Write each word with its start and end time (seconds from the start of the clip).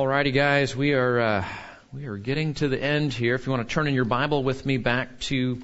Alrighty, 0.00 0.32
guys, 0.32 0.74
we 0.74 0.94
are 0.94 1.20
uh, 1.20 1.44
we 1.92 2.06
are 2.06 2.16
getting 2.16 2.54
to 2.54 2.68
the 2.68 2.82
end 2.82 3.12
here. 3.12 3.34
If 3.34 3.44
you 3.44 3.52
want 3.52 3.68
to 3.68 3.74
turn 3.74 3.86
in 3.86 3.92
your 3.92 4.06
Bible 4.06 4.42
with 4.42 4.64
me 4.64 4.78
back 4.78 5.20
to 5.28 5.60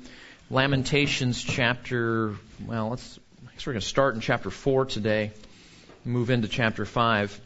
Lamentations 0.51 1.43
chapter, 1.43 2.35
well, 2.67 2.91
let's. 2.91 3.19
I 3.49 3.53
guess 3.53 3.67
we're 3.67 3.73
going 3.73 3.81
to 3.81 3.87
start 3.87 4.15
in 4.15 4.21
chapter 4.21 4.51
four 4.51 4.85
today, 4.85 5.31
move 6.05 6.29
into 6.29 6.49
chapter 6.49 6.85
five. 6.85 7.41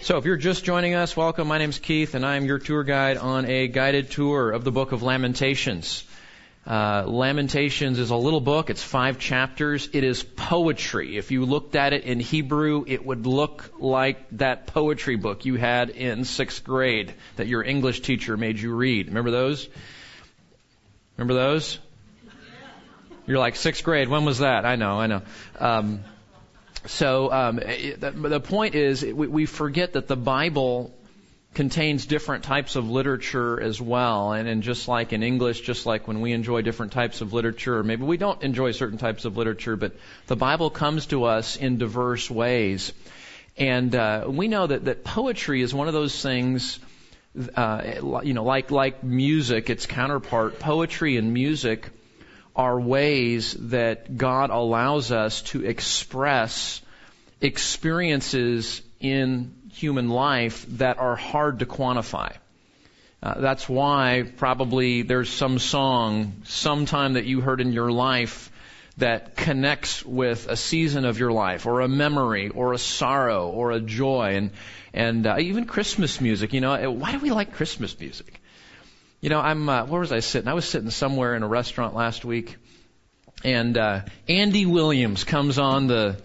So, 0.00 0.16
if 0.16 0.24
you're 0.24 0.38
just 0.38 0.64
joining 0.64 0.94
us, 0.94 1.14
welcome. 1.14 1.46
My 1.46 1.58
name's 1.58 1.78
Keith, 1.78 2.14
and 2.14 2.24
I'm 2.24 2.46
your 2.46 2.58
tour 2.58 2.82
guide 2.82 3.18
on 3.18 3.44
a 3.44 3.68
guided 3.68 4.12
tour 4.12 4.50
of 4.50 4.64
the 4.64 4.72
Book 4.72 4.92
of 4.92 5.02
Lamentations. 5.02 6.04
Uh, 6.66 7.04
Lamentations 7.06 7.98
is 7.98 8.08
a 8.10 8.16
little 8.16 8.40
book. 8.40 8.70
It's 8.70 8.82
five 8.82 9.18
chapters. 9.18 9.90
It 9.92 10.02
is 10.02 10.22
poetry. 10.22 11.18
If 11.18 11.30
you 11.30 11.44
looked 11.44 11.76
at 11.76 11.92
it 11.92 12.04
in 12.04 12.20
Hebrew, 12.20 12.84
it 12.86 13.04
would 13.04 13.26
look 13.26 13.70
like 13.78 14.24
that 14.38 14.66
poetry 14.66 15.16
book 15.16 15.44
you 15.44 15.56
had 15.56 15.90
in 15.90 16.24
sixth 16.24 16.64
grade 16.64 17.12
that 17.36 17.48
your 17.48 17.62
English 17.62 18.00
teacher 18.00 18.38
made 18.38 18.58
you 18.58 18.74
read. 18.74 19.08
Remember 19.08 19.30
those? 19.30 19.68
Remember 21.18 21.34
those? 21.34 21.78
You're 23.26 23.38
like 23.38 23.56
sixth 23.56 23.84
grade. 23.84 24.08
When 24.08 24.24
was 24.24 24.38
that? 24.38 24.64
I 24.64 24.76
know. 24.76 24.98
I 25.00 25.06
know. 25.06 25.22
Um, 25.58 26.00
so 26.86 27.30
um, 27.30 27.56
the, 27.56 28.10
the 28.14 28.40
point 28.40 28.74
is, 28.74 29.02
we, 29.04 29.26
we 29.26 29.46
forget 29.46 29.94
that 29.94 30.08
the 30.08 30.16
Bible 30.16 30.94
contains 31.54 32.06
different 32.06 32.44
types 32.44 32.76
of 32.76 32.90
literature 32.90 33.60
as 33.60 33.80
well. 33.80 34.32
And, 34.32 34.48
and 34.48 34.62
just 34.62 34.88
like 34.88 35.12
in 35.12 35.22
English, 35.22 35.60
just 35.60 35.86
like 35.86 36.08
when 36.08 36.20
we 36.20 36.32
enjoy 36.32 36.62
different 36.62 36.92
types 36.92 37.20
of 37.20 37.32
literature, 37.32 37.82
maybe 37.82 38.04
we 38.04 38.16
don't 38.16 38.42
enjoy 38.42 38.72
certain 38.72 38.98
types 38.98 39.24
of 39.24 39.36
literature, 39.36 39.76
but 39.76 39.92
the 40.26 40.36
Bible 40.36 40.70
comes 40.70 41.06
to 41.06 41.24
us 41.24 41.56
in 41.56 41.78
diverse 41.78 42.30
ways. 42.30 42.92
And 43.56 43.94
uh, 43.94 44.24
we 44.28 44.48
know 44.48 44.66
that, 44.66 44.86
that 44.86 45.04
poetry 45.04 45.62
is 45.62 45.72
one 45.72 45.86
of 45.86 45.94
those 45.94 46.20
things, 46.20 46.80
uh, 47.54 48.20
you 48.24 48.34
know, 48.34 48.44
like 48.44 48.70
like 48.70 49.04
music, 49.04 49.70
its 49.70 49.86
counterpart. 49.86 50.58
Poetry 50.58 51.16
and 51.16 51.32
music 51.32 51.88
are 52.56 52.80
ways 52.80 53.54
that 53.54 54.16
God 54.16 54.50
allows 54.50 55.12
us 55.12 55.42
to 55.42 55.64
express 55.64 56.80
experiences 57.40 58.82
in 59.00 59.54
human 59.84 60.08
life 60.08 60.64
that 60.78 60.98
are 60.98 61.14
hard 61.14 61.58
to 61.58 61.66
quantify. 61.66 62.32
Uh, 63.22 63.38
that's 63.38 63.68
why 63.68 64.24
probably 64.38 65.02
there's 65.02 65.28
some 65.28 65.58
song 65.58 66.32
sometime 66.44 67.12
that 67.14 67.26
you 67.26 67.42
heard 67.42 67.60
in 67.60 67.74
your 67.74 67.92
life 67.92 68.50
that 68.96 69.36
connects 69.36 70.02
with 70.02 70.48
a 70.48 70.56
season 70.56 71.04
of 71.04 71.18
your 71.18 71.32
life 71.32 71.66
or 71.66 71.82
a 71.82 71.88
memory 71.88 72.48
or 72.48 72.72
a 72.72 72.78
sorrow 72.78 73.50
or 73.50 73.72
a 73.72 73.80
joy 73.80 74.36
and 74.36 74.50
and 74.94 75.26
uh, 75.26 75.36
even 75.38 75.66
Christmas 75.66 76.18
music. 76.18 76.54
You 76.54 76.62
know, 76.62 76.90
why 76.92 77.12
do 77.12 77.18
we 77.18 77.30
like 77.30 77.52
Christmas 77.52 77.98
music? 78.00 78.40
You 79.20 79.28
know, 79.28 79.40
I'm 79.40 79.68
uh, 79.68 79.84
where 79.84 80.00
was 80.00 80.12
I 80.12 80.20
sitting? 80.20 80.48
I 80.48 80.54
was 80.54 80.64
sitting 80.64 80.90
somewhere 80.90 81.34
in 81.34 81.42
a 81.42 81.48
restaurant 81.48 81.94
last 81.94 82.24
week, 82.24 82.56
and 83.44 83.76
uh, 83.76 84.00
Andy 84.28 84.64
Williams 84.64 85.24
comes 85.24 85.58
on 85.58 85.88
the 85.88 86.16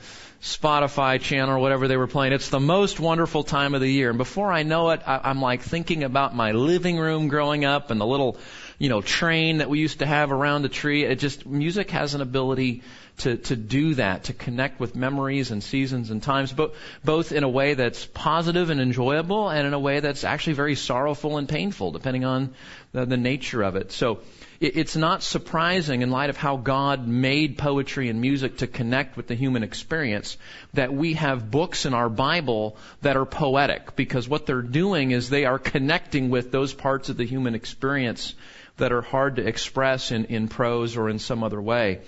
Spotify 0.42 1.20
channel 1.20 1.56
or 1.56 1.60
whatever 1.60 1.88
they 1.88 1.98
were 1.98 2.08
playing. 2.08 2.32
It's 2.32 2.50
the 2.50 2.60
most 2.60 3.00
wonderful 3.00 3.44
time 3.44 3.76
of 3.76 3.82
the 3.82 3.92
year. 3.92 4.10
And 4.10 4.18
before 4.18 4.52
I 4.52 4.64
know 4.64 4.92
it, 4.92 5.02
I, 5.06 5.20
I'm 5.26 5.42
like 5.42 5.62
thinking 5.62 6.04
about 6.04 6.34
my 6.34 6.54
living 6.54 6.98
room 6.98 7.28
growing 7.28 7.66
up 7.66 7.92
and 7.92 8.00
the 8.00 8.06
little, 8.06 8.38
you 8.78 8.88
know, 8.88 9.02
train 9.02 9.58
that 9.58 9.70
we 9.70 9.80
used 9.80 10.00
to 10.00 10.06
have 10.06 10.32
around 10.32 10.62
the 10.62 10.70
tree. 10.70 11.04
It 11.04 11.20
just, 11.20 11.46
music 11.46 11.92
has 11.92 12.16
an 12.16 12.22
ability 12.22 12.84
to, 13.18 13.36
to 13.36 13.58
do 13.58 13.96
that, 13.96 14.26
to 14.26 14.34
connect 14.34 14.80
with 14.80 14.96
memories 14.96 15.52
and 15.52 15.62
seasons 15.62 16.10
and 16.10 16.24
times, 16.24 16.54
but 16.54 16.74
both 17.04 17.34
in 17.34 17.44
a 17.44 17.50
way 17.50 17.74
that's 17.74 18.06
positive 18.06 18.70
and 18.70 18.80
enjoyable 18.80 19.50
and 19.50 19.68
in 19.68 19.74
a 19.74 19.80
way 19.80 20.00
that's 20.00 20.24
actually 20.24 20.54
very 20.54 20.76
sorrowful 20.76 21.38
and 21.38 21.50
painful, 21.50 21.92
depending 21.92 22.24
on 22.24 22.54
the, 22.94 23.06
the 23.06 23.18
nature 23.18 23.62
of 23.62 23.76
it. 23.76 23.92
So, 23.92 24.22
it's 24.60 24.98
not 24.98 25.24
surprising 25.24 26.02
in 26.02 26.12
light 26.12 26.30
of 26.30 26.36
how 26.36 26.58
God 26.58 27.08
made 27.08 27.58
poetry 27.58 28.10
and 28.10 28.20
music 28.20 28.58
to 28.58 28.68
connect 28.68 29.16
with 29.16 29.28
the 29.28 29.36
human 29.36 29.64
experience 29.64 30.38
that 30.74 30.94
we 30.94 31.14
have 31.14 31.50
books 31.50 31.86
in 31.86 31.94
our 31.94 32.10
Bible 32.10 32.76
that 33.02 33.16
are 33.16 33.26
poetic 33.26 33.96
because 33.96 34.28
what 34.28 34.46
they're 34.46 34.62
doing 34.62 35.12
is 35.12 35.30
they 35.30 35.46
are 35.46 35.60
connecting 35.60 36.30
with 36.30 36.52
those 36.52 36.74
parts 36.74 37.08
of 37.08 37.16
the 37.16 37.26
human 37.26 37.56
experience 37.56 38.34
that 38.76 38.92
are 38.92 39.02
hard 39.02 39.38
to 39.38 39.48
express 39.48 40.12
in, 40.12 40.26
in 40.26 40.50
prose 40.50 40.98
or 40.98 41.10
in 41.10 41.20
some 41.20 41.42
other 41.42 41.62
way. 41.62 42.02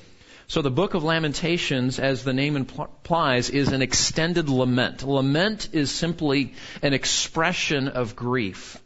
So 0.47 0.61
the 0.61 0.69
book 0.69 0.93
of 0.93 1.05
Lamentations, 1.05 1.99
as 1.99 2.25
the 2.25 2.33
name 2.33 2.57
implies, 2.57 3.49
is 3.49 3.69
an 3.69 3.81
extended 3.81 4.49
lament. 4.49 5.03
Lament 5.03 5.69
is 5.71 5.89
simply 5.89 6.55
an 6.81 6.93
expression 6.93 7.87
of 7.87 8.17
grief. 8.17 8.77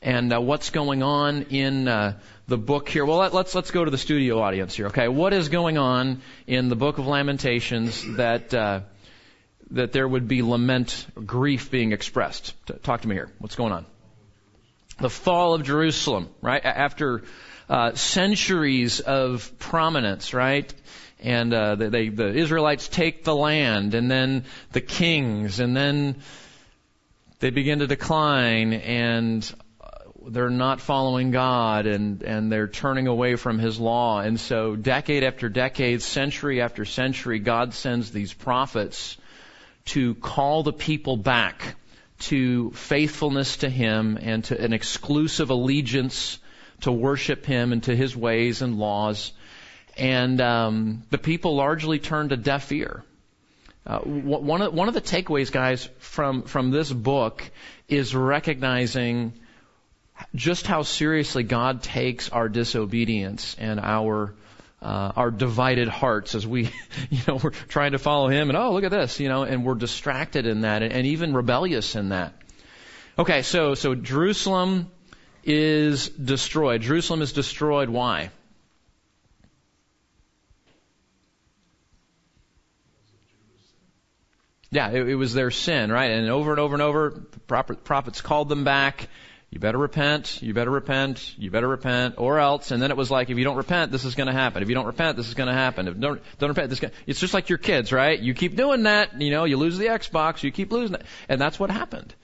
And 0.00 0.32
uh, 0.32 0.40
what's 0.40 0.70
going 0.70 1.02
on 1.02 1.42
in 1.50 1.86
uh, 1.86 2.18
the 2.48 2.58
book 2.58 2.88
here. 2.88 3.04
Well, 3.04 3.18
let, 3.18 3.34
let's 3.34 3.54
let's 3.54 3.70
go 3.70 3.84
to 3.84 3.90
the 3.90 3.98
studio 3.98 4.40
audience 4.40 4.74
here. 4.74 4.86
Okay, 4.86 5.08
what 5.08 5.32
is 5.32 5.48
going 5.48 5.78
on 5.78 6.22
in 6.46 6.68
the 6.68 6.76
Book 6.76 6.98
of 6.98 7.06
Lamentations 7.06 8.04
that 8.16 8.52
uh, 8.52 8.80
that 9.70 9.92
there 9.92 10.06
would 10.06 10.28
be 10.28 10.42
lament, 10.42 11.06
grief 11.24 11.70
being 11.70 11.92
expressed? 11.92 12.54
Talk 12.82 13.02
to 13.02 13.08
me 13.08 13.14
here. 13.14 13.30
What's 13.38 13.54
going 13.54 13.72
on? 13.72 13.86
The 14.98 15.10
fall 15.10 15.54
of 15.54 15.62
Jerusalem, 15.62 16.28
right? 16.42 16.64
After 16.64 17.22
uh, 17.68 17.94
centuries 17.94 19.00
of 19.00 19.58
prominence, 19.58 20.34
right? 20.34 20.72
And 21.20 21.54
uh, 21.54 21.76
they, 21.76 22.08
the 22.08 22.34
Israelites 22.34 22.88
take 22.88 23.24
the 23.24 23.34
land, 23.34 23.94
and 23.94 24.10
then 24.10 24.44
the 24.72 24.80
kings, 24.80 25.60
and 25.60 25.76
then 25.76 26.16
they 27.38 27.50
begin 27.50 27.78
to 27.78 27.86
decline, 27.86 28.72
and 28.72 29.54
they're 30.28 30.50
not 30.50 30.80
following 30.80 31.30
God 31.30 31.86
and, 31.86 32.22
and 32.22 32.50
they're 32.50 32.68
turning 32.68 33.06
away 33.06 33.36
from 33.36 33.58
His 33.58 33.78
law. 33.78 34.20
And 34.20 34.38
so 34.38 34.76
decade 34.76 35.24
after 35.24 35.48
decade, 35.48 36.02
century 36.02 36.60
after 36.60 36.84
century, 36.84 37.38
God 37.38 37.74
sends 37.74 38.10
these 38.10 38.32
prophets 38.32 39.16
to 39.86 40.14
call 40.14 40.62
the 40.62 40.72
people 40.72 41.16
back 41.16 41.76
to 42.20 42.70
faithfulness 42.70 43.58
to 43.58 43.68
Him 43.68 44.18
and 44.20 44.44
to 44.44 44.60
an 44.60 44.72
exclusive 44.72 45.50
allegiance 45.50 46.38
to 46.82 46.92
worship 46.92 47.44
Him 47.44 47.72
and 47.72 47.82
to 47.84 47.96
His 47.96 48.16
ways 48.16 48.62
and 48.62 48.78
laws. 48.78 49.32
And 49.96 50.40
um, 50.40 51.02
the 51.10 51.18
people 51.18 51.56
largely 51.56 51.98
turned 51.98 52.32
a 52.32 52.36
deaf 52.36 52.70
ear. 52.72 53.04
Uh, 53.84 53.98
one 53.98 54.62
of 54.62 54.72
one 54.72 54.86
of 54.86 54.94
the 54.94 55.00
takeaways, 55.00 55.50
guys, 55.50 55.88
from 55.98 56.42
from 56.42 56.70
this 56.70 56.92
book 56.92 57.42
is 57.88 58.14
recognizing 58.14 59.32
just 60.34 60.66
how 60.66 60.82
seriously 60.82 61.42
God 61.42 61.82
takes 61.82 62.28
our 62.30 62.48
disobedience 62.48 63.56
and 63.58 63.80
our 63.80 64.34
uh, 64.80 65.12
our 65.14 65.30
divided 65.30 65.86
hearts 65.86 66.34
as 66.34 66.44
we, 66.44 66.64
you 67.10 67.20
know, 67.28 67.36
we're 67.36 67.50
trying 67.50 67.92
to 67.92 67.98
follow 67.98 68.28
Him, 68.28 68.50
and 68.50 68.58
oh, 68.58 68.72
look 68.72 68.82
at 68.82 68.90
this, 68.90 69.20
you 69.20 69.28
know, 69.28 69.44
and 69.44 69.64
we're 69.64 69.76
distracted 69.76 70.44
in 70.46 70.62
that, 70.62 70.82
and, 70.82 70.92
and 70.92 71.06
even 71.06 71.34
rebellious 71.34 71.94
in 71.94 72.08
that. 72.08 72.34
Okay, 73.16 73.42
so 73.42 73.74
so 73.74 73.94
Jerusalem 73.94 74.90
is 75.44 76.08
destroyed. 76.08 76.82
Jerusalem 76.82 77.22
is 77.22 77.32
destroyed. 77.32 77.88
Why? 77.88 78.30
Yeah, 84.70 84.90
it, 84.90 85.06
it 85.10 85.14
was 85.14 85.34
their 85.34 85.50
sin, 85.50 85.92
right? 85.92 86.10
And 86.10 86.30
over 86.30 86.50
and 86.50 86.58
over 86.58 86.74
and 86.74 86.82
over, 86.82 87.22
the 87.30 87.76
prophets 87.76 88.20
called 88.22 88.48
them 88.48 88.64
back 88.64 89.08
you 89.52 89.58
better 89.58 89.76
repent, 89.76 90.40
you 90.40 90.54
better 90.54 90.70
repent, 90.70 91.34
you 91.36 91.50
better 91.50 91.68
repent, 91.68 92.14
or 92.16 92.38
else. 92.38 92.70
And 92.70 92.82
then 92.82 92.90
it 92.90 92.96
was 92.96 93.10
like, 93.10 93.28
if 93.28 93.36
you 93.36 93.44
don't 93.44 93.58
repent, 93.58 93.92
this 93.92 94.06
is 94.06 94.14
going 94.14 94.28
to 94.28 94.32
happen. 94.32 94.62
If 94.62 94.70
you 94.70 94.74
don't 94.74 94.86
repent, 94.86 95.18
this 95.18 95.28
is 95.28 95.34
going 95.34 95.48
to 95.48 95.52
happen. 95.52 95.88
If 95.88 96.00
don't 96.00 96.22
don't 96.38 96.48
repent, 96.48 96.70
this. 96.70 96.80
Gonna, 96.80 96.94
it's 97.06 97.20
just 97.20 97.34
like 97.34 97.50
your 97.50 97.58
kids, 97.58 97.92
right? 97.92 98.18
You 98.18 98.32
keep 98.32 98.56
doing 98.56 98.84
that, 98.84 99.20
you 99.20 99.30
know, 99.30 99.44
you 99.44 99.58
lose 99.58 99.76
the 99.76 99.88
Xbox, 99.88 100.42
you 100.42 100.50
keep 100.52 100.72
losing 100.72 100.94
it, 100.94 101.02
and 101.28 101.38
that's 101.38 101.60
what 101.60 101.70
happened. 101.70 102.14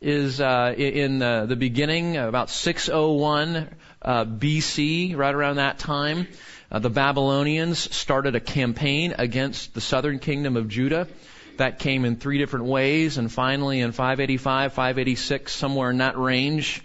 Is 0.00 0.40
uh, 0.40 0.74
in 0.74 1.20
uh, 1.20 1.44
the 1.44 1.56
beginning, 1.56 2.16
about 2.16 2.48
601 2.48 3.68
uh, 4.00 4.24
BC, 4.24 5.14
right 5.14 5.34
around 5.34 5.56
that 5.56 5.78
time, 5.78 6.28
uh, 6.72 6.78
the 6.78 6.88
Babylonians 6.88 7.94
started 7.94 8.36
a 8.36 8.40
campaign 8.40 9.14
against 9.18 9.74
the 9.74 9.82
southern 9.82 10.18
kingdom 10.18 10.56
of 10.56 10.68
Judah 10.68 11.08
that 11.60 11.78
came 11.78 12.04
in 12.04 12.16
three 12.16 12.38
different 12.38 12.66
ways, 12.66 13.18
and 13.18 13.30
finally 13.30 13.80
in 13.80 13.92
585, 13.92 14.72
586, 14.72 15.52
somewhere 15.52 15.90
in 15.90 15.98
that 15.98 16.18
range, 16.18 16.82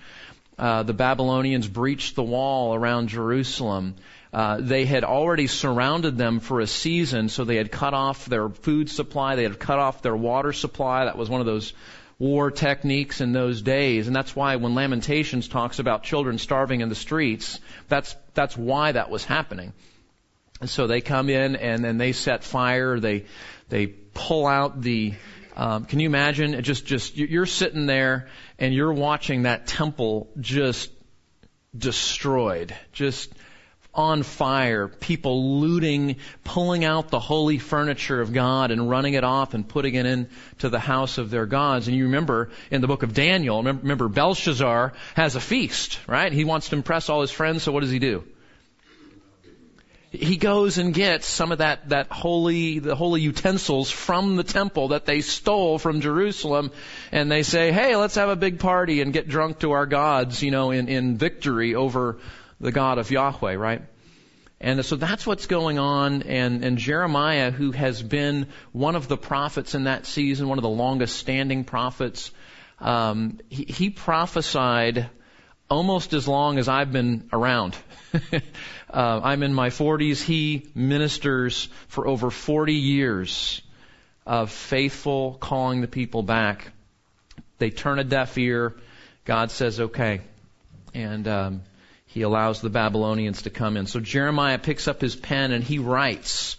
uh, 0.58 0.84
the 0.84 0.94
Babylonians 0.94 1.68
breached 1.68 2.16
the 2.16 2.24
wall 2.24 2.76
around 2.76 3.10
Jerusalem. 3.10 3.96
Uh, 4.34 4.58
they 4.60 4.84
had 4.86 5.06
already 5.06 5.48
surrounded 5.48 6.18
them 6.18 6.42
for 6.42 6.60
a 6.60 6.68
season, 6.68 7.30
so 7.30 7.46
they 7.46 7.56
had 7.56 7.72
cut 7.72 7.94
off 7.94 8.26
their 8.26 8.50
food 8.50 8.90
supply, 8.90 9.36
they 9.36 9.44
had 9.44 9.60
cut 9.60 9.80
off 9.80 10.02
their 10.02 10.16
water 10.16 10.52
supply. 10.52 11.06
That 11.06 11.18
was 11.18 11.30
one 11.30 11.40
of 11.40 11.48
those 11.48 11.74
war 12.20 12.52
techniques 12.52 13.22
in 13.22 13.32
those 13.32 13.62
days, 13.62 14.08
and 14.08 14.16
that's 14.16 14.36
why 14.36 14.58
when 14.58 14.76
Lamentations 14.76 15.48
talks 15.48 15.80
about 15.80 16.04
children 16.04 16.38
starving 16.38 16.82
in 16.82 16.90
the 16.90 16.96
streets, 16.96 17.60
that's 17.88 18.16
that's 18.34 18.58
why 18.58 18.92
that 18.92 19.10
was 19.10 19.24
happening. 19.24 19.74
And 20.62 20.70
so 20.70 20.88
they 20.88 21.02
come 21.02 21.30
in 21.30 21.56
and 21.56 21.84
then 21.84 21.98
they 21.98 22.12
set 22.12 22.44
fire. 22.44 23.00
They 23.00 23.26
they 23.70 23.94
pull 24.16 24.48
out 24.48 24.82
the 24.82 25.14
Um, 25.56 25.86
can 25.86 26.02
you 26.02 26.08
imagine? 26.08 26.62
Just, 26.64 26.86
just 26.86 27.16
you're 27.16 27.46
sitting 27.46 27.86
there 27.86 28.28
and 28.60 28.74
you're 28.74 28.92
watching 28.92 29.44
that 29.44 29.68
temple 29.68 30.28
just 30.40 30.92
destroyed, 31.74 32.76
just 32.92 33.32
on 33.94 34.24
fire, 34.24 34.90
people 34.90 35.62
looting, 35.62 36.18
pulling 36.44 36.84
out 36.84 37.08
the 37.08 37.20
holy 37.20 37.58
furniture 37.58 38.20
of 38.20 38.34
God 38.34 38.72
and 38.72 38.90
running 38.90 39.14
it 39.14 39.24
off 39.24 39.54
and 39.54 39.66
putting 39.66 39.96
it 39.96 40.06
into 40.06 40.68
the 40.68 40.80
house 40.80 41.18
of 41.18 41.30
their 41.30 41.46
gods. 41.46 41.88
And 41.88 41.96
you 41.96 42.04
remember 42.04 42.50
in 42.70 42.82
the 42.82 42.88
book 42.88 43.04
of 43.04 43.14
Daniel, 43.14 43.64
remember 43.64 44.10
Belshazzar 44.10 44.92
has 45.16 45.38
a 45.38 45.40
feast, 45.40 46.00
right? 46.08 46.34
He 46.34 46.44
wants 46.44 46.68
to 46.70 46.76
impress 46.76 47.08
all 47.08 47.22
his 47.22 47.32
friends, 47.32 47.64
so 47.64 47.72
what 47.72 47.80
does 47.80 47.92
he 47.92 48.00
do? 48.00 48.26
He 50.16 50.38
goes 50.38 50.78
and 50.78 50.94
gets 50.94 51.28
some 51.28 51.52
of 51.52 51.60
that, 51.60 51.90
that 51.90 52.12
holy, 52.12 52.80
the 52.80 52.96
holy 52.96 53.22
utensils 53.22 53.92
from 53.92 54.36
the 54.36 54.44
temple 54.44 54.90
that 54.90 55.06
they 55.06 55.22
stole 55.22 55.80
from 55.80 56.02
Jerusalem, 56.02 56.72
and 57.12 57.32
they 57.32 57.44
say, 57.44 57.72
hey, 57.72 57.96
let's 57.96 58.16
have 58.16 58.30
a 58.30 58.36
big 58.36 58.60
party 58.60 59.02
and 59.02 59.14
get 59.14 59.28
drunk 59.28 59.60
to 59.60 59.72
our 59.72 59.86
gods, 59.86 60.42
you 60.42 60.52
know, 60.52 60.72
in, 60.72 60.88
in 60.88 61.18
victory 61.18 61.76
over 61.76 62.20
the 62.60 62.72
God 62.72 62.98
of 62.98 63.12
Yahweh, 63.12 63.56
right? 63.56 63.82
And 64.62 64.86
so 64.86 64.96
that's 64.96 65.28
what's 65.28 65.48
going 65.48 65.80
on, 65.80 66.24
and, 66.24 66.64
and 66.64 66.78
Jeremiah, 66.78 67.52
who 67.52 67.72
has 67.72 68.02
been 68.02 68.48
one 68.72 68.96
of 68.96 69.08
the 69.08 69.18
prophets 69.18 69.76
in 69.76 69.84
that 69.84 70.06
season, 70.06 70.48
one 70.48 70.58
of 70.58 70.64
the 70.64 70.70
longest 70.70 71.18
standing 71.18 71.66
prophets, 71.66 72.32
um, 72.80 73.40
he, 73.50 73.66
he 73.66 73.90
prophesied 73.90 75.10
almost 75.70 76.14
as 76.14 76.28
long 76.28 76.58
as 76.58 76.68
I've 76.68 76.92
been 76.92 77.30
around. 77.34 77.76
uh, 78.34 78.40
I'm 79.24 79.44
in 79.44 79.54
my 79.54 79.70
40s. 79.70 80.22
He 80.22 80.68
ministers 80.76 81.70
for 81.88 82.08
over 82.08 82.30
40 82.30 82.74
years 82.74 83.62
of 84.26 84.52
faithful 84.52 85.36
calling 85.36 85.82
the 85.82 85.88
people 85.88 86.24
back. 86.24 86.72
They 87.58 87.70
turn 87.70 88.00
a 88.00 88.04
deaf 88.04 88.38
ear. 88.38 88.76
God 89.24 89.52
says, 89.52 89.80
okay. 89.80 90.22
And 90.94 91.28
um, 91.28 91.62
he 92.06 92.22
allows 92.22 92.62
the 92.62 92.70
Babylonians 92.70 93.44
to 93.44 93.50
come 93.50 93.78
in. 93.78 93.88
So 93.88 94.00
Jeremiah 94.00 94.58
picks 94.60 94.88
up 94.88 95.02
his 95.02 95.16
pen 95.16 95.52
and 95.52 95.64
he 95.64 95.80
writes 95.80 96.58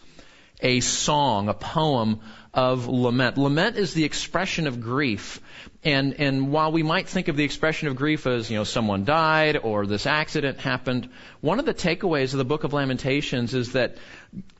a 0.60 0.80
song, 0.80 1.48
a 1.48 1.54
poem 1.54 2.20
of 2.54 2.88
lament. 2.88 3.36
Lament 3.36 3.76
is 3.76 3.92
the 3.94 4.04
expression 4.04 4.66
of 4.66 4.80
grief. 4.80 5.40
And, 5.86 6.14
and 6.18 6.50
while 6.50 6.72
we 6.72 6.82
might 6.82 7.08
think 7.08 7.28
of 7.28 7.36
the 7.36 7.44
expression 7.44 7.86
of 7.86 7.94
grief 7.94 8.26
as, 8.26 8.50
you 8.50 8.56
know, 8.56 8.64
someone 8.64 9.04
died 9.04 9.56
or 9.56 9.86
this 9.86 10.04
accident 10.04 10.58
happened, 10.58 11.08
one 11.40 11.60
of 11.60 11.64
the 11.64 11.72
takeaways 11.72 12.32
of 12.32 12.38
the 12.38 12.44
book 12.44 12.64
of 12.64 12.72
Lamentations 12.72 13.54
is 13.54 13.74
that, 13.74 13.96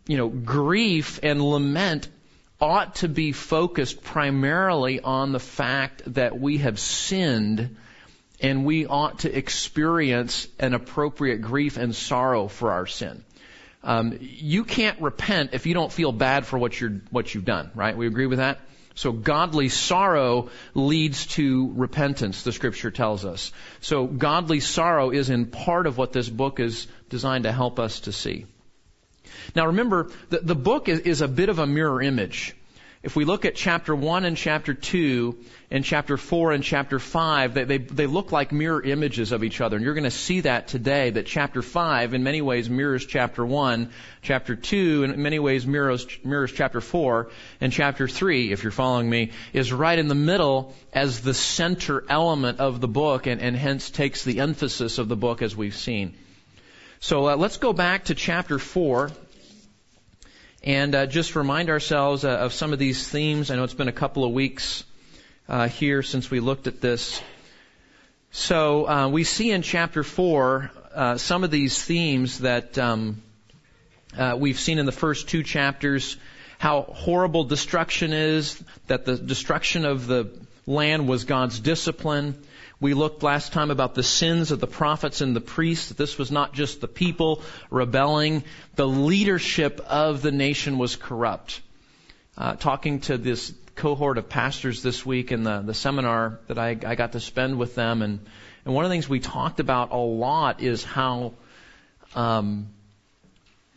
you 0.07 0.17
know, 0.17 0.29
grief 0.29 1.19
and 1.25 1.43
lament 1.43 2.09
ought 2.61 2.95
to 2.97 3.09
be 3.09 3.33
focused 3.33 4.05
primarily 4.05 5.01
on 5.01 5.33
the 5.33 5.41
fact 5.41 6.03
that 6.15 6.39
we 6.39 6.59
have 6.59 6.79
sinned 6.79 7.77
and 8.41 8.65
we 8.65 8.87
ought 8.87 9.19
to 9.21 9.37
experience 9.37 10.47
an 10.61 10.75
appropriate 10.75 11.39
grief 11.39 11.77
and 11.77 11.93
sorrow 11.93 12.47
for 12.47 12.71
our 12.71 12.87
sin. 12.87 13.25
Um, 13.87 14.19
you 14.21 14.65
can't 14.65 15.01
repent 15.01 15.51
if 15.53 15.65
you 15.65 15.73
don't 15.73 15.93
feel 15.93 16.11
bad 16.11 16.45
for 16.45 16.59
what 16.59 16.79
you're 16.79 17.01
what 17.11 17.33
you've 17.33 17.45
done, 17.45 17.71
right? 17.75 17.97
We 17.97 18.09
agree 18.09 18.27
with 18.27 18.39
that. 18.39 18.59
So 18.97 19.13
godly 19.13 19.69
sorrow 19.69 20.49
leads 20.75 21.27
to 21.37 21.73
repentance, 21.75 22.43
the 22.43 22.51
scripture 22.51 22.91
tells 22.91 23.25
us. 23.25 23.53
So 23.81 24.07
godly 24.07 24.59
sorrow 24.61 25.11
is 25.11 25.31
in 25.31 25.47
part 25.47 25.87
of 25.87 25.97
what 25.99 26.13
this 26.13 26.29
book 26.29 26.59
is 26.59 26.89
designed 27.11 27.45
to 27.45 27.53
help 27.53 27.79
us 27.79 28.01
to 28.01 28.13
see. 28.13 28.47
Now 29.55 29.67
remember, 29.67 30.11
the, 30.31 30.39
the 30.39 30.55
book 30.57 30.89
is, 30.89 31.01
is 31.01 31.21
a 31.21 31.29
bit 31.29 31.49
of 31.49 31.61
a 31.61 31.67
mirror 31.67 32.03
image 32.03 32.57
if 33.07 33.15
we 33.15 33.25
look 33.25 33.45
at 33.45 33.55
chapter 33.55 33.95
1 33.95 34.25
and 34.25 34.37
chapter 34.37 34.75
2 34.75 35.39
and 35.71 35.85
chapter 35.85 36.17
4 36.17 36.51
and 36.51 36.65
chapter 36.65 36.99
5, 36.99 37.55
they, 37.55 37.63
they, 37.63 37.79
they 37.79 38.07
look 38.09 38.33
like 38.33 38.51
mirror 38.51 38.83
images 38.83 39.31
of 39.31 39.45
each 39.45 39.61
other. 39.61 39.77
And 39.77 39.85
you're 39.85 39.95
going 39.95 40.03
to 40.03 40.11
see 40.11 40.41
that 40.41 40.67
today, 40.67 41.11
that 41.11 41.25
chapter 41.25 41.63
5 41.63 42.15
in 42.15 42.25
many 42.25 42.43
ways 42.43 42.69
mirrors 42.69 43.07
chapter 43.07 43.47
1, 43.47 43.93
chapter 44.23 44.57
2 44.57 45.05
in 45.05 45.23
many 45.23 45.39
ways 45.39 45.65
mirrors, 45.69 46.05
mirrors 46.25 46.51
chapter 46.51 46.81
4, 46.81 47.31
and 47.61 47.73
chapter 47.73 48.09
3, 48.09 48.51
if 48.51 48.65
you're 48.65 48.73
following 48.73 49.09
me, 49.09 49.31
is 49.53 49.73
right 49.73 50.01
in 50.01 50.09
the 50.09 50.17
middle 50.17 50.75
as 50.93 51.21
the 51.21 51.33
center 51.33 52.03
element 52.09 52.59
of 52.59 52.81
the 52.81 52.89
book 52.89 53.29
and, 53.29 53.41
and 53.41 53.55
hence 53.55 53.89
takes 53.89 54.25
the 54.25 54.41
emphasis 54.41 54.99
of 54.99 55.07
the 55.07 55.15
book 55.15 55.43
as 55.43 55.55
we've 55.55 55.77
seen. 55.77 56.17
So 56.99 57.29
uh, 57.29 57.37
let's 57.37 57.59
go 57.59 57.73
back 57.73 58.07
to 58.07 58.17
chapter 58.17 58.59
4 58.59 59.13
and 60.67 60.97
uh, 60.97 61.07
just 61.07 61.37
remind 61.37 61.71
ourselves 61.71 62.25
uh, 62.25 62.31
of 62.31 62.53
some 62.53 62.73
of 62.73 62.81
these 62.81 63.09
themes. 63.09 63.53
I 63.53 63.57
know 63.57 63.63
it's 63.63 63.73
been 63.73 63.87
a 63.87 63.93
couple 63.93 64.25
of 64.25 64.33
weeks 64.33 64.83
uh, 65.49 65.69
here 65.69 66.03
since 66.03 66.29
we 66.29 66.41
looked 66.41 66.67
at 66.67 66.81
this. 66.81 67.23
So 68.33 68.89
uh, 68.89 69.09
we 69.09 69.23
see 69.23 69.53
in 69.53 69.63
chapter 69.63 70.03
four 70.03 70.73
uh, 70.93 71.19
some 71.19 71.45
of 71.45 71.53
these 71.53 71.81
themes 71.81 72.41
that 72.41 72.77
um, 72.79 73.23
uh, 74.19 74.37
we've 74.37 74.59
seen 74.59 74.81
in 74.81 74.87
the 74.87 74.93
first 74.93 75.29
two 75.29 75.45
chapters. 75.45 76.17
How 76.59 76.83
horrible 76.83 77.45
destruction 77.45 78.13
is, 78.13 78.61
that 78.89 79.05
the 79.05 79.17
destruction 79.17 79.85
of 79.85 80.09
the 80.09 80.31
land 80.67 81.07
was 81.07 81.25
God's 81.25 81.61
discipline. 81.61 82.43
We 82.79 82.93
looked 82.93 83.23
last 83.23 83.53
time 83.53 83.71
about 83.71 83.95
the 83.95 84.03
sins 84.03 84.51
of 84.51 84.61
the 84.61 84.67
prophets 84.67 85.23
and 85.23 85.35
the 85.35 85.41
priests, 85.41 85.89
this 85.91 86.19
was 86.19 86.31
not 86.31 86.53
just 86.53 86.83
the 86.83 86.89
people 86.89 87.43
rebelling, 87.71 88.45
the 88.75 88.87
leadership 88.87 89.81
of 89.89 90.21
the 90.21 90.31
nation 90.31 90.77
was 90.77 90.95
corrupt. 90.95 91.63
Uh, 92.37 92.55
talking 92.57 93.01
to 93.01 93.17
this 93.17 93.55
cohort 93.77 94.19
of 94.19 94.29
pastors 94.29 94.83
this 94.83 95.07
week 95.07 95.33
in 95.33 95.43
the, 95.43 95.63
the 95.63 95.73
seminar 95.73 96.39
that 96.49 96.59
I, 96.59 96.77
I 96.85 96.97
got 96.97 97.13
to 97.13 97.21
spend 97.21 97.59
with 97.59 97.75
them, 97.75 98.03
and, 98.03 98.21
and 98.67 98.75
one 98.75 98.85
of 98.85 98.91
the 98.91 98.95
things 98.95 99.09
we 99.09 99.21
talked 99.21 99.59
about 99.59 99.93
a 99.93 99.97
lot 99.97 100.61
is 100.61 100.85
how 100.85 101.33
um, 102.15 102.69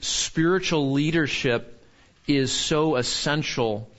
spiritual 0.01 0.91
leadership 0.91 1.81
is 2.27 2.51
so 2.51 2.97
essential 2.97 3.89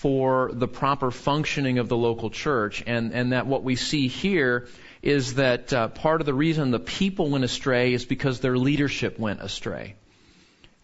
for 0.00 0.50
the 0.52 0.68
proper 0.68 1.10
functioning 1.10 1.78
of 1.78 1.88
the 1.88 1.96
local 1.96 2.30
church, 2.30 2.84
and, 2.86 3.12
and 3.12 3.32
that 3.32 3.48
what 3.48 3.64
we 3.64 3.74
see 3.74 4.06
here 4.06 4.68
is 5.02 5.34
that 5.34 5.72
uh, 5.72 5.88
part 5.88 6.20
of 6.20 6.24
the 6.26 6.34
reason 6.34 6.70
the 6.70 6.78
people 6.78 7.30
went 7.30 7.42
astray 7.42 7.92
is 7.92 8.04
because 8.04 8.38
their 8.38 8.56
leadership 8.56 9.18
went 9.18 9.40
astray. 9.40 9.96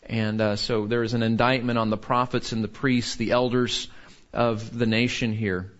And 0.03 0.41
uh, 0.41 0.57
so 0.57 0.89
there 0.89 1.05
is 1.05 1.15
an 1.15 1.23
indictment 1.23 1.79
on 1.79 1.91
the 1.91 1.97
prophets 1.97 2.51
and 2.51 2.65
the 2.65 2.69
priests, 2.69 3.15
the 3.15 3.31
elders 3.31 3.87
of 4.33 4.77
the 4.77 4.87
nation 4.87 5.33
here. 5.33 5.71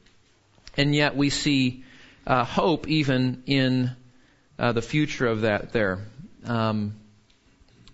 And 0.77 0.95
yet 0.95 1.17
we 1.17 1.29
see 1.29 1.83
uh, 2.29 2.45
hope 2.45 2.87
even 2.87 3.43
in 3.47 3.91
uh, 4.61 4.71
the 4.71 4.83
future 4.83 5.27
of 5.27 5.41
that 5.41 5.73
there. 5.73 6.07
Um, 6.45 6.95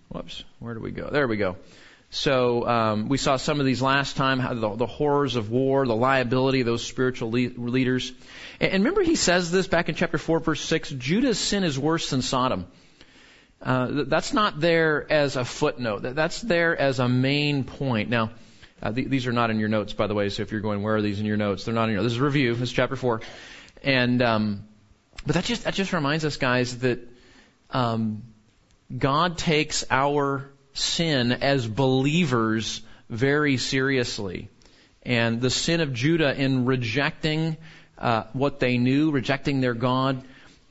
whoops, 0.09 0.43
where 0.59 0.75
do 0.75 0.81
we 0.81 0.91
go? 0.91 1.09
There 1.09 1.27
we 1.27 1.37
go. 1.37 1.57
So 2.13 2.67
um, 2.67 3.07
we 3.07 3.17
saw 3.17 3.37
some 3.37 3.61
of 3.61 3.65
these 3.65 3.81
last 3.81 4.17
time, 4.17 4.59
the, 4.59 4.75
the, 4.75 4.85
horrors 4.85 5.37
of 5.37 5.49
war, 5.49 5.87
the 5.87 5.95
liability 5.95 6.59
of 6.59 6.65
those 6.65 6.85
spiritual 6.85 7.31
le- 7.31 7.55
leaders. 7.55 8.11
And, 8.59 8.73
and, 8.73 8.83
remember, 8.83 9.01
he 9.01 9.15
says 9.15 9.49
this 9.49 9.67
back 9.69 9.87
in 9.87 9.95
chapter 9.95 10.17
four, 10.17 10.41
verse 10.41 10.59
six: 10.59 10.89
Judah's 10.89 11.39
sin 11.39 11.63
is 11.63 11.79
worse 11.79 12.09
than 12.09 12.21
Sodom. 12.21 12.67
Uh, 13.61 14.03
that's 14.07 14.33
not 14.33 14.59
there 14.59 15.09
as 15.09 15.37
a 15.37 15.45
footnote. 15.45 16.01
That's 16.01 16.41
there 16.41 16.75
as 16.75 16.99
a 16.99 17.07
main 17.07 17.63
point. 17.63 18.09
Now, 18.09 18.31
uh, 18.81 18.91
th- 18.91 19.07
these 19.07 19.25
are 19.25 19.31
not 19.31 19.49
in 19.49 19.57
your 19.59 19.69
notes, 19.69 19.93
by 19.93 20.07
the 20.07 20.13
way. 20.13 20.27
So 20.27 20.41
if 20.41 20.51
you're 20.51 20.59
going, 20.59 20.83
where 20.83 20.97
are 20.97 21.01
these 21.01 21.21
in 21.21 21.25
your 21.25 21.37
notes? 21.37 21.63
They're 21.63 21.73
not 21.73 21.87
in 21.87 21.93
your. 21.93 22.03
This 22.03 22.11
is 22.11 22.19
review. 22.19 22.53
This 22.55 22.63
is 22.63 22.73
chapter 22.73 22.97
four, 22.97 23.21
and 23.83 24.21
um, 24.21 24.67
but 25.25 25.35
that 25.35 25.45
just 25.45 25.63
that 25.63 25.75
just 25.75 25.93
reminds 25.93 26.25
us, 26.25 26.35
guys, 26.35 26.79
that 26.79 26.99
um, 27.69 28.23
God 28.97 29.37
takes 29.37 29.85
our 29.89 30.51
sin 30.81 31.31
as 31.31 31.67
believers 31.67 32.81
very 33.09 33.57
seriously. 33.57 34.49
And 35.03 35.41
the 35.41 35.49
sin 35.49 35.81
of 35.81 35.93
Judah 35.93 36.33
in 36.35 36.65
rejecting 36.65 37.57
uh, 37.97 38.23
what 38.33 38.59
they 38.59 38.77
knew, 38.77 39.11
rejecting 39.11 39.61
their 39.61 39.73
God, 39.73 40.23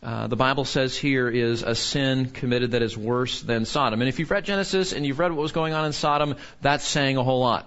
uh, 0.03 0.29
the 0.29 0.37
Bible 0.37 0.65
says 0.65 0.97
here 0.97 1.29
is 1.29 1.63
a 1.63 1.75
sin 1.75 2.31
committed 2.31 2.71
that 2.71 2.83
is 2.83 2.97
worse 2.97 3.43
than 3.43 3.67
Sodom. 3.67 4.01
And 4.01 4.09
if 4.09 4.19
you've 4.19 4.31
read 4.31 4.45
Genesis 4.45 4.93
and 4.93 5.05
you've 5.05 5.19
read 5.19 5.31
what 5.33 5.43
was 5.43 5.53
going 5.53 5.75
on 5.75 5.85
in 5.85 5.93
Sodom, 5.93 6.37
that's 6.63 6.87
saying 6.87 7.19
a 7.19 7.23
whole 7.23 7.41
lot. 7.41 7.67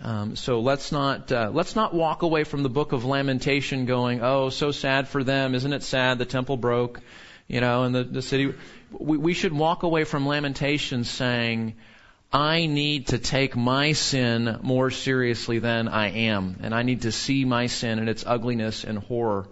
Um, 0.00 0.36
so 0.36 0.60
let's 0.60 0.90
not 0.92 1.30
uh, 1.30 1.50
let's 1.52 1.76
not 1.76 1.94
walk 1.94 2.22
away 2.22 2.44
from 2.44 2.62
the 2.62 2.68
book 2.68 2.92
of 2.92 3.04
Lamentation 3.04 3.86
going, 3.86 4.22
oh, 4.22 4.50
so 4.50 4.70
sad 4.70 5.08
for 5.08 5.22
them, 5.22 5.54
isn't 5.54 5.72
it 5.72 5.82
sad? 5.84 6.18
The 6.18 6.24
temple 6.24 6.56
broke, 6.56 7.00
you 7.46 7.60
know, 7.60 7.84
and 7.84 7.94
the 7.94 8.02
the 8.02 8.22
city 8.22 8.54
we, 9.00 9.16
we 9.16 9.34
should 9.34 9.52
walk 9.52 9.82
away 9.82 10.04
from 10.04 10.26
Lamentations 10.26 11.10
saying, 11.10 11.74
I 12.32 12.66
need 12.66 13.08
to 13.08 13.18
take 13.18 13.56
my 13.56 13.92
sin 13.92 14.58
more 14.62 14.90
seriously 14.90 15.60
than 15.60 15.88
I 15.88 16.10
am, 16.26 16.56
and 16.62 16.74
I 16.74 16.82
need 16.82 17.02
to 17.02 17.12
see 17.12 17.44
my 17.44 17.66
sin 17.66 17.98
and 17.98 18.08
its 18.08 18.24
ugliness 18.26 18.84
and 18.84 18.98
horror. 18.98 19.46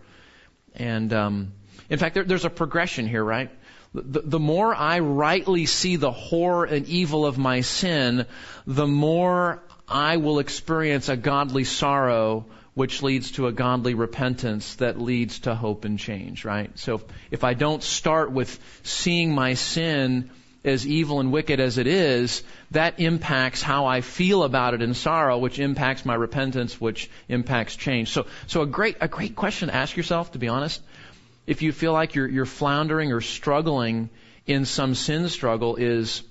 And 0.75 1.13
um, 1.13 1.53
in 1.89 1.99
fact, 1.99 2.15
there, 2.15 2.25
there's 2.25 2.45
a 2.45 2.51
progression 2.51 3.07
here, 3.07 3.23
right? 3.23 3.51
The, 3.95 4.23
the 4.23 4.41
more 4.41 4.75
I 4.75 5.01
rightly 5.01 5.67
see 5.67 5.97
the 5.97 6.11
horror 6.11 6.65
and 6.65 6.87
evil 6.87 7.27
of 7.27 7.39
my 7.39 7.61
sin, 7.61 8.27
the 8.67 8.87
more 8.87 9.63
I 9.87 10.17
will 10.17 10.39
experience 10.39 11.09
a 11.09 11.17
godly 11.17 11.65
sorrow 11.65 12.47
which 12.75 13.03
leads 13.03 13.33
to 13.33 13.47
a 13.47 13.53
godly 13.53 13.95
repentance 13.95 14.77
that 14.77 15.01
leads 15.01 15.41
to 15.41 15.55
hope 15.55 15.85
and 15.85 15.99
change, 15.99 16.45
right? 16.45 16.71
So 16.79 17.03
if 17.31 17.45
I 17.45 17.55
don't 17.55 17.83
start 17.83 18.33
with 18.33 18.59
seeing 18.83 19.35
my 19.35 19.55
sin 19.55 20.31
as 20.65 20.87
evil 20.87 21.21
and 21.21 21.33
wicked 21.33 21.61
as 21.61 21.77
it 21.77 21.87
is, 21.87 22.43
that 22.71 23.01
impacts 23.01 23.63
how 23.63 23.87
I 23.87 24.01
feel 24.01 24.43
about 24.45 24.75
it 24.75 24.81
in 24.83 24.95
sorrow, 24.95 25.39
which 25.39 25.59
impacts 25.59 26.07
my 26.07 26.15
repentance, 26.15 26.81
which 26.81 27.11
impacts 27.29 27.77
change. 27.77 28.11
So, 28.11 28.27
so 28.47 28.63
a 28.63 28.67
great, 28.67 28.97
a 29.01 29.09
great 29.09 29.37
question 29.37 29.69
to 29.69 29.75
ask 29.75 29.97
yourself, 29.97 30.33
to 30.33 30.39
be 30.39 30.49
honest. 30.49 30.81
If 31.47 31.63
you 31.63 31.73
feel 31.73 31.93
like 31.93 32.15
you're, 32.15 32.29
you're 32.29 32.47
floundering 32.47 33.13
or 33.13 33.21
struggling 33.21 34.09
in 34.47 34.65
some 34.65 34.95
sin 34.95 35.29
struggle 35.29 35.77
is, 35.77 36.23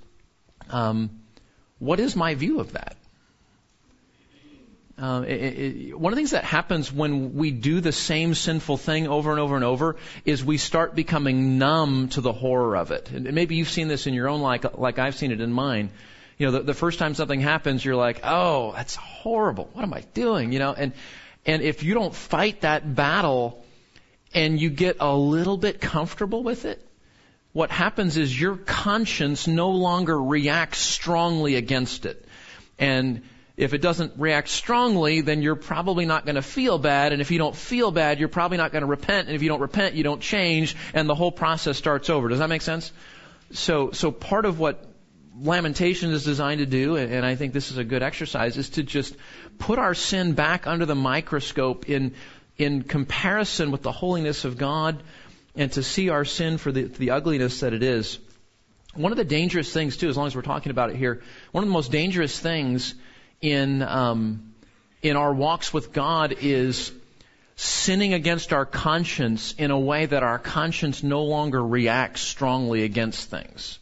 um, 0.70 1.10
what 1.80 2.00
is 2.00 2.16
my 2.16 2.36
view 2.36 2.62
of 2.62 2.74
that? 2.74 2.96
Uh, 5.02 5.24
it, 5.24 5.32
it, 5.32 6.00
one 6.00 6.14
of 6.14 6.16
the 6.16 6.20
things 6.20 6.32
that 6.32 6.44
happens 6.44 6.94
when 6.94 7.34
we 7.34 7.50
do 7.50 7.82
the 7.82 7.92
same 7.92 8.36
sinful 8.36 8.78
thing 8.78 9.08
over 9.08 9.32
and 9.32 9.40
over 9.40 9.56
and 9.56 9.66
over 9.66 9.96
is 10.26 10.46
we 10.46 10.58
start 10.58 10.94
becoming 10.94 11.58
numb 11.58 12.10
to 12.10 12.22
the 12.22 12.32
horror 12.32 12.78
of 12.78 12.92
it. 12.92 13.10
And 13.10 13.34
maybe 13.34 13.56
you've 13.56 13.70
seen 13.70 13.88
this 13.88 14.06
in 14.06 14.14
your 14.14 14.30
own 14.30 14.42
life, 14.42 14.64
like 14.76 15.00
I've 15.00 15.16
seen 15.16 15.32
it 15.32 15.42
in 15.42 15.52
mine. 15.52 15.90
You 16.38 16.46
know, 16.46 16.52
the, 16.52 16.60
the 16.62 16.74
first 16.76 17.00
time 17.00 17.16
something 17.16 17.42
happens, 17.42 17.84
you're 17.84 17.96
like, 17.96 18.20
"Oh, 18.24 18.74
that's 18.74 18.96
horrible. 18.96 19.70
What 19.74 19.82
am 19.82 19.94
I 19.94 20.02
doing?" 20.14 20.54
You 20.54 20.60
know, 20.60 20.74
and 20.74 20.94
and 21.48 21.64
if 21.64 21.82
you 21.82 21.96
don't 21.96 22.14
fight 22.14 22.62
that 22.62 22.96
battle, 22.96 23.64
and 24.36 24.62
you 24.62 24.70
get 24.70 24.98
a 25.00 25.16
little 25.16 25.58
bit 25.58 25.82
comfortable 25.82 26.44
with 26.44 26.66
it, 26.66 26.80
what 27.54 27.72
happens 27.72 28.18
is 28.18 28.40
your 28.40 28.56
conscience 28.56 29.48
no 29.48 29.72
longer 29.72 30.20
reacts 30.20 30.80
strongly 30.80 31.56
against 31.56 32.06
it, 32.06 32.24
and 32.78 33.24
if 33.62 33.76
it 33.76 33.82
doesn't 33.82 34.14
react 34.18 34.50
strongly, 34.50 35.22
then 35.22 35.44
you're 35.44 35.56
probably 35.56 36.08
not 36.08 36.26
going 36.26 36.36
to 36.36 36.42
feel 36.42 36.80
bad. 36.80 37.14
And 37.14 37.22
if 37.22 37.30
you 37.30 37.38
don't 37.38 37.56
feel 37.56 37.92
bad, 37.92 38.20
you're 38.20 38.28
probably 38.28 38.58
not 38.58 38.72
going 38.72 38.82
to 38.82 38.88
repent. 38.88 39.28
And 39.28 39.36
if 39.36 39.44
you 39.44 39.50
don't 39.50 39.62
repent, 39.62 39.94
you 39.94 40.04
don't 40.04 40.20
change. 40.20 40.76
And 40.96 41.08
the 41.08 41.14
whole 41.14 41.32
process 41.32 41.78
starts 41.78 42.10
over. 42.10 42.28
Does 42.28 42.40
that 42.40 42.50
make 42.50 42.64
sense? 42.64 42.92
So, 43.52 43.92
so 43.92 44.12
part 44.12 44.46
of 44.46 44.58
what 44.58 44.84
lamentation 45.40 46.10
is 46.10 46.26
designed 46.26 46.58
to 46.58 46.66
do, 46.66 46.96
and 46.96 47.24
I 47.24 47.36
think 47.36 47.54
this 47.54 47.70
is 47.70 47.78
a 47.78 47.84
good 47.84 48.02
exercise, 48.02 48.58
is 48.58 48.72
to 48.72 48.84
just 48.84 49.16
put 49.60 49.78
our 49.78 49.94
sin 49.94 50.34
back 50.34 50.66
under 50.66 50.88
the 50.88 50.96
microscope 50.96 51.88
in, 51.88 52.16
in 52.58 52.82
comparison 52.82 53.70
with 53.70 53.84
the 53.84 53.92
holiness 53.92 54.44
of 54.44 54.58
God 54.58 55.04
and 55.56 55.72
to 55.74 55.84
see 55.84 56.10
our 56.10 56.26
sin 56.26 56.58
for 56.58 56.72
the, 56.72 56.86
the 56.86 57.12
ugliness 57.12 57.60
that 57.60 57.74
it 57.74 57.84
is. 57.84 58.18
One 58.96 59.12
of 59.12 59.20
the 59.20 59.24
dangerous 59.24 59.72
things, 59.72 59.98
too, 59.98 60.10
as 60.10 60.18
long 60.18 60.26
as 60.26 60.36
we're 60.36 60.42
talking 60.42 60.72
about 60.72 60.90
it 60.90 60.96
here, 60.96 61.22
one 61.52 61.64
of 61.64 61.70
the 61.70 61.74
most 61.74 61.92
dangerous 61.92 62.40
things 62.40 62.96
in 63.42 63.82
um, 63.82 64.54
in 65.02 65.18
our 65.18 65.34
walks 65.34 65.74
with 65.74 65.92
God 65.92 66.36
is 66.40 66.92
sinning 67.56 68.14
against 68.14 68.54
our 68.54 68.66
conscience 68.66 69.54
in 69.58 69.72
a 69.72 69.80
way 69.80 70.06
that 70.06 70.24
our 70.24 70.40
conscience 70.40 71.04
no 71.04 71.24
longer 71.24 71.64
reacts 71.64 72.22
strongly 72.22 72.84
against 72.84 73.30
things. 73.30 73.80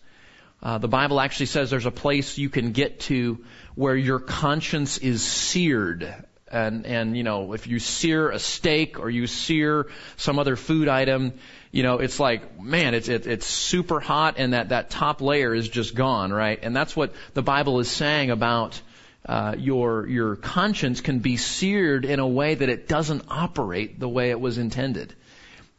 Uh, 0.61 0.77
the 0.77 0.87
Bible 0.87 1.19
actually 1.21 1.45
says 1.45 1.69
there's 1.69 1.85
a 1.85 1.91
place 1.91 2.37
you 2.37 2.49
can 2.49 2.71
get 2.73 2.99
to 3.01 3.43
where 3.75 3.95
your 3.95 4.19
conscience 4.19 4.97
is 4.97 5.21
seared. 5.21 6.13
And, 6.51 6.85
and, 6.85 7.15
you 7.15 7.23
know, 7.23 7.53
if 7.53 7.67
you 7.67 7.79
sear 7.79 8.31
a 8.31 8.39
steak 8.39 8.99
or 8.99 9.09
you 9.09 9.27
sear 9.27 9.87
some 10.17 10.39
other 10.39 10.55
food 10.55 10.89
item, 10.89 11.33
you 11.71 11.83
know, 11.83 11.99
it's 11.99 12.19
like, 12.19 12.59
man, 12.59 12.95
it's, 12.95 13.07
it, 13.07 13.27
it's 13.27 13.45
super 13.45 13.99
hot 13.99 14.35
and 14.37 14.53
that, 14.53 14.69
that 14.69 14.89
top 14.89 15.21
layer 15.21 15.53
is 15.53 15.69
just 15.69 15.95
gone, 15.95 16.33
right? 16.33 16.59
And 16.61 16.75
that's 16.75 16.95
what 16.95 17.13
the 17.35 17.43
Bible 17.43 17.79
is 17.79 17.89
saying 17.89 18.31
about 18.31 18.81
uh, 19.29 19.53
your 19.59 20.07
your 20.07 20.35
conscience 20.35 21.01
can 21.01 21.19
be 21.19 21.37
seared 21.37 22.03
in 22.03 22.19
a 22.19 22.27
way 22.27 22.55
that 22.55 22.67
it 22.67 22.87
doesn't 22.87 23.25
operate 23.29 23.99
the 23.99 24.09
way 24.09 24.31
it 24.31 24.41
was 24.41 24.57
intended. 24.57 25.13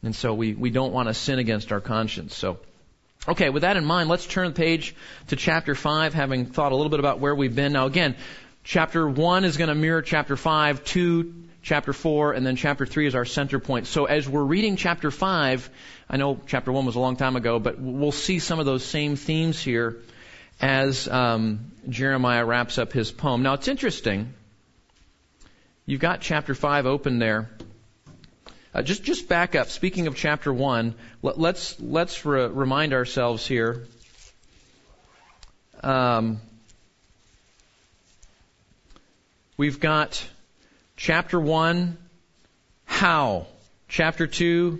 And 0.03 0.15
so 0.15 0.33
we, 0.33 0.53
we 0.53 0.69
don't 0.69 0.93
want 0.93 1.09
to 1.09 1.13
sin 1.13 1.37
against 1.37 1.73
our 1.73 1.81
conscience. 1.81 2.33
So, 2.33 2.59
okay, 3.27 3.49
with 3.49 3.63
that 3.63 3.75
in 3.75 3.83
mind, 3.83 4.07
let's 4.07 4.25
turn 4.25 4.47
the 4.47 4.53
page 4.53 4.95
to 5.27 5.35
chapter 5.35 5.75
5, 5.75 6.13
having 6.13 6.45
thought 6.45 6.71
a 6.71 6.75
little 6.75 6.89
bit 6.89 7.01
about 7.01 7.19
where 7.19 7.35
we've 7.35 7.53
been. 7.53 7.73
Now, 7.73 7.87
again, 7.87 8.15
chapter 8.63 9.05
1 9.07 9.43
is 9.43 9.57
going 9.57 9.67
to 9.67 9.75
mirror 9.75 10.01
chapter 10.01 10.37
5, 10.37 10.85
2, 10.85 11.33
chapter 11.61 11.91
4, 11.91 12.31
and 12.31 12.45
then 12.45 12.55
chapter 12.55 12.85
3 12.85 13.05
is 13.05 13.15
our 13.15 13.25
center 13.25 13.59
point. 13.59 13.85
So, 13.85 14.05
as 14.05 14.29
we're 14.29 14.45
reading 14.45 14.77
chapter 14.77 15.11
5, 15.11 15.69
I 16.09 16.15
know 16.15 16.39
chapter 16.47 16.71
1 16.71 16.85
was 16.85 16.95
a 16.95 17.01
long 17.01 17.17
time 17.17 17.35
ago, 17.35 17.59
but 17.59 17.79
we'll 17.79 18.13
see 18.13 18.39
some 18.39 18.59
of 18.59 18.65
those 18.65 18.85
same 18.85 19.17
themes 19.17 19.61
here 19.61 19.97
as 20.61 21.07
um, 21.07 21.71
Jeremiah 21.89 22.45
wraps 22.45 22.77
up 22.77 22.93
his 22.93 23.11
poem. 23.11 23.41
Now, 23.41 23.55
it's 23.55 23.67
interesting. 23.67 24.33
You've 25.87 25.99
got 25.99 26.21
chapter 26.21 26.53
5 26.53 26.85
open 26.85 27.17
there. 27.17 27.49
Uh, 28.73 28.83
just, 28.83 29.03
just 29.03 29.27
back 29.27 29.55
up. 29.55 29.69
Speaking 29.69 30.07
of 30.07 30.15
chapter 30.15 30.53
1, 30.53 30.93
let, 31.23 31.33
us 31.33 31.39
let's, 31.39 31.81
let's 31.81 32.25
re- 32.25 32.47
remind 32.47 32.93
ourselves 32.93 33.45
here. 33.45 33.87
Um, 35.83 36.39
we've 39.57 39.79
got 39.79 40.23
chapter 40.95 41.39
1, 41.39 41.97
how. 42.85 43.47
Chapter 43.89 44.27
2, 44.27 44.79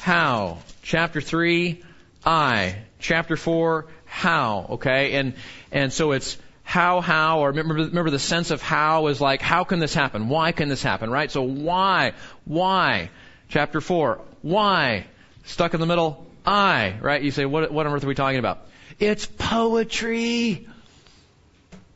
how. 0.00 0.58
Chapter 0.82 1.22
3, 1.22 1.82
I. 2.24 2.76
Chapter 3.00 3.36
4, 3.36 3.86
how, 4.14 4.66
okay? 4.70 5.14
And, 5.14 5.34
and 5.72 5.92
so 5.92 6.12
it's 6.12 6.38
how, 6.62 7.00
how, 7.00 7.40
or 7.40 7.48
remember, 7.48 7.74
remember 7.74 8.10
the 8.10 8.20
sense 8.20 8.52
of 8.52 8.62
how 8.62 9.08
is 9.08 9.20
like, 9.20 9.42
how 9.42 9.64
can 9.64 9.80
this 9.80 9.92
happen? 9.92 10.28
Why 10.28 10.52
can 10.52 10.68
this 10.68 10.84
happen, 10.84 11.10
right? 11.10 11.30
So 11.30 11.42
why, 11.42 12.12
why? 12.44 13.10
Chapter 13.48 13.80
4, 13.80 14.20
why? 14.42 15.06
Stuck 15.46 15.74
in 15.74 15.80
the 15.80 15.86
middle, 15.86 16.26
I, 16.46 16.96
right? 17.00 17.20
You 17.20 17.32
say, 17.32 17.44
what, 17.44 17.72
what 17.72 17.86
on 17.86 17.92
earth 17.92 18.04
are 18.04 18.06
we 18.06 18.14
talking 18.14 18.38
about? 18.38 18.66
It's 19.00 19.26
poetry. 19.26 20.68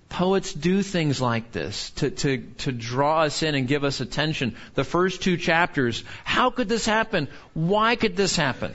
Poets 0.08 0.52
do 0.52 0.82
things 0.82 1.20
like 1.20 1.52
this 1.52 1.90
to, 1.90 2.10
to, 2.10 2.38
to 2.38 2.72
draw 2.72 3.20
us 3.22 3.44
in 3.44 3.54
and 3.54 3.68
give 3.68 3.84
us 3.84 4.00
attention. 4.00 4.56
The 4.74 4.84
first 4.84 5.22
two 5.22 5.36
chapters, 5.36 6.02
how 6.24 6.50
could 6.50 6.68
this 6.68 6.84
happen? 6.84 7.28
Why 7.54 7.94
could 7.94 8.16
this 8.16 8.34
happen? 8.34 8.74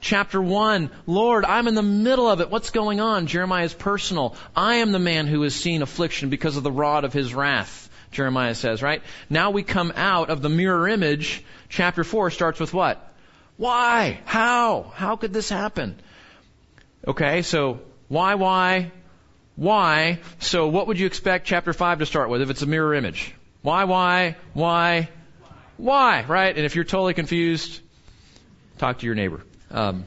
Chapter 0.00 0.40
1, 0.40 0.90
Lord, 1.06 1.44
I'm 1.44 1.68
in 1.68 1.74
the 1.74 1.82
middle 1.82 2.28
of 2.28 2.40
it. 2.40 2.50
What's 2.50 2.70
going 2.70 3.00
on? 3.00 3.26
Jeremiah 3.26 3.64
is 3.64 3.74
personal. 3.74 4.34
I 4.56 4.76
am 4.76 4.92
the 4.92 4.98
man 4.98 5.26
who 5.26 5.42
has 5.42 5.54
seen 5.54 5.82
affliction 5.82 6.30
because 6.30 6.56
of 6.56 6.62
the 6.62 6.72
rod 6.72 7.04
of 7.04 7.12
his 7.12 7.34
wrath. 7.34 7.88
Jeremiah 8.10 8.54
says, 8.54 8.82
right? 8.82 9.02
Now 9.28 9.50
we 9.50 9.62
come 9.62 9.92
out 9.94 10.30
of 10.30 10.42
the 10.42 10.48
mirror 10.48 10.88
image. 10.88 11.44
Chapter 11.68 12.02
4 12.02 12.30
starts 12.30 12.58
with 12.58 12.72
what? 12.72 13.12
Why? 13.56 14.20
How? 14.24 14.90
How 14.94 15.16
could 15.16 15.32
this 15.34 15.50
happen? 15.50 16.00
Okay, 17.06 17.42
so 17.42 17.80
why, 18.08 18.34
why, 18.34 18.92
why? 19.54 20.20
So 20.38 20.68
what 20.68 20.86
would 20.86 20.98
you 20.98 21.06
expect 21.06 21.46
chapter 21.46 21.72
5 21.72 21.98
to 21.98 22.06
start 22.06 22.30
with 22.30 22.40
if 22.40 22.50
it's 22.50 22.62
a 22.62 22.66
mirror 22.66 22.94
image? 22.94 23.34
Why, 23.62 23.84
why, 23.84 24.36
why, 24.54 25.10
why, 25.76 26.24
right? 26.26 26.56
And 26.56 26.64
if 26.64 26.74
you're 26.74 26.84
totally 26.84 27.14
confused, 27.14 27.80
talk 28.78 29.00
to 29.00 29.06
your 29.06 29.14
neighbor. 29.14 29.42
Um, 29.70 30.06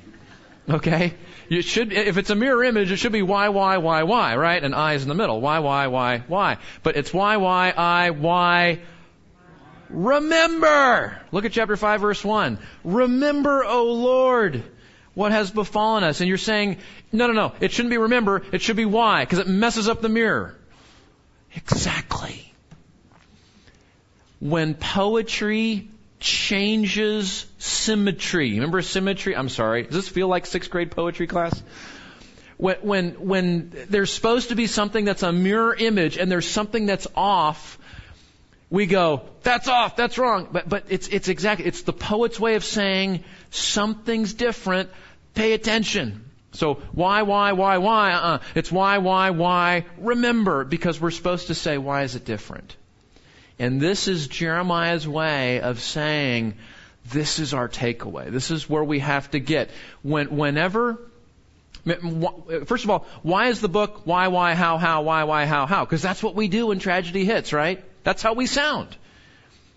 okay? 0.70 1.14
You 1.50 1.62
should, 1.62 1.94
if 1.94 2.18
it's 2.18 2.30
a 2.30 2.36
mirror 2.36 2.64
image, 2.64 2.92
it 2.92 2.98
should 2.98 3.12
be 3.12 3.22
why, 3.22 3.50
why, 3.50 3.78
why, 3.78 4.04
why, 4.04 4.36
right? 4.36 4.64
And 4.64 4.74
I 4.74 4.94
is 4.94 5.04
in 5.04 5.10
the 5.10 5.16
middle. 5.16 5.40
Why, 5.42 5.60
why, 5.60 5.88
why, 5.88 6.24
why. 6.28 6.58
But 6.82 6.96
it's 6.96 7.14
why, 7.14 7.38
why, 7.38 7.72
I, 7.72 8.10
why. 8.12 8.80
Remember! 9.90 11.22
Look 11.32 11.46
at 11.46 11.52
chapter 11.52 11.78
5 11.78 12.02
verse 12.02 12.24
1. 12.24 12.58
Remember, 12.84 13.64
O 13.64 13.94
Lord, 13.94 14.64
what 15.14 15.32
has 15.32 15.52
befallen 15.52 16.04
us. 16.04 16.22
And 16.22 16.28
you're 16.28 16.38
saying, 16.38 16.78
no, 17.12 17.28
no, 17.28 17.34
no, 17.34 17.54
it 17.60 17.72
shouldn't 17.72 17.92
be 17.92 17.98
remember, 17.98 18.44
it 18.52 18.62
should 18.62 18.76
be 18.76 18.86
why, 18.86 19.24
because 19.24 19.40
it 19.40 19.48
messes 19.48 19.88
up 19.88 20.02
the 20.02 20.10
mirror. 20.10 20.58
Exactly. 21.56 22.52
When 24.40 24.74
poetry 24.74 25.90
changes 26.24 27.46
symmetry. 27.58 28.54
Remember 28.54 28.82
symmetry? 28.82 29.36
I'm 29.36 29.50
sorry. 29.50 29.84
Does 29.84 29.96
this 29.96 30.08
feel 30.08 30.30
like 30.30 30.46
sixth 30.46 30.72
grade 30.72 30.90
poetry 30.90 31.28
class? 31.28 31.62
When, 32.56 32.78
when, 32.78 33.10
when 33.28 33.72
there's 33.90 34.12
supposed 34.12 34.50
to 34.50 34.56
be 34.56 34.68
something 34.68 35.04
that's 35.04 35.24
a 35.24 35.34
mirror 35.34 35.76
image 35.76 36.18
and 36.18 36.32
there's 36.32 36.50
something 36.50 36.86
that's 36.86 37.08
off, 37.14 37.78
we 38.70 38.86
go, 38.86 39.24
that's 39.42 39.68
off, 39.68 39.98
that's 39.98 40.18
wrong. 40.18 40.48
But, 40.50 40.70
but 40.70 40.86
it's, 40.88 41.10
it's 41.10 41.28
exactly, 41.28 41.66
it's 41.66 41.82
the 41.82 41.94
poet's 41.94 42.40
way 42.40 42.56
of 42.56 42.64
saying 42.64 43.26
something's 43.52 44.34
different, 44.34 44.90
pay 45.34 45.52
attention. 45.52 46.24
So 46.54 46.76
why, 46.94 47.24
why, 47.24 47.52
why, 47.52 47.80
why? 47.80 48.14
Uh-uh. 48.14 48.40
It's 48.56 48.72
why, 48.72 49.00
why, 49.00 49.32
why. 49.32 49.86
Remember, 49.98 50.64
because 50.64 51.02
we're 51.02 51.12
supposed 51.12 51.48
to 51.48 51.56
say, 51.56 51.78
why 51.78 52.04
is 52.04 52.16
it 52.16 52.24
different? 52.24 52.78
And 53.60 53.80
this 53.80 54.08
is 54.08 54.28
Jeremiah's 54.28 55.08
way 55.08 55.62
of 55.62 55.80
saying, 55.80 56.56
this 57.12 57.40
is 57.40 57.54
our 57.54 57.70
takeaway. 57.70 58.30
This 58.30 58.52
is 58.52 58.70
where 58.70 58.84
we 58.84 59.00
have 59.00 59.30
to 59.32 59.40
get. 59.40 59.70
When, 60.02 60.36
whenever 60.36 61.00
First 62.66 62.86
of 62.86 62.90
all, 62.90 63.06
why 63.24 63.48
is 63.48 63.60
the 63.60 63.68
book 63.68 64.04
why, 64.06 64.30
why, 64.30 64.54
how, 64.54 64.78
how, 64.78 65.02
why, 65.02 65.26
why, 65.26 65.46
how, 65.46 65.66
how? 65.66 65.84
Because 65.84 66.02
that's 66.02 66.24
what 66.24 66.34
we 66.34 66.48
do 66.48 66.68
when 66.68 66.80
tragedy 66.80 67.26
hits, 67.26 67.52
right? 67.52 67.84
That's 68.04 68.22
how 68.22 68.34
we 68.34 68.46
sound. 68.46 68.96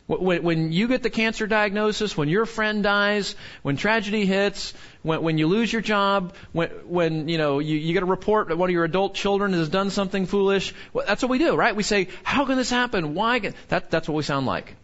When, 0.07 0.45
when 0.45 0.73
you 0.73 0.87
get 0.87 1.03
the 1.03 1.11
cancer 1.11 1.49
diagnosis, 1.49 2.17
when 2.17 2.29
your 2.29 2.47
friend 2.47 2.83
dies, 2.85 3.35
when 3.63 3.77
tragedy 3.77 4.25
hits, 4.25 4.73
when, 5.03 5.21
when 5.23 5.37
you 5.37 5.49
lose 5.49 5.73
your 5.73 5.83
job, 5.83 6.35
when, 6.53 6.69
when 6.87 7.29
you 7.29 7.39
know 7.39 7.59
you, 7.59 7.77
you 7.77 7.93
get 7.93 8.05
a 8.05 8.07
report 8.07 8.49
that 8.49 8.57
one 8.57 8.71
of 8.71 8.73
your 8.73 8.85
adult 8.85 9.15
children 9.15 9.53
has 9.53 9.69
done 9.69 9.91
something 9.91 10.27
foolish, 10.27 10.73
well, 10.93 11.05
that's 11.07 11.23
what 11.23 11.31
we 11.31 11.39
do, 11.39 11.57
right? 11.57 11.75
We 11.75 11.83
say, 11.83 12.09
"How 12.23 12.45
can 12.45 12.57
this 12.57 12.71
happen? 12.71 13.15
Why?" 13.15 13.41
Can... 13.41 13.55
That, 13.69 13.91
that's 13.91 14.09
what 14.09 14.15
we 14.15 14.23
sound 14.23 14.47
like. 14.47 14.77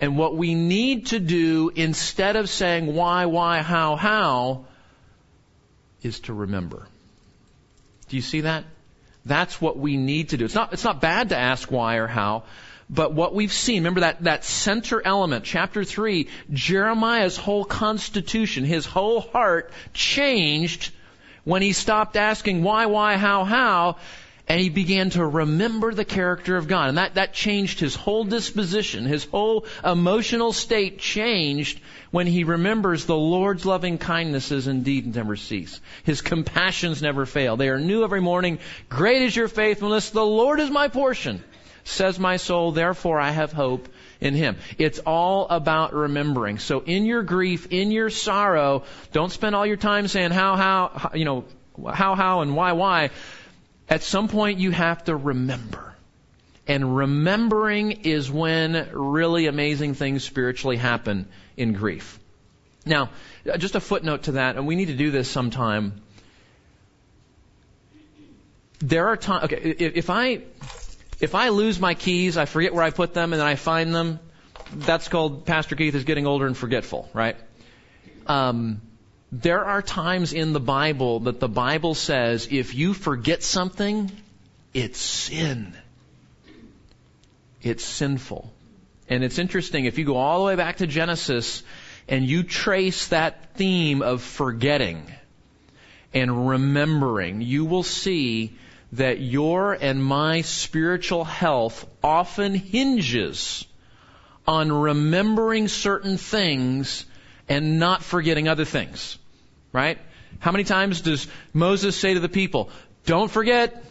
And 0.00 0.16
what 0.16 0.34
we 0.34 0.54
need 0.54 1.06
to 1.08 1.20
do 1.20 1.70
instead 1.74 2.34
of 2.36 2.48
saying 2.48 2.92
why, 2.92 3.26
why, 3.26 3.62
how, 3.62 3.96
how, 3.96 4.64
is 6.02 6.20
to 6.20 6.32
remember. 6.32 6.88
Do 8.08 8.16
you 8.16 8.22
see 8.22 8.40
that? 8.40 8.64
That's 9.26 9.60
what 9.60 9.76
we 9.76 9.96
need 9.96 10.30
to 10.30 10.38
do. 10.38 10.46
It's 10.46 10.54
not, 10.54 10.72
it's 10.72 10.84
not 10.84 11.00
bad 11.00 11.28
to 11.28 11.36
ask 11.36 11.70
why 11.70 11.96
or 11.96 12.06
how, 12.06 12.44
but 12.90 13.12
what 13.14 13.32
we've 13.32 13.52
seen, 13.52 13.82
remember 13.82 14.00
that, 14.00 14.24
that 14.24 14.44
center 14.44 15.00
element, 15.04 15.44
chapter 15.44 15.84
3, 15.84 16.26
Jeremiah's 16.52 17.36
whole 17.36 17.64
constitution, 17.64 18.64
his 18.64 18.84
whole 18.84 19.20
heart 19.20 19.70
changed 19.94 20.92
when 21.44 21.62
he 21.62 21.72
stopped 21.72 22.16
asking 22.16 22.64
why, 22.64 22.86
why, 22.86 23.16
how, 23.16 23.44
how, 23.44 23.96
and 24.48 24.60
he 24.60 24.70
began 24.70 25.10
to 25.10 25.24
remember 25.24 25.94
the 25.94 26.04
character 26.04 26.56
of 26.56 26.66
God. 26.66 26.88
And 26.88 26.98
that, 26.98 27.14
that 27.14 27.32
changed 27.32 27.78
his 27.78 27.94
whole 27.94 28.24
disposition. 28.24 29.04
His 29.04 29.24
whole 29.24 29.66
emotional 29.84 30.52
state 30.52 30.98
changed 30.98 31.80
when 32.10 32.26
he 32.26 32.42
remembers 32.42 33.04
the 33.04 33.16
Lord's 33.16 33.64
loving 33.64 33.98
kindnesses 33.98 34.66
indeed 34.66 35.14
never 35.14 35.36
cease. 35.36 35.80
His 36.02 36.22
compassions 36.22 37.00
never 37.00 37.24
fail. 37.24 37.56
They 37.56 37.68
are 37.68 37.78
new 37.78 38.02
every 38.02 38.20
morning. 38.20 38.58
Great 38.88 39.22
is 39.22 39.36
your 39.36 39.46
faithfulness. 39.46 40.10
The 40.10 40.26
Lord 40.26 40.58
is 40.58 40.70
my 40.70 40.88
portion 40.88 41.44
says 41.84 42.18
my 42.18 42.36
soul, 42.36 42.72
therefore 42.72 43.18
I 43.20 43.30
have 43.30 43.52
hope 43.52 43.88
in 44.20 44.34
him. 44.34 44.56
It's 44.78 44.98
all 45.00 45.48
about 45.48 45.94
remembering. 45.94 46.58
So 46.58 46.80
in 46.80 47.06
your 47.06 47.22
grief, 47.22 47.68
in 47.70 47.90
your 47.90 48.10
sorrow, 48.10 48.84
don't 49.12 49.32
spend 49.32 49.54
all 49.54 49.66
your 49.66 49.76
time 49.76 50.08
saying 50.08 50.30
how, 50.30 50.56
how, 50.56 51.10
you 51.14 51.24
know, 51.24 51.44
how, 51.92 52.14
how, 52.14 52.42
and 52.42 52.54
why, 52.54 52.72
why. 52.72 53.10
At 53.88 54.02
some 54.02 54.28
point 54.28 54.58
you 54.58 54.70
have 54.70 55.04
to 55.04 55.16
remember. 55.16 55.94
And 56.66 56.96
remembering 56.96 57.90
is 58.04 58.30
when 58.30 58.90
really 58.92 59.46
amazing 59.46 59.94
things 59.94 60.22
spiritually 60.22 60.76
happen 60.76 61.26
in 61.56 61.72
grief. 61.72 62.18
Now, 62.86 63.10
just 63.58 63.74
a 63.74 63.80
footnote 63.80 64.24
to 64.24 64.32
that, 64.32 64.56
and 64.56 64.66
we 64.66 64.76
need 64.76 64.86
to 64.86 64.96
do 64.96 65.10
this 65.10 65.28
sometime. 65.28 66.00
There 68.78 69.08
are 69.08 69.16
times, 69.16 69.44
okay, 69.44 69.56
if 69.56 70.08
I, 70.08 70.42
if 71.20 71.34
I 71.34 71.50
lose 71.50 71.78
my 71.78 71.94
keys, 71.94 72.36
I 72.36 72.46
forget 72.46 72.74
where 72.74 72.82
I 72.82 72.90
put 72.90 73.14
them, 73.14 73.32
and 73.32 73.40
then 73.40 73.46
I 73.46 73.54
find 73.54 73.94
them, 73.94 74.18
that's 74.72 75.08
called 75.08 75.46
Pastor 75.46 75.76
Keith 75.76 75.94
is 75.94 76.04
getting 76.04 76.26
older 76.26 76.46
and 76.46 76.56
forgetful, 76.56 77.08
right? 77.12 77.36
Um, 78.26 78.80
there 79.32 79.64
are 79.64 79.82
times 79.82 80.32
in 80.32 80.52
the 80.52 80.60
Bible 80.60 81.20
that 81.20 81.40
the 81.40 81.48
Bible 81.48 81.94
says 81.94 82.48
if 82.50 82.74
you 82.74 82.94
forget 82.94 83.42
something, 83.42 84.10
it's 84.74 84.98
sin. 85.00 85.76
It's 87.62 87.84
sinful. 87.84 88.52
And 89.08 89.24
it's 89.24 89.38
interesting, 89.38 89.84
if 89.84 89.98
you 89.98 90.04
go 90.04 90.16
all 90.16 90.38
the 90.38 90.46
way 90.46 90.56
back 90.56 90.78
to 90.78 90.86
Genesis 90.86 91.62
and 92.08 92.24
you 92.24 92.42
trace 92.42 93.08
that 93.08 93.54
theme 93.54 94.02
of 94.02 94.22
forgetting 94.22 95.04
and 96.14 96.48
remembering, 96.48 97.40
you 97.40 97.64
will 97.64 97.82
see 97.82 98.56
that 98.92 99.20
your 99.20 99.72
and 99.72 100.04
my 100.04 100.42
spiritual 100.42 101.24
health 101.24 101.88
often 102.02 102.54
hinges 102.54 103.64
on 104.46 104.72
remembering 104.72 105.68
certain 105.68 106.16
things 106.16 107.06
and 107.48 107.78
not 107.78 108.02
forgetting 108.02 108.48
other 108.48 108.64
things. 108.64 109.18
Right? 109.72 109.98
How 110.40 110.52
many 110.52 110.64
times 110.64 111.02
does 111.02 111.28
Moses 111.52 111.96
say 111.96 112.14
to 112.14 112.20
the 112.20 112.28
people, 112.28 112.70
don't 113.06 113.30
forget, 113.30 113.84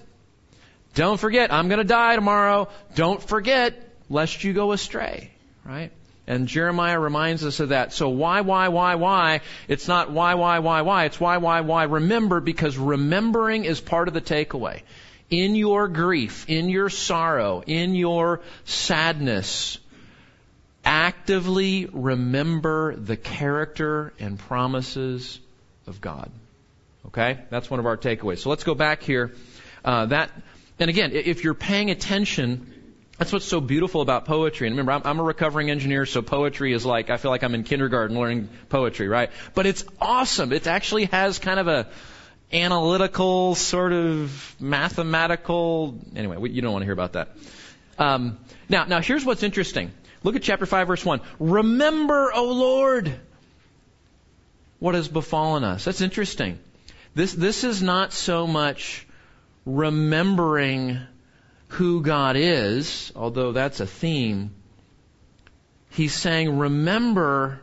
don't 0.95 1.19
forget, 1.19 1.53
I'm 1.53 1.69
to 1.69 1.83
die 1.83 2.15
tomorrow. 2.15 2.69
Don't 2.95 3.21
forget, 3.21 3.81
lest 4.09 4.43
you 4.43 4.53
go 4.53 4.71
astray. 4.71 5.31
Right? 5.65 5.91
And 6.29 6.47
Jeremiah 6.47 6.99
reminds 6.99 7.43
us 7.43 7.59
of 7.59 7.69
that. 7.69 7.91
So 7.91 8.09
why, 8.09 8.41
why, 8.41 8.67
why, 8.67 8.93
why? 8.93 9.41
It's 9.67 9.87
not 9.87 10.11
why, 10.11 10.35
why, 10.35 10.59
why, 10.59 10.83
why. 10.83 11.05
It's 11.05 11.19
why, 11.19 11.37
why, 11.37 11.61
why. 11.61 11.85
Remember 11.85 12.39
because 12.39 12.77
remembering 12.77 13.65
is 13.65 13.81
part 13.81 14.07
of 14.07 14.13
the 14.13 14.21
takeaway. 14.21 14.83
In 15.31 15.55
your 15.55 15.87
grief, 15.87 16.45
in 16.47 16.69
your 16.69 16.89
sorrow, 16.89 17.63
in 17.65 17.95
your 17.95 18.41
sadness, 18.65 19.79
actively 20.85 21.89
remember 21.91 22.95
the 22.95 23.17
character 23.17 24.13
and 24.19 24.37
promises 24.37 25.39
of 25.87 25.99
God. 25.99 26.31
Okay? 27.07 27.39
That's 27.49 27.71
one 27.71 27.79
of 27.79 27.87
our 27.87 27.97
takeaways. 27.97 28.37
So 28.37 28.51
let's 28.51 28.63
go 28.63 28.75
back 28.75 29.01
here. 29.01 29.33
Uh, 29.83 30.05
that, 30.05 30.29
and 30.77 30.91
again, 30.91 31.11
if 31.11 31.43
you're 31.43 31.55
paying 31.55 31.89
attention, 31.89 32.71
that's 33.19 33.33
what's 33.33 33.45
so 33.45 33.59
beautiful 33.59 33.99
about 33.99 34.23
poetry. 34.23 34.67
And 34.67 34.77
remember, 34.77 34.93
I'm, 34.93 35.01
I'm, 35.03 35.19
a 35.19 35.23
recovering 35.23 35.69
engineer, 35.69 36.05
so 36.05 36.21
poetry 36.21 36.71
is 36.71 36.85
like, 36.85 37.09
I 37.09 37.17
feel 37.17 37.31
like 37.31 37.43
I'm 37.43 37.53
in 37.53 37.63
kindergarten 37.63 38.17
learning 38.17 38.47
poetry, 38.69 39.09
right? 39.09 39.29
But 39.53 39.65
it's 39.65 39.83
awesome. 39.99 40.53
It 40.53 40.65
actually 40.67 41.05
has 41.05 41.37
kind 41.37 41.59
of 41.59 41.67
a 41.67 41.87
analytical, 42.53 43.55
sort 43.55 43.91
of 43.91 44.55
mathematical. 44.57 45.99
Anyway, 46.15 46.49
you 46.49 46.61
don't 46.61 46.71
want 46.71 46.81
to 46.81 46.85
hear 46.85 46.93
about 46.93 47.13
that. 47.13 47.35
Um, 47.97 48.37
now, 48.69 48.85
now 48.85 49.01
here's 49.01 49.25
what's 49.25 49.43
interesting. 49.43 49.91
Look 50.23 50.37
at 50.37 50.41
chapter 50.41 50.65
5, 50.65 50.87
verse 50.87 51.05
1. 51.05 51.19
Remember, 51.39 52.31
O 52.33 52.45
Lord, 52.45 53.13
what 54.79 54.95
has 54.95 55.09
befallen 55.09 55.65
us. 55.65 55.83
That's 55.83 55.99
interesting. 55.99 56.57
This, 57.15 57.33
this 57.33 57.65
is 57.65 57.83
not 57.83 58.13
so 58.13 58.47
much 58.47 59.05
remembering 59.65 61.01
who 61.69 62.01
God 62.01 62.35
is, 62.35 63.11
although 63.15 63.51
that's 63.51 63.79
a 63.79 63.87
theme. 63.87 64.53
He's 65.91 66.13
saying, 66.13 66.57
remember, 66.57 67.61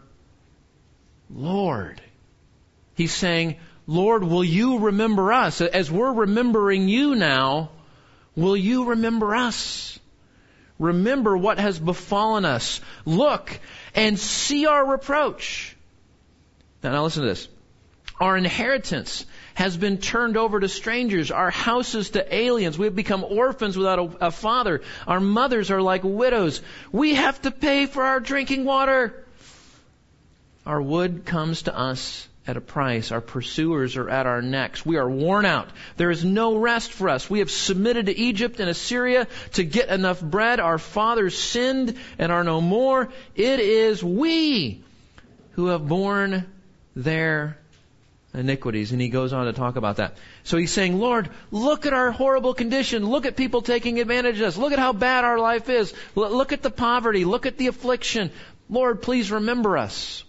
Lord. 1.31 2.01
He's 2.95 3.13
saying, 3.13 3.57
Lord, 3.87 4.25
will 4.25 4.45
you 4.45 4.79
remember 4.79 5.33
us? 5.33 5.61
As 5.61 5.91
we're 5.91 6.13
remembering 6.13 6.89
you 6.89 7.15
now, 7.15 7.71
will 8.35 8.57
you 8.57 8.87
remember 8.87 9.35
us? 9.35 9.99
Remember 10.79 11.37
what 11.37 11.59
has 11.59 11.79
befallen 11.79 12.45
us. 12.45 12.81
Look 13.05 13.59
and 13.95 14.19
see 14.19 14.67
our 14.67 14.85
reproach. 14.85 15.77
Now, 16.83 16.93
now 16.93 17.05
listen 17.05 17.23
to 17.23 17.29
this. 17.29 17.49
Our 18.21 18.37
inheritance 18.37 19.27
has 19.57 19.75
been 19.75 19.97
turned 19.97 20.37
over 20.37 20.61
to 20.61 20.69
strangers, 20.69 21.31
our 21.31 21.51
houses 21.51 22.11
to 22.11 22.35
aliens. 22.35 22.77
We 22.77 22.85
have 22.85 22.95
become 22.95 23.25
orphans 23.25 23.75
without 23.75 23.99
a, 23.99 24.27
a 24.27 24.31
father. 24.31 24.83
Our 25.07 25.19
mothers 25.19 25.71
are 25.71 25.81
like 25.81 26.03
widows. 26.05 26.61
We 26.93 27.15
have 27.15 27.41
to 27.41 27.51
pay 27.51 27.87
for 27.87 28.03
our 28.03 28.21
drinking 28.21 28.67
water. 28.67 29.25
Our 30.67 30.83
wood 30.83 31.25
comes 31.25 31.63
to 31.63 31.77
us 31.77 32.29
at 32.47 32.59
a 32.59 32.61
price. 32.61 33.11
Our 33.13 33.23
pursuers 33.23 33.97
are 33.97 34.11
at 34.11 34.27
our 34.27 34.43
necks. 34.43 34.85
We 34.85 34.99
are 34.99 35.09
worn 35.09 35.47
out. 35.47 35.71
There 35.97 36.11
is 36.11 36.23
no 36.23 36.59
rest 36.59 36.93
for 36.93 37.09
us. 37.09 37.31
We 37.31 37.39
have 37.39 37.51
submitted 37.51 38.07
to 38.07 38.17
Egypt 38.17 38.61
and 38.61 38.69
Assyria 38.69 39.27
to 39.55 39.65
get 39.65 39.89
enough 39.89 40.21
bread. 40.21 40.61
Our 40.61 40.77
fathers 40.77 41.37
sinned 41.37 41.97
and 42.19 42.31
are 42.31 42.45
no 42.45 42.61
more. 42.61 43.09
It 43.35 43.61
is 43.61 44.05
we 44.05 44.85
who 45.53 45.69
have 45.69 45.89
borne 45.89 46.45
their 46.95 47.57
iniquities. 48.37 48.93
And 48.93 49.01
he 49.01 49.09
goes 49.09 49.33
on 49.33 49.47
to 49.47 49.53
talk 49.53 49.77
about 49.77 49.97
that. 49.97 50.17
So 50.45 50.57
he's 50.57 50.71
saying, 50.71 50.99
Lord, 50.99 51.31
look 51.51 51.87
at 51.87 51.93
our 51.93 52.11
horrible 52.11 52.55
condition. 52.55 53.09
Look 53.09 53.27
at 53.27 53.37
people 53.37 53.63
taking 53.63 53.99
advantage 54.01 54.41
of 54.41 54.49
us. 54.49 54.57
Look 54.57 54.73
at 54.73 54.79
how 54.79 54.93
bad 54.93 55.25
our 55.25 55.39
life 55.39 55.69
is. 55.69 55.93
Look 56.15 56.53
at 56.53 56.63
the 56.63 56.71
poverty. 56.71 57.25
Look 57.25 57.47
at 57.47 57.59
the 57.59 57.67
affliction. 57.69 58.31
Lord, 58.69 59.03
please 59.03 59.31
remember 59.31 59.77
us. 59.77 60.25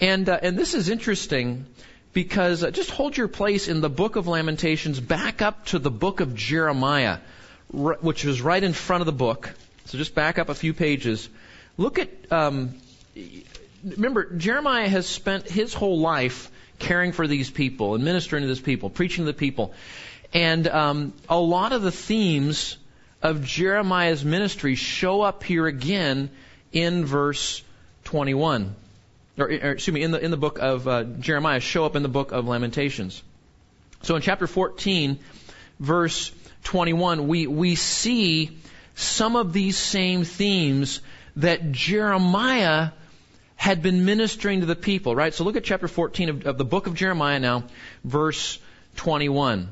And, 0.00 0.28
uh, 0.28 0.38
and 0.42 0.58
this 0.58 0.74
is 0.74 0.88
interesting 0.88 1.66
because 2.12 2.62
uh, 2.62 2.70
just 2.70 2.90
hold 2.90 3.16
your 3.16 3.28
place 3.28 3.68
in 3.68 3.80
the 3.80 3.90
book 3.90 4.16
of 4.16 4.26
Lamentations 4.26 5.00
back 5.00 5.42
up 5.42 5.66
to 5.66 5.78
the 5.78 5.90
book 5.90 6.20
of 6.20 6.34
Jeremiah, 6.34 7.18
r- 7.76 7.98
which 8.00 8.24
is 8.24 8.40
right 8.40 8.62
in 8.62 8.72
front 8.72 9.02
of 9.02 9.06
the 9.06 9.12
book. 9.12 9.52
So 9.86 9.98
just 9.98 10.14
back 10.14 10.38
up 10.38 10.48
a 10.48 10.54
few 10.54 10.72
pages. 10.74 11.28
Look 11.76 11.98
at 11.98 12.08
um, 12.32 12.74
remember, 13.84 14.34
Jeremiah 14.36 14.88
has 14.88 15.06
spent 15.06 15.48
his 15.48 15.74
whole 15.74 15.98
life 15.98 16.50
caring 16.78 17.12
for 17.12 17.26
these 17.26 17.50
people, 17.50 17.94
administering 17.94 18.42
to 18.42 18.48
these 18.48 18.60
people, 18.60 18.90
preaching 18.90 19.24
to 19.24 19.32
the 19.32 19.38
people. 19.38 19.74
And 20.32 20.66
um, 20.66 21.12
a 21.28 21.38
lot 21.38 21.72
of 21.72 21.82
the 21.82 21.92
themes 21.92 22.76
of 23.22 23.44
Jeremiah's 23.44 24.24
ministry 24.24 24.74
show 24.74 25.22
up 25.22 25.44
here 25.44 25.66
again 25.66 26.30
in 26.72 27.04
verse 27.04 27.62
21. 28.04 28.74
or, 29.38 29.46
or 29.46 29.48
excuse 29.48 29.94
me, 29.94 30.02
in 30.02 30.10
the 30.10 30.22
in 30.22 30.30
the 30.30 30.36
book 30.36 30.58
of 30.58 30.88
uh, 30.88 31.04
Jeremiah, 31.04 31.60
show 31.60 31.84
up 31.84 31.96
in 31.96 32.02
the 32.02 32.08
book 32.08 32.32
of 32.32 32.46
Lamentations. 32.46 33.22
So 34.02 34.16
in 34.16 34.22
chapter 34.22 34.46
14, 34.46 35.18
verse 35.80 36.32
21, 36.64 37.28
we 37.28 37.46
we 37.46 37.74
see 37.76 38.58
some 38.94 39.36
of 39.36 39.52
these 39.52 39.76
same 39.76 40.24
themes 40.24 41.00
that 41.36 41.72
Jeremiah 41.72 42.90
had 43.56 43.82
been 43.82 44.04
ministering 44.04 44.60
to 44.60 44.66
the 44.66 44.76
people, 44.76 45.14
right? 45.14 45.32
So 45.32 45.44
look 45.44 45.56
at 45.56 45.64
chapter 45.64 45.88
14 45.88 46.28
of, 46.28 46.46
of 46.46 46.58
the 46.58 46.64
book 46.64 46.86
of 46.86 46.94
Jeremiah 46.94 47.38
now, 47.38 47.64
verse 48.02 48.58
21. 48.96 49.68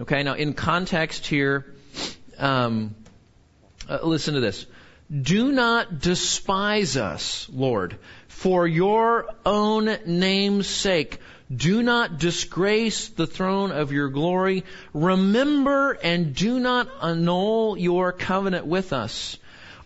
Okay, 0.00 0.22
now 0.22 0.34
in 0.34 0.54
context 0.54 1.26
here, 1.26 1.74
um, 2.38 2.94
uh, 3.88 3.98
listen 4.02 4.34
to 4.34 4.40
this. 4.40 4.66
Do 5.10 5.52
not 5.52 5.98
despise 6.00 6.96
us, 6.96 7.46
Lord, 7.52 7.98
for 8.28 8.66
your 8.66 9.28
own 9.44 9.98
name's 10.06 10.66
sake. 10.66 11.20
Do 11.54 11.82
not 11.82 12.18
disgrace 12.18 13.08
the 13.08 13.26
throne 13.26 13.72
of 13.72 13.92
your 13.92 14.08
glory. 14.08 14.64
Remember 14.94 15.92
and 15.92 16.34
do 16.34 16.58
not 16.58 16.88
annul 17.02 17.76
your 17.76 18.12
covenant 18.12 18.66
with 18.66 18.94
us. 18.94 19.36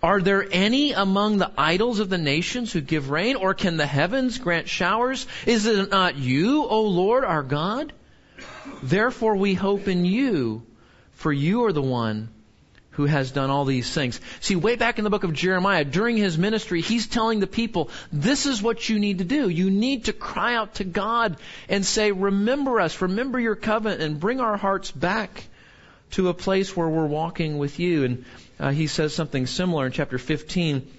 Are 0.02 0.20
there 0.20 0.46
any 0.50 0.92
among 0.92 1.38
the 1.38 1.50
idols 1.56 2.00
of 2.00 2.08
the 2.08 2.18
nations 2.18 2.72
who 2.72 2.80
give 2.80 3.10
rain, 3.10 3.36
or 3.36 3.54
can 3.54 3.76
the 3.76 3.86
heavens 3.86 4.38
grant 4.38 4.68
showers? 4.68 5.26
Is 5.46 5.66
it 5.66 5.90
not 5.90 6.16
you, 6.16 6.64
O 6.64 6.82
Lord 6.82 7.24
our 7.24 7.42
God? 7.42 7.92
Therefore 8.82 9.36
we 9.36 9.54
hope 9.54 9.88
in 9.88 10.04
you, 10.04 10.62
for 11.12 11.32
you 11.32 11.64
are 11.64 11.72
the 11.72 11.82
one 11.82 12.28
who 12.90 13.04
has 13.04 13.30
done 13.30 13.50
all 13.50 13.66
these 13.66 13.92
things. 13.92 14.18
See, 14.40 14.56
way 14.56 14.76
back 14.76 14.96
in 14.96 15.04
the 15.04 15.10
book 15.10 15.24
of 15.24 15.34
Jeremiah, 15.34 15.84
during 15.84 16.16
his 16.16 16.38
ministry, 16.38 16.80
he's 16.80 17.06
telling 17.06 17.40
the 17.40 17.46
people, 17.46 17.90
this 18.10 18.46
is 18.46 18.62
what 18.62 18.88
you 18.88 18.98
need 18.98 19.18
to 19.18 19.24
do. 19.24 19.50
You 19.50 19.70
need 19.70 20.06
to 20.06 20.14
cry 20.14 20.54
out 20.54 20.76
to 20.76 20.84
God 20.84 21.36
and 21.68 21.84
say, 21.84 22.12
remember 22.12 22.80
us, 22.80 23.02
remember 23.02 23.38
your 23.38 23.54
covenant, 23.54 24.00
and 24.00 24.18
bring 24.18 24.40
our 24.40 24.56
hearts 24.56 24.90
back 24.90 25.44
to 26.12 26.28
a 26.28 26.34
place 26.34 26.74
where 26.74 26.88
we're 26.88 27.06
walking 27.06 27.58
with 27.58 27.78
you. 27.78 28.04
And 28.04 28.24
uh, 28.58 28.70
he 28.70 28.86
says 28.86 29.14
something 29.14 29.46
similar 29.46 29.86
in 29.86 29.92
chapter 29.92 30.18
15 30.18 30.92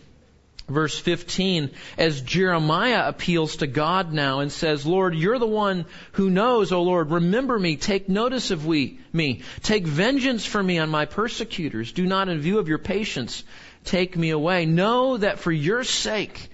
verse 0.70 1.00
15, 1.00 1.72
as 1.98 2.20
Jeremiah 2.20 3.08
appeals 3.08 3.56
to 3.58 3.68
God 3.68 4.12
now 4.12 4.42
and 4.42 4.52
says, 4.52 4.86
Lord, 4.86 5.16
you're 5.16 5.40
the 5.40 5.48
one 5.48 5.86
who 6.12 6.30
knows, 6.30 6.74
O 6.74 6.84
Lord, 6.84 7.10
remember 7.10 7.58
me, 7.58 7.78
take 7.78 8.10
notice 8.10 8.52
of 8.52 8.66
we, 8.66 9.00
me, 9.14 9.44
take 9.64 9.88
vengeance 9.88 10.46
for 10.46 10.62
me 10.62 10.78
on 10.78 10.90
my 10.90 11.06
persecutors, 11.06 11.94
do 11.94 12.06
not 12.06 12.28
in 12.28 12.42
view 12.42 12.60
of 12.60 12.68
your 12.68 12.80
patience 12.80 13.46
take 13.88 14.16
me 14.16 14.30
away. 14.30 14.66
Know 14.66 15.18
that 15.18 15.40
for 15.40 15.52
your 15.52 15.84
sake 15.84 16.50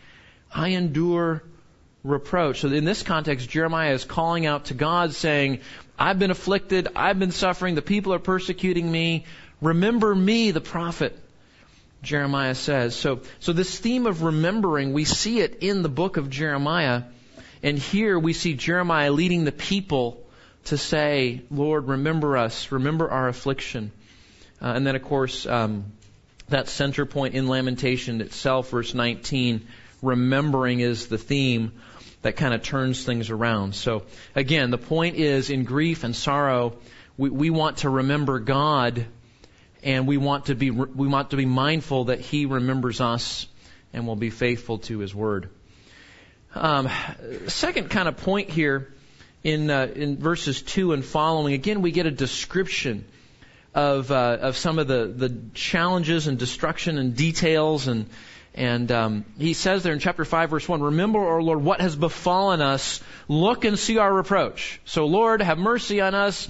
I 0.54 0.70
endure 0.70 1.44
reproach. 2.04 2.62
So 2.62 2.70
in 2.70 2.86
this 2.86 3.04
context, 3.04 3.50
Jeremiah 3.50 3.94
is 3.94 4.06
calling 4.06 4.46
out 4.46 4.66
to 4.66 4.74
God 4.74 5.13
saying, 5.13 5.60
I've 5.98 6.20
been 6.20 6.32
afflicted, 6.32 6.89
I've 6.96 7.20
been 7.20 7.32
suffering, 7.32 7.76
the 7.76 7.82
people 7.82 8.13
are 8.13 8.20
persecuting 8.20 8.92
me, 8.92 9.26
remember 9.63 10.13
me, 10.13 10.52
the 10.52 10.62
prophet. 10.62 11.17
Jeremiah 12.04 12.54
says. 12.54 12.95
So, 12.95 13.21
so 13.39 13.54
this 13.54 13.80
theme 13.80 14.06
of 14.06 14.23
remembering, 14.23 14.93
we 14.93 15.06
see 15.06 15.39
it 15.39 15.60
in 15.62 15.82
the 15.82 15.89
book 15.89 16.17
of 16.17 16.30
Jeremiah. 16.30 17.04
And 17.63 17.80
here 17.80 18.19
we 18.19 18.34
see 18.34 18.54
Jeremiah 18.54 19.12
leading 19.12 19.45
the 19.45 19.54
people 19.54 20.21
to 20.65 20.78
say, 20.78 21.41
Lord, 21.49 21.88
remember 21.88 22.38
us, 22.38 22.71
remember 22.71 23.10
our 23.10 23.30
affliction. 23.30 23.91
Uh, 24.62 24.67
and 24.67 24.86
then, 24.86 24.95
of 24.95 25.04
course, 25.04 25.45
um, 25.45 25.86
that 26.49 26.67
center 26.67 27.06
point 27.06 27.36
in 27.36 27.47
Lamentation 27.47 28.21
itself, 28.21 28.69
verse 28.69 28.93
19, 28.93 29.65
remembering 30.02 30.82
is 30.82 31.08
the 31.08 31.17
theme 31.17 31.71
that 32.21 32.36
kind 32.36 32.54
of 32.54 32.63
turns 32.63 33.04
things 33.04 33.30
around. 33.30 33.76
So, 33.76 34.04
again, 34.36 34.71
the 34.71 34.78
point 34.78 35.15
is 35.15 35.49
in 35.49 35.63
grief 35.63 36.04
and 36.04 36.15
sorrow, 36.15 36.76
we, 37.17 37.30
we 37.30 37.49
want 37.49 37.78
to 37.78 37.89
remember 37.89 38.39
God 38.39 39.06
and 39.84 40.08
we 40.08 40.17
want 40.17 40.46
to 40.46 40.56
be 40.56 40.72
we 40.72 41.08
want 41.08 41.32
to 41.32 41.38
be 41.38 41.46
mindful 41.46 42.06
that 42.06 42.19
He 42.19 42.46
remembers 42.46 43.02
us 43.02 43.48
and 43.91 44.08
will 44.08 44.15
be 44.15 44.30
faithful 44.30 44.80
to 44.80 45.00
His 45.00 45.13
word. 45.13 45.50
Um, 46.56 46.89
second 47.48 47.89
kind 47.89 48.08
of 48.08 48.17
point 48.17 48.50
here 48.50 48.93
in 49.43 49.69
uh, 49.69 49.91
in 49.93 50.17
verses 50.17 50.62
two 50.62 50.93
and 50.93 51.04
following. 51.04 51.54
Again, 51.54 51.82
we 51.82 51.91
get 51.91 52.06
a 52.06 52.12
description 52.12 53.06
of 53.74 54.12
uh, 54.12 54.38
of 54.41 54.58
some 54.58 54.80
of 54.80 54.88
the 54.88 55.08
the 55.08 55.36
challenges 55.54 56.28
and 56.28 56.38
destruction 56.38 56.98
and 56.98 57.15
details 57.15 57.88
and. 57.88 58.08
And 58.56 58.91
um, 58.91 59.26
he 59.39 59.54
says 59.54 59.82
there 59.82 59.93
in 59.93 60.00
chapter 60.00 60.24
5, 60.24 60.52
verse 60.52 60.69
1, 60.69 60.80
Remember, 60.84 61.17
O 61.17 61.39
Lord, 61.39 61.63
what 61.63 61.82
has 61.82 61.96
befallen 61.96 62.62
us. 62.62 63.02
Look 63.28 63.65
and 63.65 63.80
see 63.80 63.98
our 63.98 64.13
reproach. 64.13 64.80
So, 64.86 65.08
Lord, 65.08 65.41
have 65.41 65.58
mercy 65.58 66.02
on 66.02 66.13
us. 66.13 66.48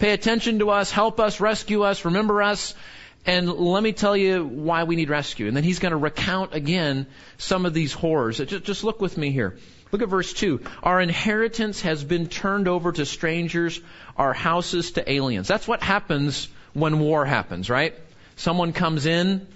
Pay 0.00 0.12
attention 0.12 0.58
to 0.60 0.70
us, 0.70 0.90
help 0.90 1.20
us, 1.20 1.40
rescue 1.40 1.82
us, 1.82 2.06
remember 2.06 2.42
us. 2.42 2.74
And 3.26 3.52
let 3.52 3.82
me 3.82 3.92
tell 3.92 4.16
you 4.16 4.44
why 4.44 4.84
we 4.84 4.96
need 4.96 5.10
rescue. 5.10 5.46
And 5.46 5.54
then 5.54 5.62
he's 5.62 5.78
going 5.78 5.90
to 5.92 5.98
recount 5.98 6.54
again 6.54 7.06
some 7.36 7.66
of 7.66 7.74
these 7.74 7.92
horrors. 7.92 8.38
Just, 8.38 8.64
just 8.64 8.82
look 8.82 9.02
with 9.02 9.18
me 9.18 9.30
here. 9.30 9.58
Look 9.92 10.00
at 10.00 10.08
verse 10.08 10.32
2. 10.32 10.62
Our 10.82 11.02
inheritance 11.02 11.82
has 11.82 12.02
been 12.02 12.28
turned 12.28 12.66
over 12.66 12.92
to 12.92 13.04
strangers, 13.04 13.78
our 14.16 14.32
houses 14.32 14.92
to 14.92 15.12
aliens. 15.12 15.48
That's 15.48 15.68
what 15.68 15.82
happens 15.82 16.48
when 16.72 16.98
war 16.98 17.26
happens, 17.26 17.68
right? 17.68 17.94
Someone 18.36 18.72
comes 18.72 19.04
in 19.04 19.46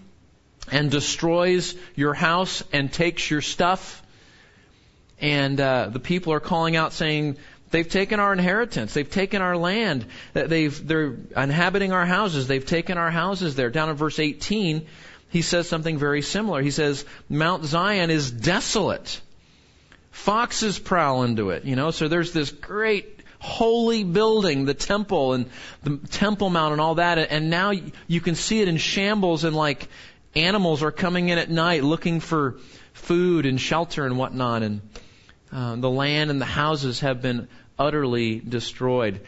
and 0.71 0.91
destroys 0.91 1.75
your 1.95 2.13
house 2.13 2.63
and 2.71 2.93
takes 2.93 3.31
your 3.31 3.41
stuff. 3.41 4.03
And 5.21 5.59
uh, 5.59 5.89
the 5.91 6.01
people 6.01 6.35
are 6.35 6.41
calling 6.41 6.77
out 6.77 6.93
saying, 6.93 7.39
They've 7.75 7.89
taken 7.89 8.21
our 8.21 8.33
inheritance. 8.33 8.95
They've 8.95 9.11
taken 9.11 9.43
our 9.43 9.57
land. 9.57 10.07
They've, 10.33 10.87
they're 10.87 11.17
inhabiting 11.37 11.91
our 11.91 12.07
houses. 12.07 12.47
They've 12.47 12.65
taken 12.65 12.99
our 12.99 13.11
houses 13.11 13.57
there. 13.57 13.69
Down 13.69 13.91
in 13.91 13.97
verse 13.97 14.21
18, 14.21 14.87
he 15.31 15.43
says 15.43 15.69
something 15.69 15.99
very 15.99 16.23
similar. 16.23 16.63
He 16.63 16.71
says, 16.71 17.05
Mount 17.29 17.65
Zion 17.65 18.11
is 18.11 18.31
desolate. 18.31 19.21
Foxes 20.13 20.79
prowl 20.79 21.25
into 21.25 21.51
it, 21.51 21.65
you 21.65 21.75
know, 21.75 21.91
so 21.91 22.07
there's 22.07 22.31
this 22.31 22.53
great 22.53 23.19
holy 23.41 24.05
building, 24.05 24.67
the 24.67 24.75
temple 24.75 25.33
and 25.33 25.51
the 25.83 25.97
Temple 26.13 26.51
Mount 26.51 26.71
and 26.71 26.81
all 26.81 26.95
that, 26.95 27.19
and 27.19 27.51
now 27.51 27.73
you 28.07 28.21
can 28.21 28.37
see 28.37 28.63
it 28.63 28.69
in 28.69 28.77
shambles 28.77 29.43
and 29.43 29.57
like 29.57 29.89
animals 30.37 30.85
are 30.85 30.93
coming 30.93 31.29
in 31.29 31.39
at 31.39 31.51
night 31.51 31.83
looking 31.83 32.21
for 32.21 32.55
food 32.93 33.47
and 33.47 33.61
shelter 33.61 34.07
and 34.07 34.17
whatnot, 34.17 34.63
and 34.63 34.81
uh, 35.53 35.75
the 35.75 35.91
land 35.91 36.31
and 36.31 36.41
the 36.41 36.47
houses 36.47 37.01
have 37.01 37.21
been 37.21 37.49
utterly 37.79 38.41
destroyed. 38.41 39.21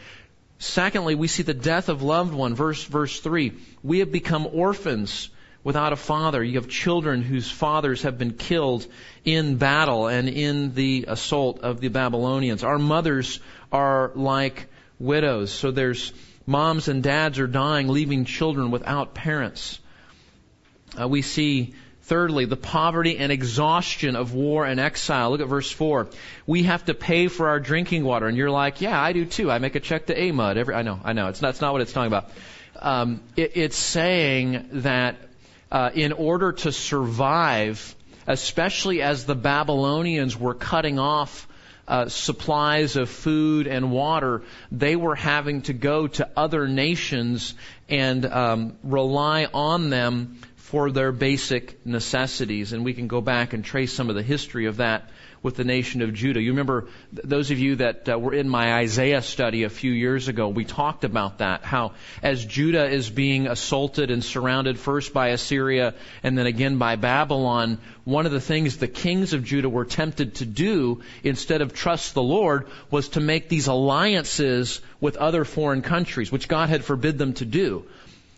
Secondly, 0.59 1.15
we 1.15 1.27
see 1.27 1.43
the 1.43 1.53
death 1.53 1.89
of 1.89 2.01
loved 2.01 2.33
one. 2.33 2.55
Verse, 2.55 2.83
verse 2.83 3.19
3. 3.19 3.53
We 3.83 3.99
have 3.99 4.11
become 4.11 4.47
orphans 4.51 5.29
without 5.63 5.93
a 5.93 5.97
father. 5.97 6.43
You 6.43 6.55
have 6.55 6.69
children 6.69 7.21
whose 7.21 7.49
fathers 7.49 8.03
have 8.03 8.17
been 8.17 8.33
killed 8.33 8.87
in 9.23 9.57
battle 9.57 10.07
and 10.07 10.29
in 10.29 10.73
the 10.73 11.05
assault 11.07 11.59
of 11.59 11.79
the 11.79 11.89
Babylonians. 11.89 12.63
Our 12.63 12.79
mothers 12.79 13.39
are 13.71 14.11
like 14.15 14.67
widows. 14.99 15.51
So 15.51 15.71
there's 15.71 16.13
moms 16.45 16.87
and 16.87 17.03
dads 17.03 17.37
are 17.37 17.47
dying, 17.47 17.89
leaving 17.89 18.25
children 18.25 18.71
without 18.71 19.13
parents. 19.13 19.79
Uh, 20.99 21.07
we 21.07 21.21
see 21.21 21.75
Thirdly, 22.07 22.45
the 22.45 22.55
poverty 22.55 23.17
and 23.17 23.33
exhaustion 23.33 24.15
of 24.15 24.33
war 24.33 24.65
and 24.65 24.79
exile. 24.79 25.31
Look 25.31 25.41
at 25.41 25.47
verse 25.49 25.69
4. 25.69 26.07
We 26.45 26.63
have 26.63 26.85
to 26.85 26.93
pay 26.93 27.27
for 27.27 27.49
our 27.49 27.59
drinking 27.59 28.05
water. 28.05 28.27
And 28.27 28.37
you're 28.37 28.49
like, 28.49 28.79
yeah, 28.79 28.97
I 28.97 29.11
do 29.11 29.25
too. 29.25 29.51
I 29.51 29.59
make 29.59 29.75
a 29.75 29.81
check 29.81 30.05
to 30.05 30.15
AMUD. 30.15 30.55
Every, 30.55 30.73
I 30.73 30.83
know, 30.83 31.01
I 31.03 31.11
know. 31.11 31.27
It's 31.27 31.41
not, 31.41 31.49
that's 31.49 31.59
not 31.59 31.73
what 31.73 31.81
it's 31.81 31.91
talking 31.91 32.07
about. 32.07 32.29
Um, 32.79 33.21
it, 33.35 33.57
it's 33.57 33.75
saying 33.75 34.69
that 34.83 35.17
uh, 35.69 35.89
in 35.93 36.13
order 36.13 36.53
to 36.53 36.71
survive, 36.71 37.93
especially 38.25 39.01
as 39.01 39.25
the 39.25 39.35
Babylonians 39.35 40.39
were 40.39 40.53
cutting 40.53 40.99
off 40.99 41.45
uh, 41.89 42.07
supplies 42.07 42.95
of 42.95 43.09
food 43.09 43.67
and 43.67 43.91
water, 43.91 44.43
they 44.71 44.95
were 44.95 45.15
having 45.15 45.63
to 45.63 45.73
go 45.73 46.07
to 46.07 46.29
other 46.37 46.69
nations 46.69 47.53
and 47.89 48.25
um, 48.25 48.77
rely 48.81 49.45
on 49.53 49.89
them 49.89 50.39
for 50.67 50.91
their 50.91 51.13
basic 51.13 51.85
necessities. 51.85 52.73
And 52.73 52.83
we 52.83 52.93
can 52.93 53.07
go 53.07 53.21
back 53.21 53.53
and 53.53 53.63
trace 53.63 53.93
some 53.93 54.09
of 54.09 54.15
the 54.15 54.21
history 54.21 54.65
of 54.65 54.77
that 54.77 55.09
with 55.41 55.55
the 55.55 55.63
nation 55.63 56.01
of 56.01 56.13
Judah. 56.13 56.41
You 56.41 56.51
remember 56.51 56.87
those 57.13 57.51
of 57.51 57.59
you 57.59 57.77
that 57.77 58.09
uh, 58.09 58.19
were 58.19 58.33
in 58.33 58.49
my 58.49 58.73
Isaiah 58.73 59.21
study 59.21 59.63
a 59.63 59.69
few 59.69 59.93
years 59.93 60.27
ago, 60.27 60.49
we 60.49 60.65
talked 60.65 61.05
about 61.05 61.37
that, 61.37 61.63
how 61.63 61.93
as 62.21 62.43
Judah 62.43 62.85
is 62.85 63.09
being 63.09 63.47
assaulted 63.47 64.11
and 64.11 64.21
surrounded 64.21 64.77
first 64.77 65.13
by 65.13 65.29
Assyria 65.29 65.93
and 66.21 66.37
then 66.37 66.47
again 66.47 66.77
by 66.79 66.97
Babylon, 66.97 67.77
one 68.03 68.25
of 68.25 68.33
the 68.33 68.41
things 68.41 68.75
the 68.75 68.89
kings 68.89 69.31
of 69.31 69.45
Judah 69.45 69.69
were 69.69 69.85
tempted 69.85 70.35
to 70.35 70.45
do 70.45 71.01
instead 71.23 71.61
of 71.61 71.73
trust 71.73 72.13
the 72.13 72.21
Lord 72.21 72.67
was 72.91 73.07
to 73.09 73.21
make 73.21 73.47
these 73.47 73.67
alliances 73.67 74.81
with 74.99 75.15
other 75.15 75.45
foreign 75.45 75.81
countries, 75.81 76.29
which 76.29 76.49
God 76.49 76.67
had 76.67 76.83
forbid 76.83 77.17
them 77.17 77.31
to 77.35 77.45
do. 77.45 77.85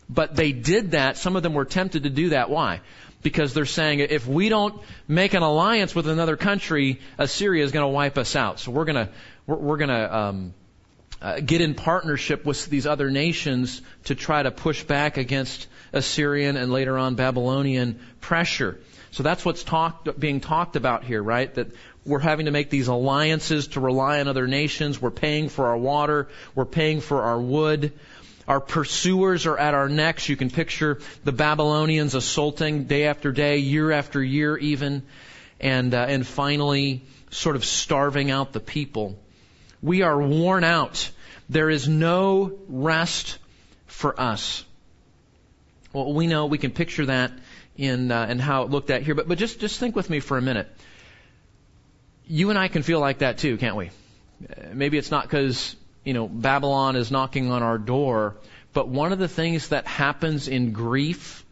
But 0.09 0.35
they 0.35 0.51
did 0.51 0.91
that. 0.91 1.17
Some 1.17 1.35
of 1.35 1.43
them 1.43 1.53
were 1.53 1.65
tempted 1.65 2.03
to 2.03 2.09
do 2.09 2.29
that. 2.29 2.49
Why? 2.49 2.81
because 3.21 3.53
they're 3.53 3.65
saying 3.65 3.99
if 3.99 4.25
we 4.27 4.49
don't 4.49 4.81
make 5.07 5.33
an 5.33 5.43
alliance 5.43 5.93
with 5.93 6.07
another 6.07 6.37
country, 6.37 6.99
Assyria 7.17 7.63
is 7.63 7.71
going 7.71 7.83
to 7.83 7.89
wipe 7.89 8.17
us 8.17 8.35
out. 8.35 8.59
So 8.59 8.71
we're 8.71 8.85
going 8.85 9.07
to 9.07 9.09
we're, 9.45 9.57
we're 9.57 9.77
going 9.77 9.89
to 9.89 10.17
um, 10.17 10.53
uh, 11.21 11.39
get 11.41 11.61
in 11.61 11.73
partnership 11.73 12.45
with 12.45 12.65
these 12.67 12.87
other 12.87 13.11
nations 13.11 13.81
to 14.05 14.15
try 14.15 14.41
to 14.41 14.51
push 14.51 14.83
back 14.83 15.17
against 15.17 15.67
Assyrian 15.91 16.55
and 16.55 16.71
later 16.71 16.97
on 16.97 17.15
Babylonian 17.15 17.99
pressure. 18.21 18.79
So 19.11 19.23
that's 19.23 19.43
what's 19.43 19.65
being 20.17 20.39
talked 20.39 20.75
about 20.75 21.03
here, 21.03 21.21
right? 21.21 21.53
That 21.55 21.71
we're 22.05 22.19
having 22.19 22.45
to 22.45 22.51
make 22.51 22.69
these 22.69 22.87
alliances 22.87 23.67
to 23.69 23.79
rely 23.79 24.19
on 24.19 24.27
other 24.27 24.47
nations. 24.47 25.01
We're 25.01 25.11
paying 25.11 25.49
for 25.49 25.67
our 25.67 25.77
water. 25.77 26.29
We're 26.55 26.65
paying 26.65 27.01
for 27.01 27.23
our 27.23 27.39
wood. 27.41 27.91
Our 28.49 28.59
pursuers 28.59 29.45
are 29.45 29.55
at 29.55 29.75
our 29.75 29.87
necks. 29.87 30.27
You 30.27 30.35
can 30.35 30.49
picture 30.49 30.99
the 31.23 31.31
Babylonians 31.31 32.15
assaulting 32.15 32.85
day 32.85 33.05
after 33.05 33.31
day, 33.31 33.59
year 33.59 33.91
after 33.91 34.23
year, 34.23 34.57
even, 34.57 35.03
and 35.59 35.93
uh, 35.93 36.07
and 36.09 36.25
finally, 36.25 37.03
sort 37.29 37.55
of 37.55 37.63
starving 37.63 38.31
out 38.31 38.51
the 38.51 38.59
people. 38.59 39.19
We 39.83 40.01
are 40.01 40.19
worn 40.19 40.63
out. 40.63 41.11
There 41.47 41.69
is 41.69 41.87
no 41.87 42.57
rest 42.67 43.37
for 43.85 44.19
us. 44.19 44.65
Well, 45.93 46.11
we 46.11 46.25
know 46.25 46.47
we 46.47 46.57
can 46.57 46.71
picture 46.71 47.05
that 47.05 47.31
in 47.77 48.11
uh, 48.11 48.25
in 48.31 48.39
how 48.39 48.63
it 48.63 48.71
looked 48.71 48.89
at 48.89 49.03
here, 49.03 49.13
but 49.13 49.27
but 49.27 49.37
just 49.37 49.59
just 49.59 49.79
think 49.79 49.95
with 49.95 50.09
me 50.09 50.21
for 50.21 50.39
a 50.39 50.41
minute. 50.41 50.67
You 52.25 52.49
and 52.49 52.57
I 52.57 52.67
can 52.67 52.81
feel 52.81 52.99
like 52.99 53.19
that 53.19 53.37
too, 53.37 53.57
can't 53.57 53.75
we? 53.75 53.91
Maybe 54.73 54.97
it's 54.97 55.11
not 55.11 55.23
because 55.23 55.75
you 56.09 56.13
know, 56.13 56.27
Babylon 56.27 56.95
is 56.95 57.11
knocking 57.11 57.51
on 57.51 57.61
our 57.61 57.77
door. 57.77 58.35
But 58.73 58.87
one 58.87 59.11
of 59.11 59.19
the 59.19 59.27
things 59.27 59.67
that 59.67 59.85
happens 59.85 60.47
in 60.47 60.71
grief 60.71 61.45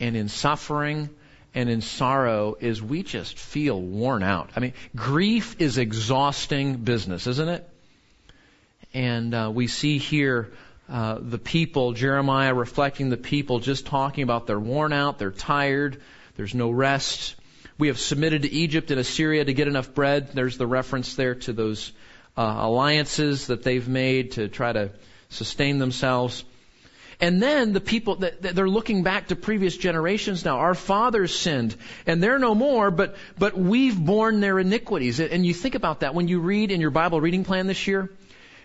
and 0.00 0.16
in 0.16 0.28
suffering 0.28 1.10
and 1.54 1.70
in 1.70 1.80
sorrow 1.80 2.56
is 2.58 2.82
we 2.82 3.04
just 3.04 3.38
feel 3.38 3.80
worn 3.80 4.24
out. 4.24 4.50
I 4.56 4.58
mean, 4.58 4.72
grief 4.96 5.60
is 5.60 5.78
exhausting 5.78 6.78
business, 6.78 7.28
isn't 7.28 7.48
it? 7.50 7.68
And 8.92 9.32
uh, 9.32 9.52
we 9.54 9.68
see 9.68 9.98
here 9.98 10.50
uh, 10.88 11.18
the 11.20 11.38
people, 11.38 11.92
Jeremiah 11.92 12.52
reflecting 12.52 13.10
the 13.10 13.16
people, 13.16 13.60
just 13.60 13.86
talking 13.86 14.24
about 14.24 14.48
they're 14.48 14.58
worn 14.58 14.92
out, 14.92 15.20
they're 15.20 15.30
tired, 15.30 16.02
there's 16.34 16.52
no 16.56 16.72
rest. 16.72 17.36
We 17.78 17.86
have 17.86 18.00
submitted 18.00 18.42
to 18.42 18.50
Egypt 18.50 18.90
and 18.90 18.98
Assyria 18.98 19.44
to 19.44 19.54
get 19.54 19.68
enough 19.68 19.94
bread. 19.94 20.32
There's 20.34 20.58
the 20.58 20.66
reference 20.66 21.14
there 21.14 21.36
to 21.36 21.52
those 21.52 21.92
uh, 22.36 22.56
alliances 22.58 23.48
that 23.48 23.62
they've 23.62 23.88
made 23.88 24.32
to 24.32 24.48
try 24.48 24.72
to 24.72 24.90
sustain 25.28 25.78
themselves. 25.78 26.44
And 27.20 27.42
then 27.42 27.74
the 27.74 27.80
people 27.80 28.16
that 28.16 28.40
they're 28.40 28.68
looking 28.68 29.02
back 29.02 29.28
to 29.28 29.36
previous 29.36 29.76
generations 29.76 30.44
now. 30.44 30.58
Our 30.58 30.74
fathers 30.74 31.38
sinned, 31.38 31.76
and 32.06 32.22
they're 32.22 32.38
no 32.38 32.54
more, 32.54 32.90
but 32.90 33.16
but 33.38 33.58
we've 33.58 33.98
borne 33.98 34.40
their 34.40 34.58
iniquities. 34.58 35.20
And 35.20 35.44
you 35.44 35.52
think 35.52 35.74
about 35.74 36.00
that 36.00 36.14
when 36.14 36.28
you 36.28 36.40
read 36.40 36.70
in 36.70 36.80
your 36.80 36.90
Bible 36.90 37.20
reading 37.20 37.44
plan 37.44 37.66
this 37.66 37.86
year 37.86 38.10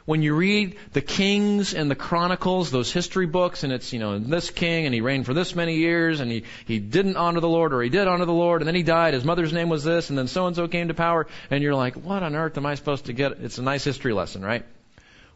when 0.06 0.22
you 0.22 0.36
read 0.36 0.78
the 0.94 1.02
Kings 1.02 1.74
and 1.74 1.90
the 1.90 1.96
Chronicles, 1.96 2.70
those 2.70 2.92
history 2.92 3.26
books, 3.26 3.64
and 3.64 3.74
it's, 3.74 3.92
you 3.92 4.00
know, 4.00 4.20
this 4.20 4.52
king 4.52 4.86
and 4.86 4.94
he 4.94 5.02
reigned 5.02 5.26
for 5.26 5.34
this 5.34 5.56
many 5.56 5.78
years 5.78 6.20
and 6.20 6.32
he, 6.32 6.44
he 6.66 6.78
didn't 6.78 7.18
honor 7.18 7.40
the 7.40 7.50
Lord 7.50 7.74
or 7.74 7.82
he 7.82 7.90
did 7.90 8.08
honor 8.08 8.26
the 8.26 8.34
Lord 8.34 8.62
and 8.62 8.68
then 8.68 8.76
he 8.76 8.84
died, 8.84 9.16
his 9.16 9.26
mother's 9.26 9.52
name 9.52 9.68
was 9.68 9.84
this 9.84 10.10
and 10.10 10.18
then 10.18 10.28
so 10.28 10.46
and 10.46 10.56
so 10.56 10.68
came 10.68 10.90
to 10.90 10.94
power 10.94 11.26
and 11.50 11.64
you're 11.64 11.74
like, 11.74 11.96
what 11.96 12.22
on 12.22 12.36
earth 12.36 12.56
am 12.58 12.68
I 12.68 12.76
supposed 12.76 13.06
to 13.06 13.14
get? 13.14 13.34
It's 13.42 13.58
a 13.58 13.64
nice 13.64 13.84
history 13.84 14.14
lesson, 14.14 14.46
right? 14.46 14.64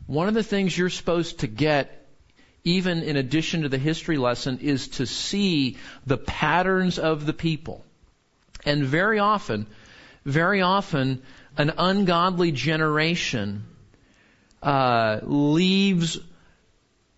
One 0.06 0.28
of 0.28 0.36
the 0.36 0.44
things 0.44 0.78
you're 0.78 0.90
supposed 0.90 1.40
to 1.40 1.48
get 1.48 1.96
even 2.64 3.02
in 3.02 3.16
addition 3.16 3.64
to 3.64 3.70
the 3.70 3.78
history 3.78 4.18
lesson 4.18 4.60
is 4.62 4.90
to 4.90 5.08
see 5.08 5.78
the 6.06 6.18
patterns 6.18 7.00
of 7.00 7.26
the 7.26 7.34
people. 7.34 7.84
And 8.66 8.84
very 8.84 9.18
often, 9.18 9.66
very 10.26 10.62
often, 10.62 11.24
an 11.58 11.72
ungodly 11.78 12.52
generation 12.52 13.64
uh, 14.62 15.20
leaves 15.24 16.20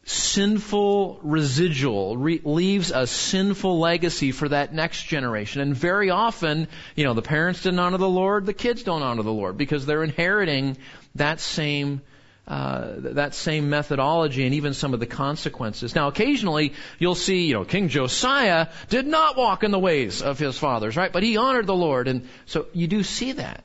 sinful 0.03 1.19
residual, 1.21 2.17
re- 2.17 2.41
leaves 2.43 2.91
a 2.91 3.05
sinful 3.05 3.79
legacy 3.79 4.31
for 4.31 4.49
that 4.49 4.73
next 4.73 5.03
generation. 5.03 5.61
And 5.61 5.75
very 5.75 6.09
often, 6.09 6.67
you 6.95 7.03
know, 7.03 7.13
the 7.13 7.21
parents 7.21 7.61
didn't 7.61 7.79
honor 7.79 7.97
the 7.97 8.09
Lord, 8.09 8.45
the 8.45 8.53
kids 8.53 8.83
don't 8.83 9.03
honor 9.03 9.23
the 9.23 9.31
Lord 9.31 9.57
because 9.57 9.85
they're 9.85 10.03
inheriting 10.03 10.77
that 11.15 11.39
same 11.39 12.01
uh, 12.47 12.95
that 12.97 13.35
same 13.35 13.69
methodology 13.69 14.43
and 14.45 14.55
even 14.55 14.73
some 14.73 14.93
of 14.93 14.99
the 14.99 15.05
consequences. 15.05 15.95
Now, 15.95 16.07
occasionally 16.07 16.73
you'll 16.97 17.15
see, 17.15 17.45
you 17.45 17.53
know, 17.53 17.63
King 17.63 17.87
Josiah 17.87 18.67
did 18.89 19.05
not 19.05 19.37
walk 19.37 19.63
in 19.63 19.71
the 19.71 19.79
ways 19.79 20.21
of 20.21 20.39
his 20.39 20.57
fathers, 20.57 20.97
right? 20.97 21.13
But 21.13 21.23
he 21.23 21.37
honored 21.37 21.67
the 21.67 21.75
Lord, 21.75 22.07
and 22.07 22.27
so 22.47 22.65
you 22.73 22.87
do 22.87 23.03
see 23.03 23.33
that. 23.33 23.63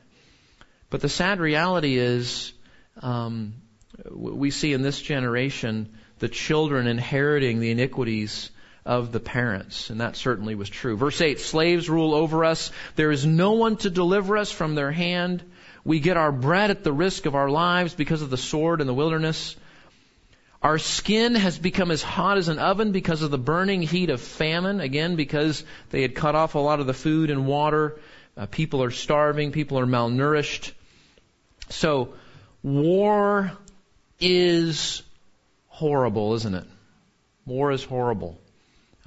But 0.91 1.01
the 1.01 1.09
sad 1.09 1.41
reality 1.41 1.97
is, 1.97 2.53
um, 3.01 3.55
we 4.11 4.51
see 4.51 4.73
in 4.73 4.83
this 4.83 5.01
generation 5.01 5.89
the 6.19 6.29
children 6.29 6.87
inheriting 6.87 7.61
the 7.61 7.71
iniquities 7.71 8.51
of 8.85 9.11
the 9.11 9.21
parents, 9.21 9.91
and 9.91 10.01
that 10.01 10.17
certainly 10.17 10.55
was 10.55 10.69
true. 10.69 10.97
Verse 10.97 11.21
8, 11.21 11.41
slaves 11.41 11.91
rule 11.91 12.15
over 12.15 12.45
us. 12.45 12.71
There 12.95 13.11
is 13.11 13.27
no 13.27 13.53
one 13.53 13.77
to 13.79 13.91
deliver 13.91 14.37
us 14.37 14.53
from 14.53 14.75
their 14.75 14.93
hand. 14.93 15.43
We 15.85 16.01
get 16.01 16.17
our 16.17 16.33
bread 16.33 16.71
at 16.71 16.85
the 16.85 16.93
risk 16.93 17.27
of 17.27 17.35
our 17.35 17.51
lives 17.51 17.95
because 17.95 18.23
of 18.23 18.31
the 18.31 18.37
sword 18.37 18.81
in 18.81 18.87
the 18.87 18.95
wilderness. 18.95 19.57
Our 20.63 20.79
skin 20.79 21.35
has 21.35 21.59
become 21.59 21.91
as 21.91 22.03
hot 22.03 22.39
as 22.39 22.49
an 22.49 22.59
oven 22.59 22.93
because 22.93 23.23
of 23.23 23.31
the 23.31 23.39
burning 23.39 23.83
heat 23.83 24.11
of 24.11 24.21
famine, 24.21 24.81
again, 24.81 25.17
because 25.17 25.65
they 25.91 26.03
had 26.03 26.15
cut 26.15 26.35
off 26.35 26.55
a 26.55 26.61
lot 26.61 26.81
of 26.81 26.87
the 26.87 26.95
food 26.95 27.31
and 27.31 27.47
water. 27.47 27.99
Uh, 28.37 28.47
people 28.47 28.83
are 28.83 28.91
starving, 28.91 29.53
people 29.53 29.79
are 29.79 29.87
malnourished. 29.87 30.73
So, 31.69 32.15
war 32.63 33.53
is 34.21 35.03
horrible, 35.69 36.35
isn't 36.35 36.55
it? 36.55 36.65
War 37.45 37.71
is 37.73 37.85
horrible. 37.85 38.39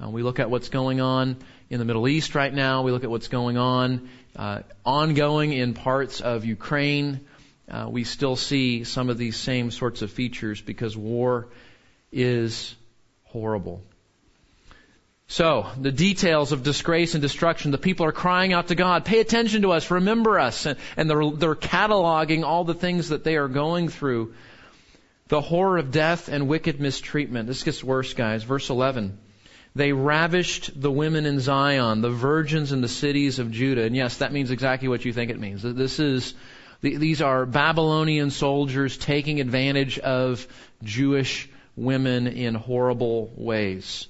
Uh, 0.02 0.08
we 0.08 0.22
look 0.22 0.38
at 0.38 0.50
what's 0.50 0.68
going 0.68 1.00
on 1.00 1.36
in 1.68 1.78
the 1.78 1.84
Middle 1.84 2.08
East 2.08 2.34
right 2.34 2.52
now. 2.52 2.82
We 2.82 2.92
look 2.92 3.04
at 3.04 3.10
what's 3.10 3.28
going 3.28 3.58
on 3.58 4.08
uh, 4.36 4.60
ongoing 4.84 5.52
in 5.52 5.74
parts 5.74 6.20
of 6.20 6.44
Ukraine. 6.44 7.20
Uh, 7.70 7.86
we 7.88 8.04
still 8.04 8.36
see 8.36 8.84
some 8.84 9.10
of 9.10 9.18
these 9.18 9.36
same 9.36 9.70
sorts 9.70 10.02
of 10.02 10.10
features 10.10 10.60
because 10.60 10.96
war 10.96 11.48
is 12.12 12.74
horrible. 13.24 13.82
So, 15.28 15.68
the 15.80 15.92
details 15.92 16.50
of 16.50 16.64
disgrace 16.64 17.14
and 17.14 17.22
destruction, 17.22 17.70
the 17.70 17.78
people 17.78 18.04
are 18.06 18.12
crying 18.12 18.52
out 18.52 18.68
to 18.68 18.74
God, 18.74 19.04
pay 19.04 19.20
attention 19.20 19.62
to 19.62 19.70
us, 19.70 19.88
remember 19.88 20.40
us, 20.40 20.66
and, 20.66 20.76
and 20.96 21.08
they're, 21.08 21.30
they're 21.30 21.54
cataloging 21.54 22.42
all 22.42 22.64
the 22.64 22.74
things 22.74 23.10
that 23.10 23.22
they 23.22 23.36
are 23.36 23.46
going 23.46 23.88
through 23.88 24.34
the 25.30 25.40
horror 25.40 25.78
of 25.78 25.92
death 25.92 26.28
and 26.28 26.48
wicked 26.48 26.80
mistreatment. 26.80 27.46
This 27.46 27.62
gets 27.62 27.82
worse, 27.82 28.12
guys. 28.14 28.42
Verse 28.42 28.68
11. 28.68 29.16
They 29.76 29.92
ravished 29.92 30.78
the 30.78 30.90
women 30.90 31.24
in 31.24 31.38
Zion, 31.38 32.00
the 32.00 32.10
virgins 32.10 32.72
in 32.72 32.80
the 32.80 32.88
cities 32.88 33.38
of 33.38 33.52
Judah. 33.52 33.82
And 33.84 33.94
yes, 33.94 34.16
that 34.16 34.32
means 34.32 34.50
exactly 34.50 34.88
what 34.88 35.04
you 35.04 35.12
think 35.12 35.30
it 35.30 35.38
means. 35.38 35.62
This 35.62 36.00
is, 36.00 36.34
these 36.80 37.22
are 37.22 37.46
Babylonian 37.46 38.30
soldiers 38.30 38.98
taking 38.98 39.40
advantage 39.40 40.00
of 40.00 40.48
Jewish 40.82 41.48
women 41.76 42.26
in 42.26 42.56
horrible 42.56 43.32
ways. 43.36 44.08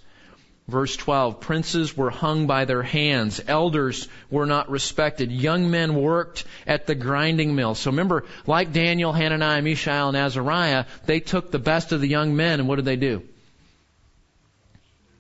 Verse 0.71 0.97
12, 0.97 1.41
princes 1.41 1.97
were 1.97 2.11
hung 2.11 2.47
by 2.47 2.65
their 2.65 2.83
hands. 2.83 3.41
Elders 3.45 4.07
were 4.31 4.47
not 4.47 4.71
respected. 4.71 5.33
Young 5.33 5.69
men 5.69 5.97
worked 5.97 6.45
at 6.65 6.87
the 6.87 6.95
grinding 6.95 7.57
mill. 7.57 7.75
So 7.75 7.91
remember, 7.91 8.25
like 8.47 8.73
Daniel, 8.73 9.13
Hananiah, 9.13 9.63
Mishael, 9.63 10.09
and 10.09 10.17
Azariah, 10.17 10.85
they 11.07 11.19
took 11.19 11.51
the 11.51 11.59
best 11.59 11.91
of 11.91 12.01
the 12.01 12.07
young 12.07 12.37
men 12.37 12.61
and 12.61 12.69
what 12.69 12.77
did 12.77 12.85
they 12.85 12.95
do? 12.95 13.23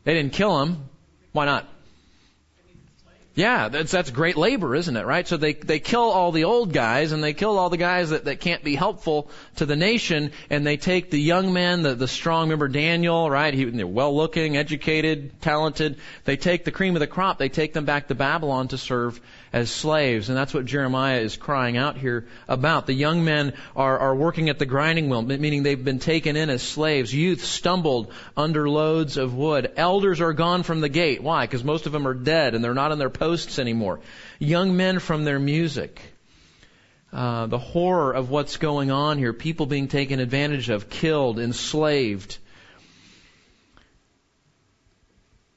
They 0.05 0.15
didn't 0.15 0.35
kill 0.35 0.57
them. 0.61 0.89
Why 1.33 1.47
not? 1.47 1.67
Yeah, 3.35 3.69
that's 3.69 3.93
that's 3.93 4.11
great 4.11 4.37
labor, 4.37 4.75
isn't 4.75 4.97
it? 4.97 5.07
Right? 5.07 5.27
So 5.27 5.37
they 5.37 5.53
they 5.53 5.79
kill 5.79 6.03
all 6.03 6.33
the 6.33 6.45
old 6.45 6.73
guys 6.73 7.13
and 7.13 7.23
they 7.23 7.33
kill 7.33 7.59
all 7.59 7.71
the 7.71 7.77
guys 7.77 8.11
that, 8.11 8.25
that 8.25 8.41
can't 8.41 8.65
be 8.65 8.75
helpful 8.75 9.31
to 9.57 9.67
the 9.67 9.77
nation, 9.77 10.33
and 10.51 10.67
they 10.67 10.77
take 10.77 11.11
the 11.11 11.21
young 11.21 11.53
men, 11.53 11.83
the 11.83 11.95
the 11.95 12.09
strong. 12.09 12.49
Remember 12.49 12.67
Daniel, 12.67 13.31
right? 13.31 13.55
He 13.55 13.65
they're 13.65 13.87
well 13.87 14.17
looking, 14.17 14.57
educated, 14.57 15.41
talented. 15.41 15.99
They 16.25 16.37
take 16.37 16.65
the 16.65 16.73
cream 16.73 16.97
of 16.97 17.01
the 17.01 17.07
crop. 17.07 17.39
They 17.39 17.49
take 17.49 17.73
them 17.73 17.85
back 17.85 18.09
to 18.09 18.17
Babylon 18.17 18.69
to 18.69 18.79
serve 18.79 19.21
as 19.53 19.71
slaves. 19.71 20.29
And 20.29 20.39
that's 20.39 20.55
what 20.55 20.65
Jeremiah 20.65 21.21
is 21.21 21.37
crying 21.37 21.77
out 21.77 21.97
here 21.97 22.27
about. 22.47 22.87
The 22.87 22.95
young 22.95 23.25
men 23.25 23.55
are, 23.75 23.99
are 23.99 24.15
working 24.15 24.49
at 24.49 24.59
the 24.59 24.67
grinding 24.67 25.09
wheel, 25.09 25.23
meaning 25.23 25.63
they've 25.63 25.85
been 25.85 25.99
taken 25.99 26.37
in 26.37 26.51
as 26.51 26.63
slaves. 26.63 27.13
Youth 27.13 27.45
stumbled 27.45 28.13
under 28.37 28.69
loads 28.69 29.17
of 29.17 29.35
wood. 29.35 29.73
Elders 29.77 30.21
are 30.21 30.33
gone 30.33 30.63
from 30.63 30.81
the 30.81 30.89
gate. 30.89 31.23
Why? 31.23 31.47
Because 31.47 31.65
most 31.65 31.87
of 31.87 31.93
them 31.93 32.07
are 32.07 32.15
dead 32.15 32.55
and 32.55 32.63
they're 32.63 32.75
not 32.75 32.93
in 32.93 32.99
their 32.99 33.11
posts 33.11 33.59
anymore. 33.59 34.01
Young 34.39 34.77
men 34.77 34.99
from 34.99 35.25
their 35.25 35.39
music. 35.39 36.01
Uh, 37.13 37.47
the 37.47 37.59
horror 37.59 38.13
of 38.13 38.31
what's 38.31 38.57
going 38.57 38.93
on 38.93 39.19
here, 39.19 39.33
people 39.33 39.67
being 39.67 39.89
taken 39.89 40.21
advantage 40.21 40.71
of, 40.71 40.89
killed, 40.89 41.41
enslaved. 41.41 42.39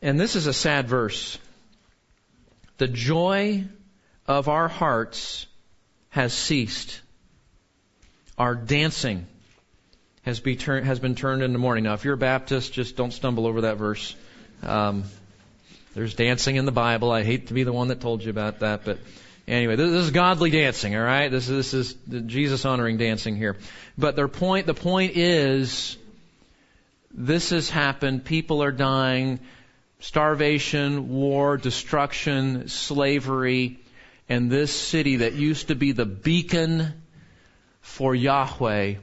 And 0.02 0.20
this 0.20 0.36
is 0.36 0.48
a 0.48 0.54
sad 0.54 0.88
verse. 0.88 1.38
The 2.78 2.88
joy 2.88 3.66
of 4.28 4.48
our 4.48 4.68
hearts 4.68 5.46
has 6.10 6.34
ceased. 6.34 7.02
Our 8.38 8.56
dancing 8.56 9.28
has, 10.24 10.40
be 10.40 10.56
tur- 10.56 10.82
has 10.82 11.00
been 11.00 11.16
turned 11.16 11.44
into 11.44 11.60
mourning. 11.60 11.84
Now, 11.84 11.94
if 11.94 12.06
you're 12.06 12.14
a 12.14 12.18
Baptist, 12.18 12.74
just 12.74 12.96
don't 12.96 13.12
stumble 13.12 13.46
over 13.46 13.62
that 13.62 13.78
verse. 13.78 14.16
Um, 14.62 15.04
there's 15.94 16.14
dancing 16.16 16.56
in 16.56 16.66
the 16.66 16.72
Bible. 16.72 17.12
I 17.12 17.24
hate 17.24 17.48
to 17.48 17.54
be 17.54 17.64
the 17.64 17.74
one 17.74 17.90
that 17.90 18.00
told 18.00 18.24
you 18.24 18.30
about 18.30 18.60
that, 18.60 18.86
but 18.86 19.00
anyway, 19.48 19.76
this, 19.76 19.92
this 19.92 20.06
is 20.06 20.12
godly 20.12 20.50
dancing, 20.50 20.96
all 20.96 21.04
right? 21.04 21.30
This, 21.30 21.48
this 21.48 21.74
is 21.74 21.96
Jesus 22.26 22.66
honoring 22.66 22.98
dancing 22.98 23.36
here. 23.36 23.58
But 23.98 24.16
their 24.16 24.28
point, 24.28 24.66
the 24.66 24.74
point 24.74 25.18
is, 25.18 25.98
this 27.12 27.52
has 27.52 27.70
happened. 27.70 28.26
People 28.26 28.64
are 28.64 28.72
dying. 28.72 29.40
Starvation, 30.00 31.10
war, 31.10 31.58
destruction, 31.58 32.68
slavery. 32.68 33.80
And 34.30 34.50
this 34.50 34.74
city 34.74 35.18
that 35.18 35.34
used 35.34 35.68
to 35.68 35.76
be 35.76 35.92
the 35.92 36.06
beacon 36.06 36.94
for 37.82 38.16
Yahweh 38.16 38.96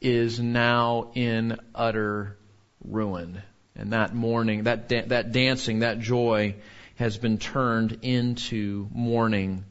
is 0.00 0.40
now 0.40 1.10
in 1.14 1.58
utter 1.74 2.36
ruin. 2.84 3.42
And 3.76 3.92
that 3.92 4.14
mourning, 4.14 4.64
that, 4.64 4.88
da- 4.88 5.06
that 5.06 5.32
dancing, 5.32 5.80
that 5.80 6.00
joy 6.00 6.56
has 6.96 7.16
been 7.18 7.38
turned 7.38 7.98
into 8.02 8.88
mourning 8.92 9.64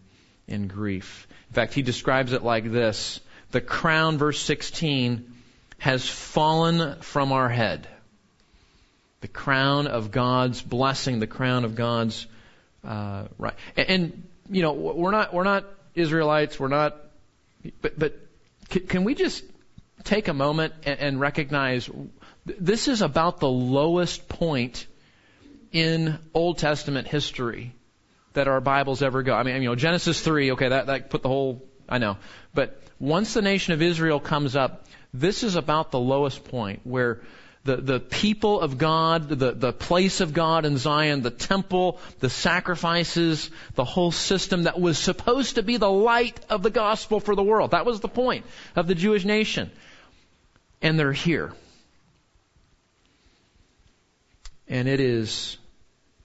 and 0.48 0.70
grief. 0.70 1.28
In 1.50 1.56
fact, 1.56 1.74
he 1.74 1.82
describes 1.82 2.34
it 2.34 2.44
like 2.44 2.72
this. 2.72 3.20
The 3.52 3.62
crown, 3.62 4.18
verse 4.18 4.40
16, 4.40 5.34
has 5.80 6.08
fallen 6.08 7.02
from 7.02 7.32
our 7.32 7.50
head. 7.50 7.88
The 9.22 9.28
crown 9.28 9.88
of 9.88 10.12
God's 10.12 10.62
blessing, 10.62 11.20
the 11.20 11.28
crown 11.28 11.66
of 11.66 11.76
God's 11.76 12.28
uh, 12.84 13.26
right. 13.38 13.56
And, 13.76 13.90
and, 13.90 14.28
you 14.50 14.62
know, 14.62 14.74
we're 14.74 15.12
not 15.12 15.34
we're 15.34 15.44
not 15.44 15.66
Israelites. 15.94 16.60
We're 16.60 16.68
not. 16.68 16.96
But 17.82 17.98
but 17.98 18.20
can 18.88 19.04
we 19.04 19.16
just 19.16 19.44
take 20.04 20.28
a 20.28 20.34
moment 20.34 20.74
and, 20.86 21.00
and 21.00 21.20
recognize 21.20 21.90
this 22.46 22.88
is 22.88 23.02
about 23.02 23.40
the 23.40 23.50
lowest 23.50 24.28
point 24.28 24.86
in 25.72 26.20
Old 26.34 26.60
Testament 26.60 27.08
history 27.08 27.74
that 28.34 28.48
our 28.48 28.62
Bibles 28.62 29.02
ever 29.02 29.24
go. 29.24 29.34
I 29.34 29.44
mean, 29.44 29.62
you 29.62 29.70
know, 29.70 29.76
Genesis 29.76 30.22
3, 30.22 30.52
okay, 30.52 30.70
that, 30.70 30.88
that 30.88 31.10
put 31.10 31.22
the 31.24 31.30
whole, 31.30 31.64
I 31.90 31.98
know. 31.98 32.18
But 32.54 32.82
once 33.00 33.34
the 33.34 33.42
nation 33.42 33.74
of 33.74 33.82
Israel 33.82 34.20
comes 34.20 34.56
up, 34.56 34.86
this 35.14 35.44
is 35.44 35.56
about 35.56 35.92
the 35.92 36.00
lowest 36.00 36.44
point 36.46 36.82
where 36.84 37.22
the, 37.66 37.78
the 37.78 38.00
people 38.00 38.62
of 38.62 38.78
God, 38.78 39.28
the, 39.28 39.52
the 39.52 39.74
place 39.74 40.22
of 40.22 40.34
God 40.34 40.66
in 40.66 40.78
Zion, 40.78 41.24
the 41.24 41.32
temple, 41.32 42.00
the 42.20 42.30
sacrifices, 42.30 43.50
the 43.74 43.84
whole 43.84 44.12
system 44.12 44.64
that 44.64 44.80
was 44.80 45.00
supposed 45.00 45.56
to 45.56 45.64
be 45.64 45.78
the 45.78 45.90
light 45.90 46.40
of 46.48 46.62
the 46.62 46.70
gospel 46.70 47.20
for 47.20 47.36
the 47.36 47.44
world. 47.44 47.72
That 47.72 47.86
was 47.86 48.02
the 48.02 48.08
point 48.08 48.46
of 48.76 48.86
the 48.86 48.94
Jewish 48.94 49.26
nation. 49.26 49.72
And 50.80 51.00
they're 51.00 51.12
here. 51.12 51.54
And 54.68 54.88
it 54.88 55.00
is, 55.00 55.58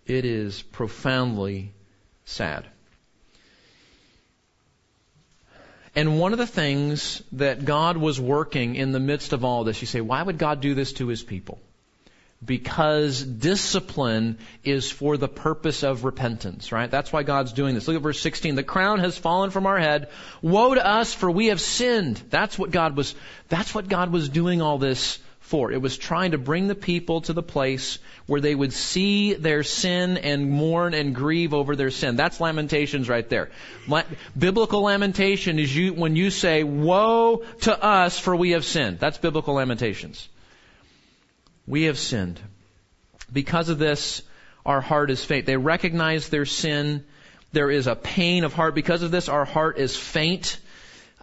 it 0.05 0.27
is 0.27 0.61
profoundly 0.61 1.73
sad. 2.27 2.67
And 5.95 6.21
one 6.21 6.33
of 6.33 6.39
the 6.39 6.47
things 6.47 7.23
that 7.33 7.65
God 7.65 7.97
was 7.97 8.21
working 8.21 8.77
in 8.77 8.93
the 8.93 9.01
midst 9.01 9.33
of 9.33 9.45
all 9.45 9.65
this, 9.65 9.81
you 9.81 9.87
say, 9.87 10.01
why 10.01 10.23
would 10.23 10.39
God 10.39 10.61
do 10.61 10.75
this 10.75 10.93
to 10.95 11.09
his 11.09 11.23
people? 11.23 11.59
Because 12.43 13.23
discipline 13.23 14.39
is 14.65 14.91
for 14.91 15.19
the 15.19 15.29
purpose 15.29 15.83
of 15.83 16.05
repentance, 16.05 16.73
right? 16.73 16.91
That's 16.91 17.13
why 17.13 17.23
God's 17.23 17.53
doing 17.53 17.75
this. 17.75 17.87
Look 17.87 17.97
at 17.97 18.03
verse 18.03 18.21
16. 18.21 18.55
The 18.55 18.63
crown 18.63 19.01
has 19.01 19.19
fallen 19.19 19.51
from 19.51 19.67
our 19.67 19.79
head. 19.79 20.09
Woe 20.41 20.75
to 20.75 20.87
us, 20.87 21.13
for 21.13 21.31
we 21.31 21.49
have 21.49 21.61
sinned. 21.61 22.23
That's 22.31 22.59
what 22.59 22.71
God 22.71 22.97
was, 22.97 23.15
that's 23.51 23.75
what 23.75 23.89
God 23.89 24.11
was 24.11 24.31
doing 24.31 24.63
all 24.63 24.79
this 24.79 25.19
for. 25.41 25.71
It 25.71 25.83
was 25.83 25.99
trying 25.99 26.31
to 26.31 26.39
bring 26.39 26.67
the 26.67 26.75
people 26.75 27.21
to 27.23 27.35
the 27.35 27.43
place 27.43 27.99
where 28.27 28.41
they 28.41 28.55
would 28.55 28.73
see 28.73 29.35
their 29.35 29.63
sin 29.63 30.17
and 30.17 30.51
mourn 30.51 30.95
and 30.95 31.15
grieve 31.15 31.53
over 31.53 31.77
their 31.77 31.91
sin. 31.91 32.17
That's 32.17 32.41
lamentations 32.41 33.09
right 33.09 33.29
there. 33.29 33.51
Biblical 34.39 34.83
lamentation 34.83 35.59
is 35.59 35.77
you, 35.77 35.93
when 35.93 36.17
you 36.17 36.31
say, 36.31 36.63
woe 36.63 37.45
to 37.63 37.85
us 37.85 38.19
for 38.19 38.35
we 38.35 38.53
have 38.53 38.65
sinned. 38.65 38.99
That's 38.99 39.19
biblical 39.19 39.55
lamentations. 39.55 40.27
We 41.71 41.85
have 41.85 42.01
sinned. 42.01 42.41
Because 43.33 43.69
of 43.69 43.79
this, 43.79 44.23
our 44.67 44.81
heart 44.81 45.09
is 45.09 45.25
faint. 45.25 45.47
They 45.47 45.57
recognize 45.57 46.29
their 46.29 46.45
sin. 46.45 47.05
There 47.53 47.71
is 47.71 47.87
a 47.87 47.95
pain 47.95 48.43
of 48.43 48.53
heart. 48.53 48.75
Because 48.75 49.05
of 49.05 49.13
this, 49.13 49.29
our 49.29 49.45
heart 49.45 49.79
is 49.79 49.97
faint. 49.97 50.59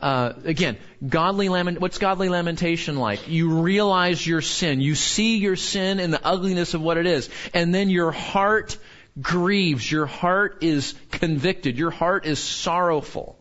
Uh, 0.02 0.32
again, 0.46 0.78
godly 1.06 1.50
lament. 1.50 1.82
What's 1.82 1.98
godly 1.98 2.30
lamentation 2.30 2.96
like? 2.96 3.28
You 3.28 3.60
realize 3.60 4.26
your 4.26 4.40
sin. 4.40 4.80
You 4.80 4.96
see 4.96 5.38
your 5.40 5.58
sin 5.58 6.00
and 6.00 6.14
the 6.14 6.26
ugliness 6.26 6.74
of 6.74 6.82
what 6.82 6.96
it 6.96 7.08
is, 7.08 7.30
and 7.54 7.76
then 7.76 7.90
your 7.90 8.12
heart 8.12 8.78
grieves. 9.20 9.92
Your 9.92 10.06
heart 10.06 10.60
is 10.64 10.94
convicted. 11.12 11.78
Your 11.78 11.92
heart 11.92 12.26
is 12.26 12.40
sorrowful. 12.40 13.38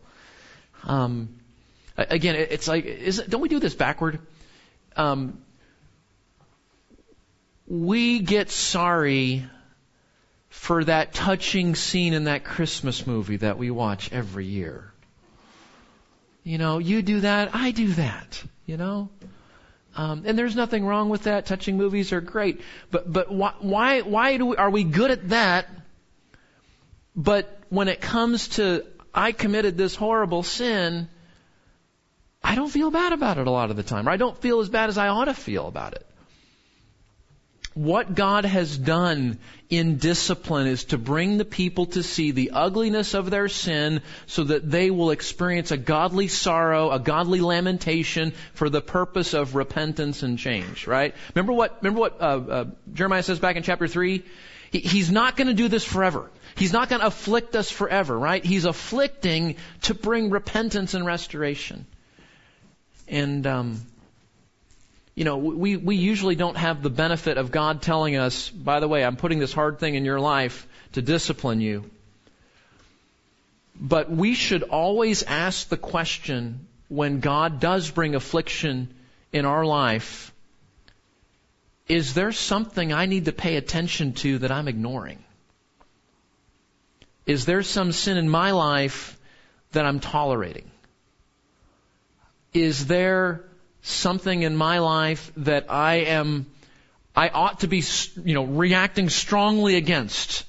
Um, 0.83 1.29
again, 1.95 2.35
it's 2.35 2.67
like, 2.67 2.85
don't 3.29 3.41
we 3.41 3.47
do 3.47 3.59
this 3.59 3.75
backward? 3.75 4.19
Um, 4.97 5.37
we 7.67 8.19
get 8.19 8.49
sorry 8.49 9.45
for 10.49 10.83
that 10.85 11.13
touching 11.13 11.75
scene 11.75 12.13
in 12.13 12.23
that 12.23 12.43
Christmas 12.43 13.05
movie 13.05 13.37
that 13.37 13.57
we 13.57 13.69
watch 13.69 14.11
every 14.11 14.45
year. 14.45 14.91
You 16.43 16.57
know, 16.57 16.77
you 16.77 17.01
do 17.01 17.21
that, 17.21 17.53
I 17.53 17.71
do 17.71 17.89
that. 17.93 18.41
You 18.65 18.77
know, 18.77 19.09
um, 19.95 20.23
and 20.25 20.37
there's 20.37 20.55
nothing 20.55 20.85
wrong 20.85 21.09
with 21.09 21.23
that. 21.23 21.45
Touching 21.45 21.77
movies 21.77 22.11
are 22.11 22.21
great, 22.21 22.61
but 22.91 23.11
but 23.11 23.31
why 23.31 23.53
why 23.59 24.01
why 24.01 24.37
do 24.37 24.47
we, 24.47 24.57
are 24.57 24.69
we 24.69 24.83
good 24.83 25.11
at 25.11 25.29
that? 25.29 25.69
But 27.15 27.59
when 27.69 27.87
it 27.87 28.01
comes 28.01 28.49
to 28.49 28.85
I 29.13 29.31
committed 29.31 29.77
this 29.77 29.95
horrible 29.95 30.43
sin, 30.43 31.07
I 32.43 32.55
don't 32.55 32.69
feel 32.69 32.91
bad 32.91 33.13
about 33.13 33.37
it 33.37 33.47
a 33.47 33.51
lot 33.51 33.69
of 33.69 33.77
the 33.77 33.83
time. 33.83 34.07
Or 34.07 34.11
I 34.11 34.17
don't 34.17 34.37
feel 34.37 34.59
as 34.59 34.69
bad 34.69 34.89
as 34.89 34.97
I 34.97 35.07
ought 35.07 35.25
to 35.25 35.33
feel 35.33 35.67
about 35.67 35.93
it 35.93 36.05
what 37.77 38.15
God 38.15 38.43
has 38.43 38.75
done 38.75 39.37
in 39.69 39.97
discipline 39.97 40.65
is 40.65 40.85
to 40.85 40.97
bring 40.97 41.37
the 41.37 41.45
people 41.45 41.85
to 41.85 42.01
see 42.01 42.31
the 42.31 42.51
ugliness 42.51 43.13
of 43.13 43.29
their 43.29 43.47
sin 43.47 44.01
so 44.25 44.45
that 44.45 44.69
they 44.69 44.89
will 44.89 45.11
experience 45.11 45.69
a 45.69 45.77
godly 45.77 46.27
sorrow, 46.27 46.89
a 46.89 46.99
godly 46.99 47.39
lamentation 47.39 48.33
for 48.53 48.69
the 48.69 48.81
purpose 48.81 49.35
of 49.35 49.55
repentance 49.55 50.23
and 50.23 50.39
change, 50.39 50.87
right? 50.87 51.13
Remember 51.35 51.53
what, 51.53 51.77
remember 51.81 51.99
what 51.99 52.19
uh, 52.19 52.23
uh, 52.23 52.65
Jeremiah 52.93 53.21
says 53.21 53.37
back 53.37 53.57
in 53.57 53.63
chapter 53.63 53.87
3? 53.87 54.23
He, 54.71 54.79
he's 54.79 55.11
not 55.11 55.37
going 55.37 55.47
to 55.47 55.53
do 55.53 55.67
this 55.67 55.83
forever. 55.83 56.31
He's 56.55 56.73
not 56.73 56.89
going 56.89 57.01
to 57.01 57.07
afflict 57.07 57.55
us 57.55 57.69
forever, 57.69 58.17
right? 58.17 58.43
He's 58.43 58.65
afflicting 58.65 59.57
to 59.83 59.93
bring 59.93 60.31
repentance 60.31 60.95
and 60.95 61.05
restoration. 61.05 61.85
And, 63.07 63.45
um, 63.45 63.81
you 65.17 65.23
know, 65.23 65.37
we, 65.37 65.77
we 65.77 65.95
usually 65.95 66.35
don't 66.35 66.57
have 66.57 66.83
the 66.83 66.91
benefit 66.91 67.39
of 67.39 67.49
God 67.49 67.81
telling 67.81 68.17
us, 68.17 68.49
by 68.49 68.79
the 68.79 68.87
way, 68.87 69.03
I'm 69.03 69.15
putting 69.15 69.39
this 69.39 69.51
hard 69.51 69.79
thing 69.79 69.95
in 69.95 70.05
your 70.05 70.19
life 70.19 70.67
to 70.91 71.01
discipline 71.01 71.59
you. 71.59 71.89
But 73.81 74.11
we 74.11 74.35
should 74.35 74.61
always 74.61 75.23
ask 75.23 75.69
the 75.69 75.75
question 75.75 76.67
when 76.87 77.19
God 77.19 77.59
does 77.59 77.89
bring 77.89 78.13
affliction 78.13 78.93
in 79.33 79.45
our 79.45 79.65
life, 79.65 80.31
is 81.87 82.13
there 82.13 82.31
something 82.31 82.93
I 82.93 83.07
need 83.07 83.25
to 83.25 83.31
pay 83.31 83.55
attention 83.55 84.13
to 84.21 84.37
that 84.39 84.51
I'm 84.51 84.67
ignoring? 84.67 85.23
Is 87.25 87.47
there 87.47 87.63
some 87.63 87.91
sin 87.91 88.17
in 88.17 88.29
my 88.29 88.51
life 88.51 89.17
that 89.71 89.83
I'm 89.83 89.99
tolerating? 89.99 90.69
Is 92.53 92.85
there 92.85 93.47
something 93.87 94.43
in 94.43 94.55
my 94.55 94.79
life 94.79 95.31
that 95.37 95.71
I 95.71 95.95
am, 95.95 96.45
I 97.15 97.29
ought 97.29 97.61
to 97.61 97.67
be, 97.67 97.83
you 98.23 98.33
know, 98.33 98.43
reacting 98.43 99.09
strongly 99.09 99.75
against 99.75 100.45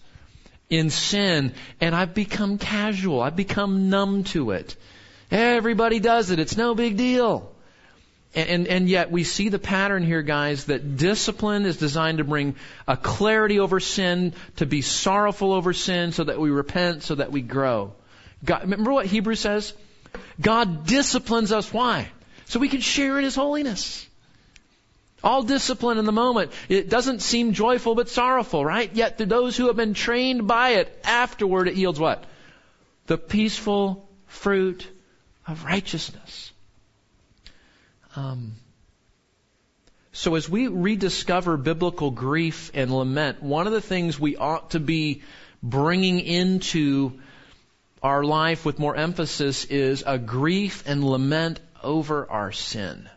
in 0.68 0.90
sin, 0.90 1.54
and 1.80 1.94
I've 1.94 2.14
become 2.14 2.58
casual. 2.58 3.22
I've 3.22 3.36
become 3.36 3.88
numb 3.88 4.24
to 4.24 4.50
it. 4.50 4.76
Everybody 5.30 5.98
does 5.98 6.30
it. 6.30 6.38
It's 6.38 6.56
no 6.56 6.74
big 6.74 6.96
deal. 6.96 7.52
And, 8.34 8.48
and, 8.50 8.66
and, 8.66 8.88
yet 8.88 9.10
we 9.10 9.24
see 9.24 9.48
the 9.48 9.58
pattern 9.58 10.02
here, 10.02 10.20
guys, 10.20 10.66
that 10.66 10.98
discipline 10.98 11.64
is 11.64 11.78
designed 11.78 12.18
to 12.18 12.24
bring 12.24 12.56
a 12.86 12.94
clarity 12.94 13.58
over 13.58 13.80
sin, 13.80 14.34
to 14.56 14.66
be 14.66 14.82
sorrowful 14.82 15.52
over 15.52 15.72
sin, 15.72 16.12
so 16.12 16.24
that 16.24 16.38
we 16.38 16.50
repent, 16.50 17.02
so 17.02 17.14
that 17.14 17.32
we 17.32 17.40
grow. 17.40 17.94
God, 18.44 18.62
remember 18.62 18.92
what 18.92 19.06
Hebrews 19.06 19.40
says? 19.40 19.72
God 20.38 20.86
disciplines 20.86 21.52
us. 21.52 21.72
Why? 21.72 22.10
So 22.48 22.58
we 22.58 22.68
can 22.68 22.80
share 22.80 23.18
in 23.18 23.24
His 23.24 23.36
holiness. 23.36 24.06
All 25.22 25.42
discipline 25.42 25.98
in 25.98 26.04
the 26.04 26.12
moment. 26.12 26.52
It 26.68 26.88
doesn't 26.88 27.22
seem 27.22 27.52
joyful 27.52 27.94
but 27.94 28.08
sorrowful, 28.08 28.64
right? 28.64 28.90
Yet 28.94 29.18
to 29.18 29.26
those 29.26 29.56
who 29.56 29.66
have 29.66 29.76
been 29.76 29.94
trained 29.94 30.46
by 30.46 30.70
it, 30.70 31.00
afterward 31.04 31.68
it 31.68 31.74
yields 31.74 32.00
what? 32.00 32.24
The 33.06 33.18
peaceful 33.18 34.08
fruit 34.26 34.86
of 35.46 35.64
righteousness. 35.64 36.52
Um, 38.16 38.52
so 40.12 40.34
as 40.34 40.48
we 40.48 40.68
rediscover 40.68 41.56
biblical 41.56 42.10
grief 42.10 42.70
and 42.74 42.90
lament, 42.90 43.42
one 43.42 43.66
of 43.66 43.72
the 43.72 43.80
things 43.80 44.18
we 44.18 44.36
ought 44.36 44.70
to 44.70 44.80
be 44.80 45.22
bringing 45.62 46.20
into 46.20 47.20
our 48.02 48.22
life 48.22 48.64
with 48.64 48.78
more 48.78 48.94
emphasis 48.94 49.64
is 49.64 50.04
a 50.06 50.18
grief 50.18 50.84
and 50.86 51.04
lament 51.04 51.60
over 51.88 52.30
our 52.30 52.52
sin. 52.52 53.08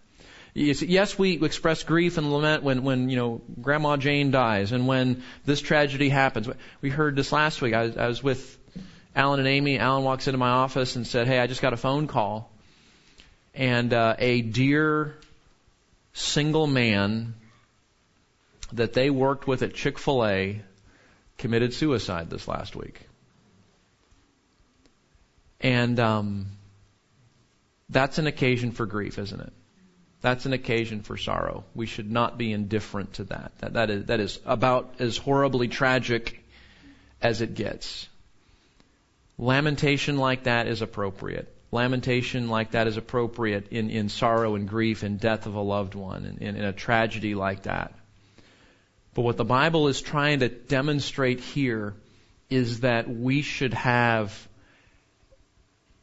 Yes, 0.53 1.17
we 1.17 1.43
express 1.43 1.84
grief 1.84 2.17
and 2.17 2.32
lament 2.32 2.63
when, 2.63 2.84
when, 2.84 3.09
you 3.09 3.17
know, 3.17 3.41
Grandma 3.61 3.97
Jane 3.97 4.32
dies 4.32 4.72
and 4.72 4.88
when 4.88 5.24
this 5.45 5.61
tragedy 5.61 6.09
happens. 6.09 6.49
We 6.82 6.89
heard 6.89 7.15
this 7.15 7.32
last 7.32 7.61
week. 7.61 7.74
I 7.74 7.84
was, 7.84 7.97
I 7.97 8.07
was 8.07 8.24
with 8.24 8.57
Alan 9.15 9.39
and 9.39 9.47
Amy. 9.47 9.78
Alan 9.78 10.03
walks 10.03 10.28
into 10.28 10.38
my 10.38 10.49
office 10.49 10.95
and 10.95 11.05
said, 11.05 11.28
Hey, 11.28 11.39
I 11.39 11.47
just 11.47 11.61
got 11.61 11.74
a 11.74 11.78
phone 11.78 12.07
call. 12.07 12.51
And, 13.53 13.93
uh, 13.93 14.15
a 14.17 14.41
dear 14.41 15.15
single 16.13 16.67
man 16.67 17.34
that 18.74 18.93
they 18.93 19.09
worked 19.09 19.47
with 19.47 19.63
at 19.63 19.74
Chick-fil-A 19.74 20.61
committed 21.38 21.74
suicide 21.74 22.30
this 22.30 22.47
last 22.47 22.76
week. 22.76 23.01
And, 25.61 25.99
um, 25.99 26.47
that's 27.92 28.18
an 28.18 28.28
occasion 28.28 28.72
for 28.72 28.86
grief, 28.86 29.20
isn't 29.20 29.39
it? 29.39 29.54
That's 30.22 30.46
an 30.46 30.54
occasion 30.54 31.02
for 31.02 31.18
sorrow. 31.18 31.66
We 31.76 31.88
should 31.88 32.10
not 32.10 32.38
be 32.38 32.54
indifferent 32.54 33.14
to 33.14 33.26
that. 33.26 33.52
That, 33.60 33.74
that, 33.74 33.89
is, 33.89 34.06
that 34.06 34.20
is 34.20 34.39
about 34.46 34.96
as 35.00 35.18
horribly 35.18 35.68
tragic 35.68 36.44
as 37.22 37.42
it 37.42 37.56
gets. 37.56 38.08
Lamentation 39.38 40.18
like 40.18 40.44
that 40.44 40.68
is 40.68 40.82
appropriate. 40.82 41.54
Lamentation 41.72 42.50
like 42.50 42.72
that 42.72 42.88
is 42.88 42.98
appropriate 42.98 43.70
in, 43.72 43.89
in 43.89 44.10
sorrow 44.10 44.56
and 44.56 44.68
grief 44.70 45.04
and 45.04 45.20
death 45.20 45.48
of 45.48 45.56
a 45.56 45.62
loved 45.62 45.96
one, 45.96 46.38
in, 46.39 46.56
in 46.56 46.64
a 46.64 46.74
tragedy 46.74 47.34
like 47.34 47.64
that. 47.64 47.94
But 49.14 49.24
what 49.24 49.38
the 49.38 49.46
Bible 49.46 49.88
is 49.88 50.02
trying 50.02 50.39
to 50.39 50.50
demonstrate 50.50 51.39
here 51.39 51.96
is 52.50 52.82
that 52.82 53.10
we 53.10 53.42
should 53.42 53.74
have 53.74 54.48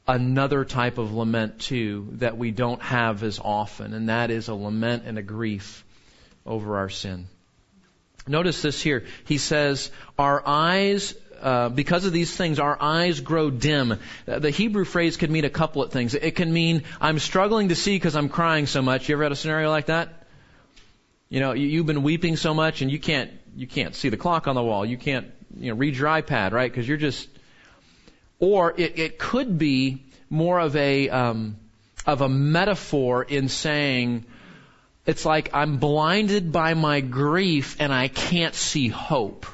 another 0.08 0.64
type 0.64 0.96
of 0.96 1.12
lament 1.12 1.60
too 1.60 2.08
that 2.12 2.38
we 2.38 2.50
don't 2.50 2.80
have 2.82 3.22
as 3.22 3.38
often, 3.38 3.92
and 3.92 4.08
that 4.08 4.30
is 4.30 4.48
a 4.48 4.54
lament 4.54 5.04
and 5.06 5.18
a 5.18 5.22
grief 5.22 5.84
over 6.46 6.78
our 6.78 6.88
sin. 6.88 7.28
Notice 8.26 8.62
this 8.62 8.82
here. 8.82 9.04
He 9.24 9.38
says, 9.38 9.90
Our 10.18 10.42
eyes, 10.44 11.14
uh, 11.40 11.68
because 11.68 12.06
of 12.06 12.12
these 12.12 12.34
things, 12.34 12.58
our 12.58 12.76
eyes 12.80 13.20
grow 13.20 13.50
dim. 13.50 13.92
Uh, 14.26 14.38
the 14.38 14.50
Hebrew 14.50 14.84
phrase 14.84 15.16
could 15.16 15.30
mean 15.30 15.44
a 15.44 15.50
couple 15.50 15.82
of 15.82 15.92
things. 15.92 16.14
It 16.14 16.34
can 16.34 16.52
mean, 16.52 16.84
I'm 17.00 17.18
struggling 17.18 17.68
to 17.68 17.74
see 17.74 17.96
because 17.96 18.16
I'm 18.16 18.28
crying 18.28 18.66
so 18.66 18.82
much. 18.82 19.08
You 19.08 19.14
ever 19.14 19.24
had 19.24 19.32
a 19.32 19.36
scenario 19.36 19.70
like 19.70 19.86
that? 19.86 20.26
You 21.28 21.40
know, 21.40 21.52
you, 21.52 21.66
you've 21.66 21.86
been 21.86 22.02
weeping 22.02 22.36
so 22.36 22.54
much 22.54 22.80
and 22.80 22.90
you 22.90 22.98
can't, 22.98 23.30
you 23.54 23.66
can't 23.66 23.94
see 23.94 24.08
the 24.08 24.16
clock 24.16 24.46
on 24.46 24.54
the 24.54 24.62
wall. 24.62 24.84
You 24.84 24.96
can't, 24.96 25.26
you 25.58 25.70
know, 25.70 25.76
read 25.76 25.96
your 25.96 26.08
iPad, 26.08 26.52
right? 26.52 26.70
Because 26.70 26.88
you're 26.88 26.96
just 26.96 27.28
or 28.38 28.74
it, 28.76 28.98
it 28.98 29.18
could 29.18 29.58
be 29.58 30.04
more 30.30 30.58
of 30.58 30.76
a 30.76 31.08
um, 31.10 31.56
of 32.06 32.20
a 32.20 32.28
metaphor 32.28 33.22
in 33.22 33.48
saying 33.48 34.24
it's 35.06 35.24
like 35.24 35.54
I'm 35.54 35.78
blinded 35.78 36.52
by 36.52 36.74
my 36.74 37.00
grief 37.00 37.76
and 37.80 37.92
I 37.92 38.08
can't 38.08 38.54
see 38.54 38.88
hope, 38.88 39.46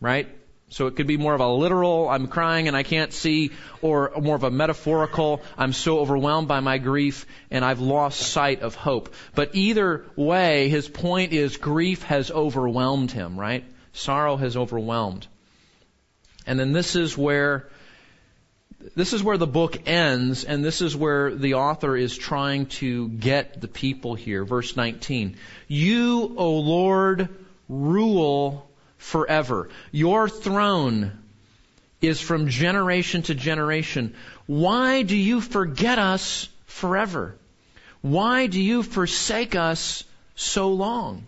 right? 0.00 0.28
So 0.68 0.86
it 0.86 0.94
could 0.94 1.08
be 1.08 1.16
more 1.16 1.34
of 1.34 1.40
a 1.40 1.48
literal, 1.48 2.08
I'm 2.08 2.28
crying 2.28 2.68
and 2.68 2.76
I 2.76 2.84
can't 2.84 3.12
see, 3.12 3.50
or 3.82 4.12
more 4.20 4.36
of 4.36 4.44
a 4.44 4.52
metaphorical, 4.52 5.42
I'm 5.58 5.72
so 5.72 5.98
overwhelmed 5.98 6.46
by 6.46 6.60
my 6.60 6.78
grief 6.78 7.26
and 7.50 7.64
I've 7.64 7.80
lost 7.80 8.20
sight 8.20 8.62
of 8.62 8.76
hope. 8.76 9.12
But 9.34 9.50
either 9.54 10.04
way, 10.14 10.68
his 10.68 10.88
point 10.88 11.32
is 11.32 11.56
grief 11.56 12.04
has 12.04 12.30
overwhelmed 12.30 13.10
him, 13.10 13.38
right? 13.38 13.64
Sorrow 13.92 14.36
has 14.36 14.56
overwhelmed. 14.56 15.26
And 16.46 16.58
then 16.58 16.70
this 16.70 16.94
is 16.94 17.18
where 17.18 17.68
this 18.94 19.12
is 19.12 19.22
where 19.22 19.36
the 19.36 19.46
book 19.46 19.88
ends, 19.88 20.44
and 20.44 20.64
this 20.64 20.80
is 20.80 20.96
where 20.96 21.34
the 21.34 21.54
author 21.54 21.96
is 21.96 22.16
trying 22.16 22.66
to 22.66 23.08
get 23.08 23.60
the 23.60 23.68
people 23.68 24.14
here. 24.14 24.44
Verse 24.44 24.76
19. 24.76 25.36
You, 25.68 26.34
O 26.36 26.58
Lord, 26.58 27.28
rule 27.68 28.70
forever. 28.96 29.68
Your 29.92 30.28
throne 30.28 31.12
is 32.00 32.20
from 32.20 32.48
generation 32.48 33.22
to 33.22 33.34
generation. 33.34 34.14
Why 34.46 35.02
do 35.02 35.16
you 35.16 35.40
forget 35.40 35.98
us 35.98 36.48
forever? 36.64 37.36
Why 38.00 38.46
do 38.46 38.60
you 38.60 38.82
forsake 38.82 39.54
us 39.54 40.04
so 40.34 40.72
long? 40.72 41.26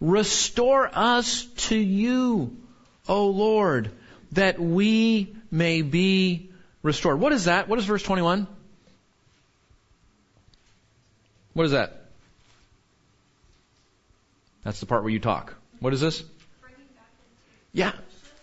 Restore 0.00 0.90
us 0.92 1.44
to 1.68 1.76
you, 1.76 2.56
O 3.08 3.28
Lord, 3.28 3.92
that 4.32 4.58
we 4.58 5.36
may 5.52 5.82
be 5.82 6.51
restored. 6.82 7.20
What 7.20 7.32
is 7.32 7.44
that? 7.44 7.68
What 7.68 7.78
is 7.78 7.84
verse 7.84 8.02
21? 8.02 8.46
What 11.54 11.66
is 11.66 11.72
that? 11.72 12.06
That's 14.64 14.80
the 14.80 14.86
part 14.86 15.02
where 15.02 15.12
you 15.12 15.18
talk. 15.18 15.54
What 15.80 15.92
is 15.92 16.00
this? 16.00 16.22
Yeah. 17.72 17.92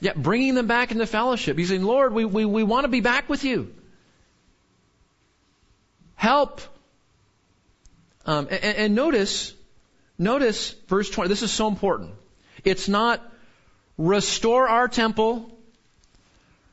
Yeah, 0.01 0.13
bringing 0.15 0.55
them 0.55 0.67
back 0.67 0.91
into 0.91 1.05
fellowship. 1.05 1.57
He's 1.57 1.69
saying, 1.69 1.83
Lord, 1.83 2.13
we, 2.13 2.23
we, 2.25 2.45
we 2.45 2.63
want 2.63 2.85
to 2.85 2.87
be 2.87 3.01
back 3.01 3.27
with 3.27 3.43
you. 3.43 3.73
Help. 6.15 6.61
Um, 8.25 8.47
and, 8.49 8.63
and 8.63 8.95
notice, 8.95 9.53
notice 10.17 10.71
verse 10.87 11.09
20. 11.09 11.27
This 11.27 11.43
is 11.43 11.51
so 11.51 11.67
important. 11.67 12.11
It's 12.63 12.87
not 12.87 13.21
restore 13.97 14.67
our 14.67 14.87
temple, 14.87 15.51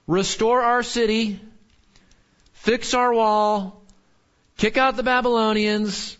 restore 0.07 0.62
our 0.62 0.83
city, 0.83 1.41
fix 2.67 2.95
our 2.95 3.14
wall, 3.14 3.81
kick 4.57 4.77
out 4.77 4.97
the 4.97 5.05
Babylonians. 5.05 6.19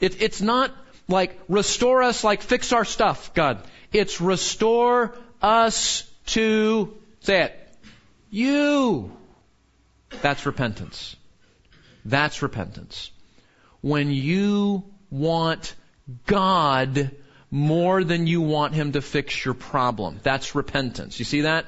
It, 0.00 0.20
it's 0.20 0.42
not 0.42 0.70
like 1.08 1.40
restore 1.48 2.02
us 2.02 2.22
like 2.22 2.42
fix 2.42 2.74
our 2.74 2.84
stuff, 2.84 3.32
God. 3.32 3.62
It's 3.90 4.20
restore 4.20 5.16
us 5.40 6.06
to, 6.26 6.94
say 7.20 7.44
it, 7.44 7.68
you. 8.30 9.10
That's 10.20 10.44
repentance. 10.44 11.16
That's 12.04 12.42
repentance. 12.42 13.10
When 13.80 14.10
you 14.10 14.84
want 15.10 15.74
God 16.26 17.12
more 17.50 18.04
than 18.04 18.26
you 18.26 18.42
want 18.42 18.74
Him 18.74 18.92
to 18.92 19.00
fix 19.00 19.42
your 19.42 19.54
problem. 19.54 20.20
That's 20.22 20.54
repentance. 20.54 21.18
You 21.18 21.24
see 21.24 21.42
that? 21.42 21.64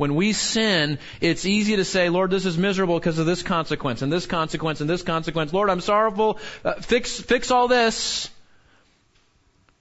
When 0.00 0.14
we 0.14 0.32
sin, 0.32 0.98
it's 1.20 1.44
easy 1.44 1.76
to 1.76 1.84
say, 1.84 2.08
Lord, 2.08 2.30
this 2.30 2.46
is 2.46 2.56
miserable 2.56 2.98
because 2.98 3.18
of 3.18 3.26
this 3.26 3.42
consequence 3.42 4.00
and 4.00 4.10
this 4.10 4.24
consequence 4.24 4.80
and 4.80 4.88
this 4.88 5.02
consequence. 5.02 5.52
Lord, 5.52 5.68
I'm 5.68 5.82
sorrowful. 5.82 6.38
Uh, 6.64 6.72
fix, 6.76 7.20
fix 7.20 7.50
all 7.50 7.68
this. 7.68 8.30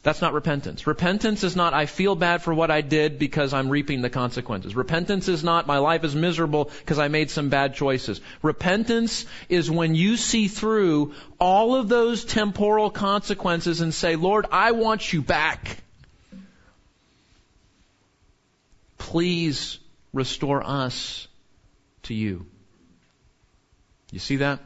That's 0.03 0.19
not 0.21 0.33
repentance. 0.33 0.85
Repentance 0.85 1.45
is 1.45 1.55
not, 1.55 1.73
I 1.73 1.85
feel 1.85 2.15
bad 2.15 2.41
for 2.41 2.53
what 2.53 2.69
I 2.69 2.81
did 2.81 3.17
because 3.17 3.53
I'm 3.53 3.69
reaping 3.69 4.01
the 4.01 4.09
consequences. 4.09 4.75
Repentance 4.75 5.29
is 5.29 5.41
not, 5.41 5.67
my 5.67 5.77
life 5.77 6.03
is 6.03 6.13
miserable 6.13 6.65
because 6.79 6.99
I 6.99 7.07
made 7.07 7.31
some 7.31 7.47
bad 7.47 7.75
choices. 7.75 8.19
Repentance 8.41 9.25
is 9.47 9.71
when 9.71 9.95
you 9.95 10.17
see 10.17 10.49
through 10.49 11.13
all 11.39 11.75
of 11.75 11.87
those 11.87 12.25
temporal 12.25 12.89
consequences 12.89 13.79
and 13.79 13.93
say, 13.93 14.17
Lord, 14.17 14.47
I 14.51 14.73
want 14.73 15.13
you 15.13 15.21
back. 15.21 15.77
Please 18.97 19.79
restore 20.13 20.65
us 20.65 21.27
to 22.03 22.13
you. 22.13 22.45
You 24.11 24.19
see 24.19 24.37
that? 24.37 24.59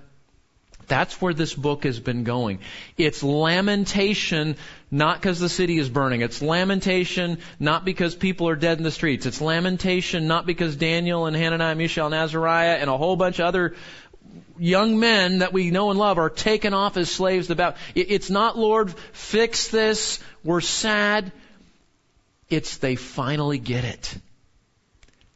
That's 0.88 1.22
where 1.22 1.34
this 1.34 1.54
book 1.54 1.86
has 1.86 2.00
been 2.00 2.24
going. 2.24 2.60
It's 2.98 3.24
lamentation 3.24 4.58
not 4.92 5.22
because 5.22 5.40
the 5.40 5.50
city 5.50 5.78
is 5.78 5.90
burning. 5.90 6.22
It's 6.22 6.42
lamentation 6.42 7.40
not 7.60 7.86
because 7.86 8.16
people 8.16 8.50
are 8.50 8.56
dead 8.56 8.78
in 8.78 8.84
the 8.84 8.92
streets. 8.92 9.26
It's 9.26 9.42
lamentation 9.42 10.28
not 10.28 10.46
because 10.46 10.76
Daniel 10.76 11.26
and 11.26 11.36
Hananiah, 11.36 11.76
Mishael, 11.76 12.08
and 12.08 12.16
Azariah, 12.16 12.76
and 12.76 12.90
a 12.90 12.98
whole 12.98 13.16
bunch 13.16 13.40
of 13.40 13.46
other 13.46 13.76
young 14.58 15.00
men 15.00 15.40
that 15.40 15.54
we 15.54 15.72
know 15.72 15.90
and 15.90 16.00
love 16.00 16.18
are 16.18 16.30
taken 16.30 16.74
off 16.74 16.98
as 16.98 17.10
slaves 17.10 17.50
about. 17.50 17.78
It's 17.96 18.30
not, 18.30 18.58
Lord, 18.58 18.94
fix 19.14 19.70
this. 19.70 20.20
We're 20.44 20.62
sad. 20.62 21.32
It's 22.50 22.78
they 22.78 22.96
finally 22.96 23.58
get 23.58 23.84
it. 23.84 24.18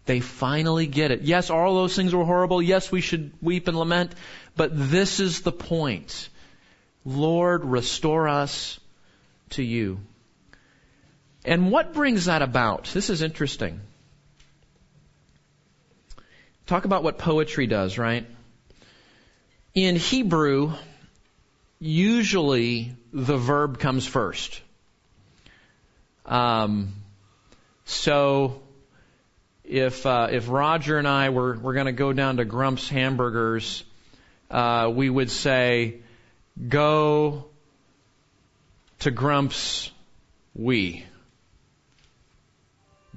They 0.07 0.21
finally 0.21 0.87
get 0.87 1.11
it. 1.11 1.21
Yes, 1.21 1.49
all 1.49 1.75
those 1.75 1.95
things 1.95 2.15
were 2.15 2.25
horrible. 2.25 2.61
Yes, 2.61 2.91
we 2.91 3.01
should 3.01 3.31
weep 3.41 3.67
and 3.67 3.77
lament. 3.77 4.15
But 4.55 4.71
this 4.73 5.19
is 5.19 5.41
the 5.41 5.51
point. 5.51 6.29
Lord, 7.05 7.63
restore 7.63 8.27
us 8.27 8.79
to 9.51 9.63
you. 9.63 9.99
And 11.45 11.71
what 11.71 11.93
brings 11.93 12.25
that 12.25 12.41
about? 12.41 12.85
This 12.85 13.09
is 13.09 13.21
interesting. 13.21 13.79
Talk 16.65 16.85
about 16.85 17.03
what 17.03 17.17
poetry 17.17 17.67
does, 17.67 17.97
right? 17.97 18.25
In 19.73 19.95
Hebrew, 19.95 20.73
usually 21.79 22.93
the 23.13 23.37
verb 23.37 23.79
comes 23.79 24.05
first. 24.05 24.61
Um, 26.25 26.93
so 27.85 28.61
if 29.67 30.05
uh, 30.05 30.29
if 30.31 30.49
Roger 30.49 30.97
and 30.97 31.07
I 31.07 31.29
were 31.29 31.57
were 31.57 31.73
going 31.73 31.87
to 31.87 31.91
go 31.91 32.13
down 32.13 32.37
to 32.37 32.45
Grump's 32.45 32.87
Hamburgers, 32.87 33.83
uh, 34.49 34.91
we 34.93 35.09
would 35.09 35.29
say, 35.29 35.99
"Go 36.67 37.45
to 38.99 39.11
Grump's 39.11 39.91
we." 40.55 41.03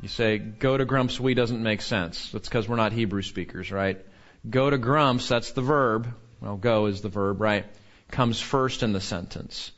You 0.02 0.08
say, 0.08 0.38
"Go 0.38 0.76
to 0.76 0.84
Grump's 0.84 1.20
we" 1.20 1.34
doesn't 1.34 1.62
make 1.62 1.82
sense. 1.82 2.30
That's 2.30 2.48
because 2.48 2.68
we're 2.68 2.76
not 2.76 2.92
Hebrew 2.92 3.22
speakers, 3.22 3.70
right? 3.70 4.04
Go 4.48 4.70
to 4.70 4.78
Grump's, 4.78 5.28
that's 5.28 5.52
the 5.52 5.60
verb. 5.60 6.14
Well, 6.40 6.56
go 6.56 6.86
is 6.86 7.02
the 7.02 7.10
verb, 7.10 7.40
right? 7.40 7.66
Comes 8.10 8.40
first 8.40 8.82
in 8.82 8.92
the 8.92 9.00
sentence. 9.00 9.70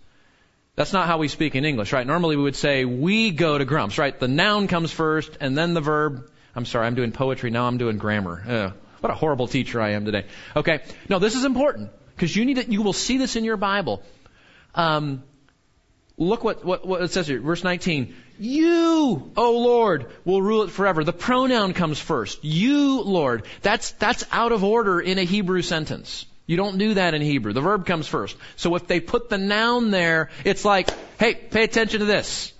That's 0.76 0.92
not 0.92 1.06
how 1.06 1.18
we 1.18 1.28
speak 1.28 1.54
in 1.54 1.64
English, 1.64 1.92
right? 1.92 2.06
Normally 2.06 2.36
we 2.36 2.44
would 2.44 2.56
say, 2.56 2.84
we 2.84 3.32
go 3.32 3.58
to 3.58 3.64
Grumps, 3.64 3.98
right? 3.98 4.18
The 4.18 4.28
noun 4.28 4.68
comes 4.68 4.90
first 4.90 5.36
and 5.40 5.58
then 5.58 5.74
the 5.74 5.80
verb. 5.80 6.30
I'm 6.54 6.64
sorry, 6.66 6.86
I'm 6.86 6.94
doing 6.94 7.12
poetry, 7.12 7.50
now 7.50 7.66
I'm 7.66 7.78
doing 7.78 7.98
grammar. 7.98 8.42
Ugh, 8.46 8.72
what 9.00 9.10
a 9.10 9.14
horrible 9.14 9.48
teacher 9.48 9.80
I 9.80 9.90
am 9.90 10.04
today. 10.04 10.26
Okay. 10.54 10.82
No, 11.08 11.18
this 11.18 11.34
is 11.34 11.44
important 11.44 11.90
because 12.14 12.34
you 12.34 12.44
need 12.44 12.58
it, 12.58 12.68
you 12.68 12.82
will 12.82 12.92
see 12.92 13.18
this 13.18 13.36
in 13.36 13.44
your 13.44 13.56
Bible. 13.56 14.02
Um, 14.74 15.22
look 16.16 16.44
what, 16.44 16.64
what, 16.64 16.86
what 16.86 17.02
it 17.02 17.10
says 17.10 17.26
here, 17.26 17.40
verse 17.40 17.64
19. 17.64 18.14
You, 18.38 19.30
O 19.36 19.58
Lord, 19.58 20.06
will 20.24 20.42
rule 20.42 20.62
it 20.62 20.70
forever. 20.70 21.04
The 21.04 21.12
pronoun 21.12 21.74
comes 21.74 21.98
first. 21.98 22.44
You, 22.44 23.02
Lord. 23.02 23.44
That's, 23.62 23.92
that's 23.92 24.24
out 24.32 24.52
of 24.52 24.64
order 24.64 25.00
in 25.00 25.18
a 25.18 25.24
Hebrew 25.24 25.62
sentence. 25.62 26.26
You 26.46 26.56
don't 26.56 26.78
do 26.78 26.94
that 26.94 27.14
in 27.14 27.22
Hebrew. 27.22 27.52
The 27.52 27.60
verb 27.60 27.86
comes 27.86 28.08
first. 28.08 28.36
So 28.56 28.74
if 28.74 28.86
they 28.86 29.00
put 29.00 29.28
the 29.28 29.38
noun 29.38 29.90
there, 29.90 30.30
it's 30.44 30.64
like, 30.64 30.90
hey, 31.18 31.34
pay 31.34 31.64
attention 31.64 32.00
to 32.00 32.06
this. 32.06 32.52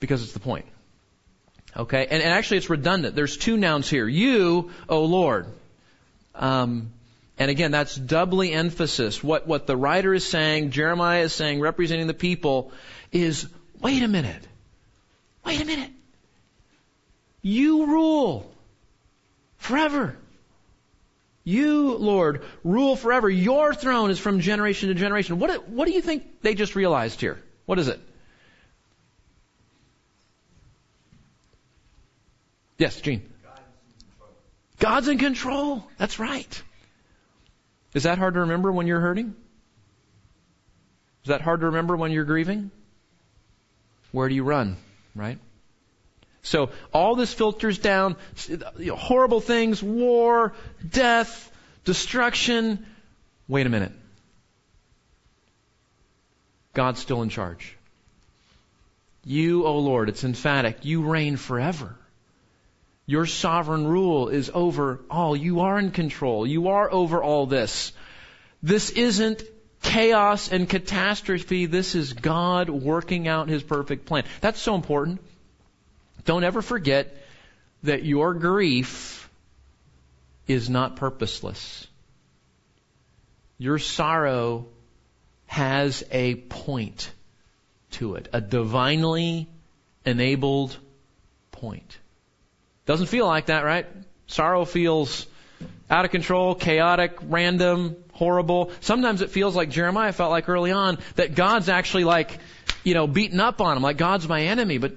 Because 0.00 0.22
it's 0.22 0.32
the 0.32 0.40
point. 0.40 0.66
Okay? 1.76 2.06
And, 2.10 2.22
and 2.22 2.32
actually 2.32 2.58
it's 2.58 2.70
redundant. 2.70 3.14
There's 3.14 3.36
two 3.36 3.56
nouns 3.56 3.88
here. 3.88 4.08
You, 4.08 4.70
O 4.88 5.04
Lord. 5.04 5.46
Um, 6.34 6.90
and 7.38 7.50
again, 7.50 7.70
that's 7.70 7.94
doubly 7.94 8.52
emphasis. 8.52 9.22
What, 9.22 9.46
what 9.46 9.66
the 9.66 9.76
writer 9.76 10.14
is 10.14 10.26
saying, 10.26 10.70
Jeremiah 10.70 11.22
is 11.22 11.34
saying, 11.34 11.60
representing 11.60 12.06
the 12.06 12.14
people, 12.14 12.72
is, 13.12 13.46
wait 13.80 14.02
a 14.02 14.08
minute. 14.08 14.42
Wait 15.44 15.60
a 15.60 15.64
minute. 15.64 15.90
You 17.42 17.86
rule 17.86 18.50
forever. 19.58 20.16
You, 21.44 21.96
Lord, 21.96 22.42
rule 22.64 22.96
forever. 22.96 23.30
Your 23.30 23.72
throne 23.72 24.10
is 24.10 24.18
from 24.18 24.40
generation 24.40 24.88
to 24.88 24.94
generation. 24.94 25.38
What, 25.38 25.68
what 25.68 25.86
do 25.86 25.92
you 25.92 26.00
think 26.00 26.42
they 26.42 26.54
just 26.54 26.74
realized 26.74 27.20
here? 27.20 27.40
What 27.66 27.78
is 27.78 27.86
it? 27.88 28.00
Yes, 32.78 33.00
Gene. 33.00 33.22
God's 34.78 35.08
in 35.08 35.18
control. 35.18 35.86
That's 35.96 36.18
right. 36.18 36.62
Is 37.94 38.02
that 38.02 38.18
hard 38.18 38.34
to 38.34 38.40
remember 38.40 38.70
when 38.70 38.86
you're 38.86 39.00
hurting? 39.00 39.34
Is 41.24 41.28
that 41.28 41.40
hard 41.40 41.60
to 41.60 41.66
remember 41.66 41.96
when 41.96 42.12
you're 42.12 42.24
grieving? 42.24 42.70
Where 44.12 44.28
do 44.28 44.34
you 44.34 44.44
run, 44.44 44.76
right? 45.14 45.38
So 46.42 46.70
all 46.92 47.16
this 47.16 47.32
filters 47.34 47.78
down, 47.78 48.16
you 48.46 48.58
know, 48.78 48.96
horrible 48.96 49.40
things, 49.40 49.82
war, 49.82 50.52
death, 50.88 51.50
destruction. 51.84 52.86
Wait 53.48 53.66
a 53.66 53.70
minute. 53.70 53.92
God's 56.74 57.00
still 57.00 57.22
in 57.22 57.30
charge. 57.30 57.76
You, 59.24 59.64
O 59.64 59.68
oh 59.68 59.78
Lord, 59.78 60.08
it's 60.08 60.22
emphatic. 60.22 60.84
You 60.84 61.02
reign 61.02 61.36
forever. 61.36 61.96
Your 63.06 63.26
sovereign 63.26 63.86
rule 63.86 64.28
is 64.28 64.50
over 64.52 65.00
all. 65.08 65.36
You 65.36 65.60
are 65.60 65.78
in 65.78 65.92
control. 65.92 66.46
You 66.46 66.68
are 66.68 66.90
over 66.90 67.22
all 67.22 67.46
this. 67.46 67.92
This 68.62 68.90
isn't 68.90 69.42
chaos 69.82 70.50
and 70.50 70.68
catastrophe. 70.68 71.66
This 71.66 71.94
is 71.94 72.12
God 72.12 72.68
working 72.68 73.28
out 73.28 73.48
His 73.48 73.62
perfect 73.62 74.06
plan. 74.06 74.24
That's 74.40 74.60
so 74.60 74.74
important. 74.74 75.20
Don't 76.24 76.42
ever 76.42 76.62
forget 76.62 77.16
that 77.84 78.04
your 78.04 78.34
grief 78.34 79.30
is 80.48 80.68
not 80.68 80.96
purposeless. 80.96 81.86
Your 83.58 83.78
sorrow 83.78 84.66
has 85.46 86.02
a 86.10 86.34
point 86.34 87.10
to 87.92 88.16
it, 88.16 88.28
a 88.32 88.40
divinely 88.40 89.48
enabled 90.04 90.76
point. 91.52 91.98
Doesn't 92.86 93.06
feel 93.06 93.26
like 93.26 93.46
that, 93.46 93.64
right? 93.64 93.86
Sorrow 94.28 94.64
feels 94.64 95.26
out 95.90 96.04
of 96.04 96.10
control, 96.10 96.54
chaotic, 96.54 97.18
random, 97.22 97.96
horrible. 98.12 98.72
Sometimes 98.80 99.22
it 99.22 99.30
feels 99.30 99.54
like 99.54 99.70
Jeremiah 99.70 100.12
felt 100.12 100.30
like 100.30 100.48
early 100.48 100.72
on 100.72 100.98
that 101.16 101.34
God's 101.34 101.68
actually 101.68 102.04
like, 102.04 102.38
you 102.84 102.94
know, 102.94 103.06
beaten 103.06 103.40
up 103.40 103.60
on 103.60 103.76
him, 103.76 103.82
like 103.82 103.96
God's 103.96 104.28
my 104.28 104.42
enemy. 104.42 104.78
But 104.78 104.92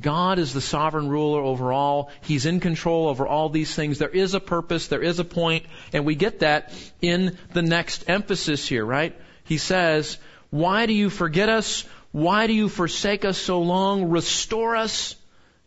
God 0.00 0.38
is 0.38 0.54
the 0.54 0.60
sovereign 0.60 1.08
ruler 1.08 1.40
over 1.40 1.72
all. 1.72 2.10
He's 2.22 2.46
in 2.46 2.60
control 2.60 3.08
over 3.08 3.26
all 3.26 3.48
these 3.48 3.74
things. 3.74 3.98
There 3.98 4.08
is 4.08 4.34
a 4.34 4.40
purpose, 4.40 4.88
there 4.88 5.02
is 5.02 5.18
a 5.18 5.24
point, 5.24 5.66
and 5.92 6.06
we 6.06 6.14
get 6.14 6.40
that 6.40 6.72
in 7.00 7.38
the 7.52 7.62
next 7.62 8.08
emphasis 8.08 8.66
here, 8.66 8.84
right? 8.84 9.18
He 9.44 9.58
says, 9.58 10.18
Why 10.50 10.86
do 10.86 10.94
you 10.94 11.10
forget 11.10 11.48
us? 11.48 11.84
Why 12.10 12.46
do 12.46 12.52
you 12.52 12.68
forsake 12.68 13.24
us 13.24 13.38
so 13.38 13.60
long? 13.60 14.10
Restore 14.10 14.76
us 14.76 15.16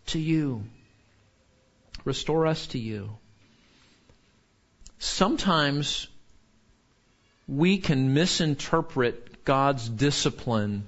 to 0.07 0.19
you. 0.19 0.63
Restore 2.05 2.45
us 2.45 2.67
to 2.67 2.79
you. 2.79 3.17
Sometimes 4.99 6.07
we 7.47 7.79
can 7.79 8.13
misinterpret 8.13 9.43
God's 9.43 9.89
discipline 9.89 10.85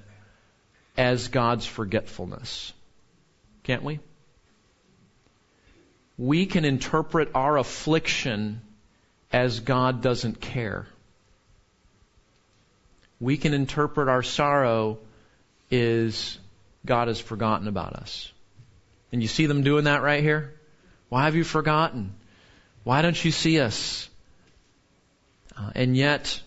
as 0.96 1.28
God's 1.28 1.66
forgetfulness. 1.66 2.74
Can't 3.64 3.84
we? 3.84 4.00
We 6.18 6.46
can 6.46 6.66
interpret 6.66 7.30
our 7.36 7.58
affliction 7.58 8.62
as 9.32 9.60
God 9.60 10.02
doesn't 10.02 10.40
care. 10.40 10.88
We 13.20 13.38
can 13.38 13.54
interpret 13.54 14.08
our 14.08 14.24
sorrow 14.24 15.00
as 15.72 16.38
God 16.86 17.08
has 17.08 17.20
forgotten 17.20 17.68
about 17.68 17.94
us. 17.94 18.32
And 19.12 19.22
you 19.22 19.28
see 19.28 19.46
them 19.46 19.64
doing 19.64 19.86
that 19.86 20.02
right 20.02 20.24
here? 20.24 20.57
Why 21.10 21.26
have 21.26 21.36
you 21.36 21.44
forgotten? 21.44 22.14
Why 22.84 23.02
don't 23.02 23.24
you 23.24 23.32
see 23.32 23.60
us? 23.60 24.10
Uh, 25.58 25.72
and 25.76 25.96
yet, 25.96 26.42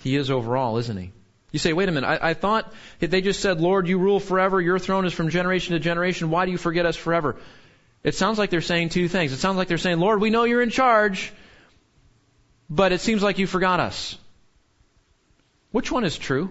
He 0.00 0.16
is 0.16 0.30
overall, 0.30 0.78
isn't 0.78 0.96
He? 0.96 1.12
You 1.52 1.58
say, 1.58 1.74
wait 1.74 1.88
a 1.88 1.92
minute, 1.92 2.06
I, 2.06 2.30
I 2.30 2.34
thought 2.34 2.72
they 2.98 3.20
just 3.20 3.40
said, 3.40 3.60
Lord, 3.60 3.86
you 3.86 3.98
rule 3.98 4.20
forever, 4.20 4.60
your 4.60 4.78
throne 4.78 5.04
is 5.04 5.12
from 5.12 5.28
generation 5.28 5.74
to 5.74 5.78
generation, 5.78 6.30
why 6.30 6.46
do 6.46 6.50
you 6.50 6.58
forget 6.58 6.86
us 6.86 6.96
forever? 6.96 7.36
It 8.02 8.14
sounds 8.14 8.38
like 8.38 8.50
they're 8.50 8.62
saying 8.62 8.88
two 8.88 9.06
things. 9.06 9.32
It 9.32 9.36
sounds 9.36 9.58
like 9.58 9.68
they're 9.68 9.78
saying, 9.78 9.98
Lord, 9.98 10.20
we 10.20 10.30
know 10.30 10.44
you're 10.44 10.62
in 10.62 10.70
charge, 10.70 11.32
but 12.68 12.90
it 12.90 13.00
seems 13.00 13.22
like 13.22 13.38
you 13.38 13.46
forgot 13.46 13.80
us. 13.80 14.18
Which 15.70 15.92
one 15.92 16.04
is 16.04 16.18
true? 16.18 16.50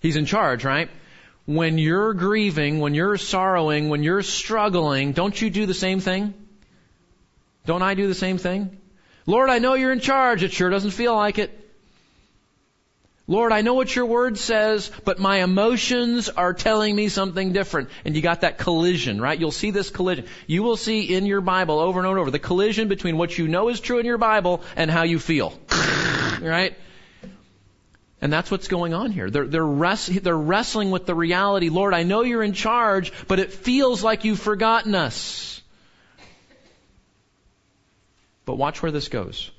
He's 0.00 0.16
in 0.16 0.26
charge, 0.26 0.64
right? 0.64 0.90
When 1.48 1.78
you're 1.78 2.12
grieving, 2.12 2.78
when 2.78 2.92
you're 2.92 3.16
sorrowing, 3.16 3.88
when 3.88 4.02
you're 4.02 4.22
struggling, 4.22 5.12
don't 5.12 5.40
you 5.40 5.48
do 5.48 5.64
the 5.64 5.72
same 5.72 5.98
thing? 5.98 6.34
Don't 7.64 7.80
I 7.80 7.94
do 7.94 8.06
the 8.06 8.14
same 8.14 8.36
thing? 8.36 8.76
Lord, 9.24 9.48
I 9.48 9.58
know 9.58 9.72
you're 9.72 9.92
in 9.92 10.00
charge. 10.00 10.42
It 10.42 10.52
sure 10.52 10.68
doesn't 10.68 10.90
feel 10.90 11.16
like 11.16 11.38
it. 11.38 11.58
Lord, 13.26 13.52
I 13.52 13.62
know 13.62 13.72
what 13.72 13.96
your 13.96 14.04
word 14.04 14.36
says, 14.36 14.90
but 15.06 15.20
my 15.20 15.42
emotions 15.42 16.28
are 16.28 16.52
telling 16.52 16.94
me 16.94 17.08
something 17.08 17.54
different. 17.54 17.88
And 18.04 18.14
you 18.14 18.20
got 18.20 18.42
that 18.42 18.58
collision, 18.58 19.18
right? 19.18 19.40
You'll 19.40 19.50
see 19.50 19.70
this 19.70 19.88
collision. 19.88 20.26
You 20.46 20.62
will 20.62 20.76
see 20.76 21.14
in 21.14 21.24
your 21.24 21.40
Bible 21.40 21.78
over 21.78 21.98
and 21.98 22.06
over 22.06 22.16
and 22.18 22.20
over 22.20 22.30
the 22.30 22.38
collision 22.38 22.88
between 22.88 23.16
what 23.16 23.38
you 23.38 23.48
know 23.48 23.70
is 23.70 23.80
true 23.80 23.98
in 23.98 24.04
your 24.04 24.18
Bible 24.18 24.62
and 24.76 24.90
how 24.90 25.04
you 25.04 25.18
feel. 25.18 25.58
right? 26.42 26.76
And 28.20 28.32
that's 28.32 28.50
what's 28.50 28.66
going 28.66 28.94
on 28.94 29.12
here. 29.12 29.30
They're, 29.30 29.46
they're, 29.46 29.94
they're 30.20 30.36
wrestling 30.36 30.90
with 30.90 31.06
the 31.06 31.14
reality, 31.14 31.68
Lord, 31.68 31.94
I 31.94 32.02
know 32.02 32.22
you're 32.22 32.42
in 32.42 32.52
charge, 32.52 33.12
but 33.28 33.38
it 33.38 33.52
feels 33.52 34.02
like 34.02 34.24
you've 34.24 34.40
forgotten 34.40 34.94
us. 34.94 35.62
But 38.44 38.56
watch 38.56 38.82
where 38.82 38.90
this 38.90 39.08
goes. 39.08 39.50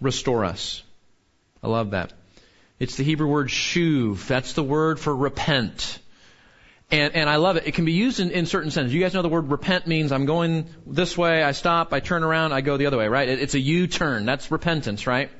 restore 0.00 0.44
us. 0.44 0.82
I 1.62 1.68
love 1.68 1.90
that. 1.90 2.12
It's 2.78 2.96
the 2.96 3.04
Hebrew 3.04 3.28
word 3.28 3.48
shuv. 3.48 4.26
That's 4.26 4.52
the 4.52 4.62
word 4.62 5.00
for 5.00 5.14
repent. 5.14 5.98
And, 6.90 7.14
and 7.14 7.28
I 7.28 7.36
love 7.36 7.56
it. 7.56 7.66
It 7.66 7.74
can 7.74 7.84
be 7.84 7.92
used 7.92 8.20
in, 8.20 8.30
in 8.30 8.46
certain 8.46 8.70
senses. 8.70 8.94
You 8.94 9.00
guys 9.00 9.14
know 9.14 9.22
the 9.22 9.28
word 9.28 9.50
repent 9.50 9.86
means 9.86 10.12
I'm 10.12 10.26
going 10.26 10.66
this 10.86 11.16
way, 11.16 11.42
I 11.42 11.52
stop, 11.52 11.92
I 11.92 12.00
turn 12.00 12.22
around, 12.22 12.52
I 12.52 12.60
go 12.60 12.76
the 12.76 12.86
other 12.86 12.98
way, 12.98 13.08
right? 13.08 13.28
It, 13.28 13.40
it's 13.40 13.54
a 13.54 13.58
U-turn. 13.58 14.26
That's 14.26 14.50
repentance, 14.50 15.06
right? 15.06 15.30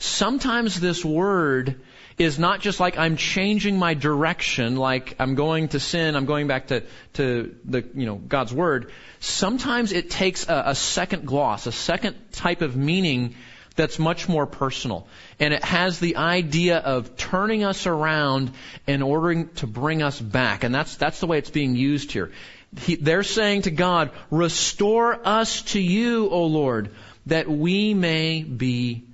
Sometimes 0.00 0.80
this 0.80 1.04
word 1.04 1.82
is 2.18 2.38
not 2.38 2.60
just 2.60 2.80
like 2.80 2.96
I'm 2.96 3.16
changing 3.16 3.78
my 3.78 3.92
direction, 3.92 4.76
like 4.76 5.14
I'm 5.18 5.34
going 5.34 5.68
to 5.68 5.80
sin, 5.80 6.16
I'm 6.16 6.24
going 6.24 6.46
back 6.46 6.68
to, 6.68 6.82
to 7.14 7.54
the, 7.66 7.84
you 7.94 8.06
know, 8.06 8.16
God's 8.16 8.52
Word. 8.52 8.92
Sometimes 9.20 9.92
it 9.92 10.10
takes 10.10 10.48
a, 10.48 10.62
a 10.68 10.74
second 10.74 11.26
gloss, 11.26 11.66
a 11.66 11.72
second 11.72 12.16
type 12.32 12.62
of 12.62 12.76
meaning 12.76 13.34
that's 13.76 13.98
much 13.98 14.26
more 14.26 14.46
personal. 14.46 15.06
And 15.38 15.52
it 15.52 15.64
has 15.64 15.98
the 15.98 16.16
idea 16.16 16.78
of 16.78 17.16
turning 17.18 17.62
us 17.62 17.86
around 17.86 18.52
in 18.86 19.02
order 19.02 19.44
to 19.44 19.66
bring 19.66 20.02
us 20.02 20.18
back. 20.18 20.64
And 20.64 20.74
that's, 20.74 20.96
that's 20.96 21.20
the 21.20 21.26
way 21.26 21.36
it's 21.36 21.50
being 21.50 21.76
used 21.76 22.10
here. 22.10 22.32
He, 22.80 22.96
they're 22.96 23.22
saying 23.22 23.62
to 23.62 23.70
God, 23.70 24.12
restore 24.30 25.26
us 25.26 25.60
to 25.72 25.80
you, 25.80 26.30
O 26.30 26.46
Lord, 26.46 26.90
that 27.26 27.50
we 27.50 27.92
may 27.92 28.42
be 28.42 29.04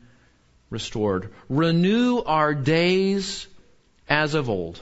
restored. 0.71 1.33
Renew 1.49 2.19
our 2.19 2.55
days 2.55 3.47
as 4.09 4.35
of 4.35 4.49
old. 4.51 4.81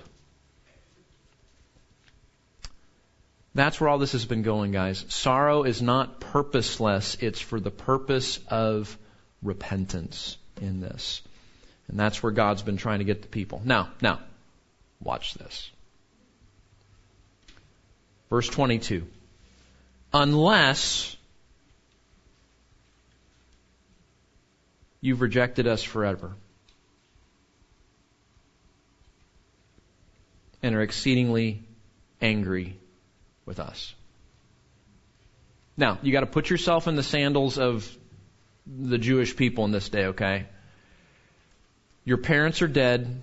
That's 3.54 3.80
where 3.80 3.88
all 3.88 3.98
this 3.98 4.12
has 4.12 4.24
been 4.24 4.42
going, 4.42 4.72
guys. 4.72 5.04
Sorrow 5.08 5.62
is 5.62 5.80
not 5.80 6.18
purposeless, 6.18 7.16
it's 7.20 7.40
for 7.40 7.60
the 7.60 7.70
purpose 7.70 8.40
of 8.48 8.98
repentance 9.42 10.36
in 10.60 10.80
this. 10.80 11.22
And 11.86 11.98
that's 11.98 12.22
where 12.22 12.32
God's 12.32 12.62
been 12.62 12.78
trying 12.78 12.98
to 12.98 13.04
get 13.04 13.22
the 13.22 13.28
people. 13.28 13.62
Now, 13.64 13.90
now, 14.00 14.20
watch 15.00 15.34
this. 15.34 15.70
Verse 18.30 18.48
22. 18.48 19.06
Unless 20.12 21.16
you've 25.04 25.20
rejected 25.20 25.66
us 25.66 25.82
forever 25.82 26.32
and 30.62 30.74
are 30.74 30.80
exceedingly 30.80 31.62
angry 32.22 32.78
with 33.44 33.60
us. 33.60 33.94
Now, 35.76 35.98
you 36.02 36.10
got 36.10 36.20
to 36.20 36.26
put 36.26 36.48
yourself 36.48 36.88
in 36.88 36.96
the 36.96 37.02
sandals 37.02 37.58
of 37.58 37.86
the 38.66 38.96
Jewish 38.96 39.36
people 39.36 39.66
in 39.66 39.72
this 39.72 39.90
day, 39.90 40.06
okay? 40.06 40.46
Your 42.06 42.16
parents 42.16 42.62
are 42.62 42.66
dead. 42.66 43.22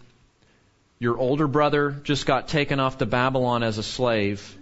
Your 0.99 1.17
older 1.17 1.47
brother 1.47 1.89
just 2.03 2.27
got 2.27 2.47
taken 2.47 2.79
off 2.79 2.99
to 2.99 3.07
Babylon 3.07 3.63
as 3.63 3.79
a 3.79 3.83
slave. 3.83 4.55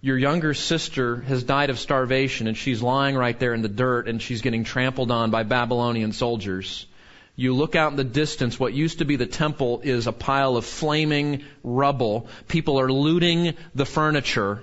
Your 0.00 0.16
younger 0.16 0.54
sister 0.54 1.16
has 1.22 1.42
died 1.42 1.70
of 1.70 1.78
starvation 1.78 2.46
and 2.46 2.56
she's 2.56 2.80
lying 2.80 3.16
right 3.16 3.38
there 3.38 3.52
in 3.52 3.62
the 3.62 3.68
dirt 3.68 4.06
and 4.06 4.22
she's 4.22 4.42
getting 4.42 4.62
trampled 4.62 5.10
on 5.10 5.30
by 5.30 5.42
Babylonian 5.42 6.12
soldiers. 6.12 6.86
You 7.34 7.54
look 7.54 7.74
out 7.74 7.90
in 7.90 7.96
the 7.96 8.04
distance, 8.04 8.58
what 8.60 8.74
used 8.74 8.98
to 8.98 9.04
be 9.04 9.16
the 9.16 9.26
temple 9.26 9.80
is 9.82 10.06
a 10.06 10.12
pile 10.12 10.56
of 10.56 10.64
flaming 10.64 11.44
rubble. 11.64 12.28
People 12.46 12.78
are 12.78 12.90
looting 12.90 13.54
the 13.74 13.86
furniture. 13.86 14.62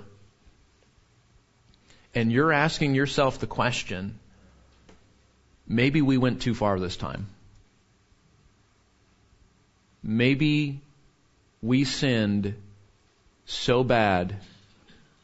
And 2.14 2.32
you're 2.32 2.52
asking 2.52 2.94
yourself 2.94 3.38
the 3.38 3.46
question, 3.46 4.18
maybe 5.68 6.00
we 6.00 6.16
went 6.16 6.40
too 6.40 6.54
far 6.54 6.80
this 6.80 6.96
time. 6.96 7.26
Maybe 10.02 10.80
we 11.60 11.84
sinned 11.84 12.54
so 13.44 13.84
bad 13.84 14.36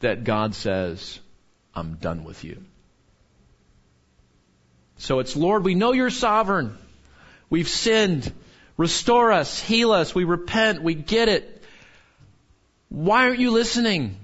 that 0.03 0.23
God 0.23 0.53
says, 0.53 1.19
I'm 1.73 1.95
done 1.95 2.23
with 2.23 2.43
you. 2.43 2.63
So 4.97 5.19
it's, 5.19 5.35
Lord, 5.35 5.63
we 5.63 5.75
know 5.75 5.91
you're 5.91 6.09
sovereign. 6.09 6.77
We've 7.49 7.67
sinned. 7.67 8.31
Restore 8.77 9.31
us, 9.31 9.59
heal 9.59 9.91
us, 9.91 10.15
we 10.15 10.23
repent, 10.23 10.81
we 10.81 10.95
get 10.95 11.29
it. 11.29 11.63
Why 12.89 13.27
aren't 13.27 13.39
you 13.39 13.51
listening? 13.51 14.17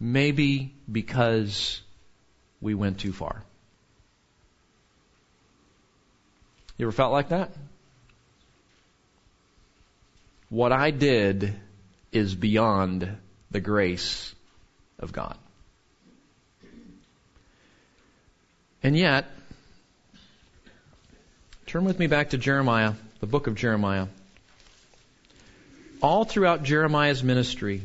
Maybe 0.00 0.74
because 0.90 1.80
we 2.60 2.74
went 2.74 2.98
too 2.98 3.12
far. 3.12 3.42
You 6.78 6.86
ever 6.86 6.92
felt 6.92 7.12
like 7.12 7.28
that? 7.28 7.52
What 10.48 10.72
I 10.72 10.90
did 10.90 11.54
is 12.12 12.34
beyond 12.34 13.16
the 13.50 13.60
grace 13.60 14.34
of 14.98 15.12
God. 15.12 15.36
And 18.82 18.96
yet, 18.96 19.30
turn 21.66 21.84
with 21.84 21.98
me 21.98 22.06
back 22.06 22.30
to 22.30 22.38
Jeremiah, 22.38 22.94
the 23.20 23.26
book 23.26 23.46
of 23.46 23.54
Jeremiah. 23.54 24.08
All 26.02 26.24
throughout 26.24 26.64
Jeremiah's 26.64 27.22
ministry, 27.22 27.82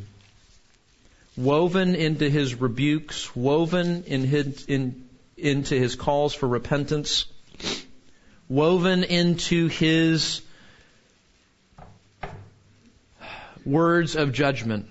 woven 1.36 1.94
into 1.94 2.28
his 2.28 2.60
rebukes, 2.60 3.34
woven 3.36 4.04
in 4.04 4.24
his, 4.24 4.66
in, 4.66 5.08
into 5.36 5.76
his 5.76 5.94
calls 5.94 6.34
for 6.34 6.48
repentance, 6.48 7.26
woven 8.48 9.04
into 9.04 9.68
his 9.68 10.42
words 13.68 14.16
of 14.16 14.32
judgment. 14.32 14.86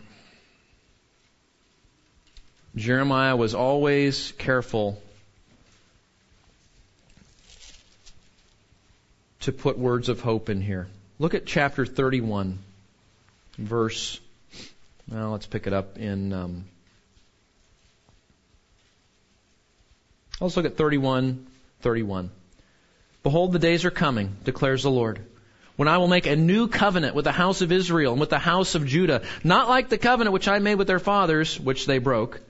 Jeremiah 2.76 3.36
was 3.36 3.56
always 3.56 4.32
careful 4.38 5.02
to 9.42 9.52
put 9.52 9.80
words 9.80 10.10
of 10.10 10.22
hope 10.22 10.50
in 10.50 10.62
here. 10.62 10.88
Look 11.18 11.34
at 11.34 11.48
chapter 11.48 11.86
31, 11.86 12.60
verse. 13.58 14.20
Well, 15.10 15.32
let's 15.32 15.48
pick 15.48 15.66
it 15.66 15.74
up 15.74 15.98
in. 15.98 16.32
Um, 16.34 16.66
let's 20.40 20.56
look 20.56 20.68
at 20.68 20.78
31, 20.78 21.48
31. 21.82 22.30
Behold, 23.24 23.54
the 23.54 23.60
days 23.60 23.86
are 23.86 23.92
coming, 23.92 24.36
declares 24.44 24.84
the 24.84 24.92
Lord 24.92 25.20
when 25.78 25.88
I 25.88 26.00
will 26.00 26.08
make 26.08 26.26
a 26.26 26.36
new 26.36 26.68
covenant 26.68 27.16
with 27.16 27.24
the 27.24 27.32
house 27.32 27.62
of 27.62 27.72
Israel 27.72 28.12
and 28.12 28.20
with 28.20 28.32
the 28.32 28.40
house 28.40 28.76
of 28.76 28.86
Judah, 28.86 29.22
not 29.44 29.70
like 29.70 29.90
the 29.90 29.98
covenant 29.98 30.34
which 30.34 30.48
I 30.48 30.60
made 30.60 30.76
with 30.76 30.88
their 30.88 31.00
fathers, 31.00 31.58
which 31.60 31.86
they 31.86 32.00
broke. 32.00 32.42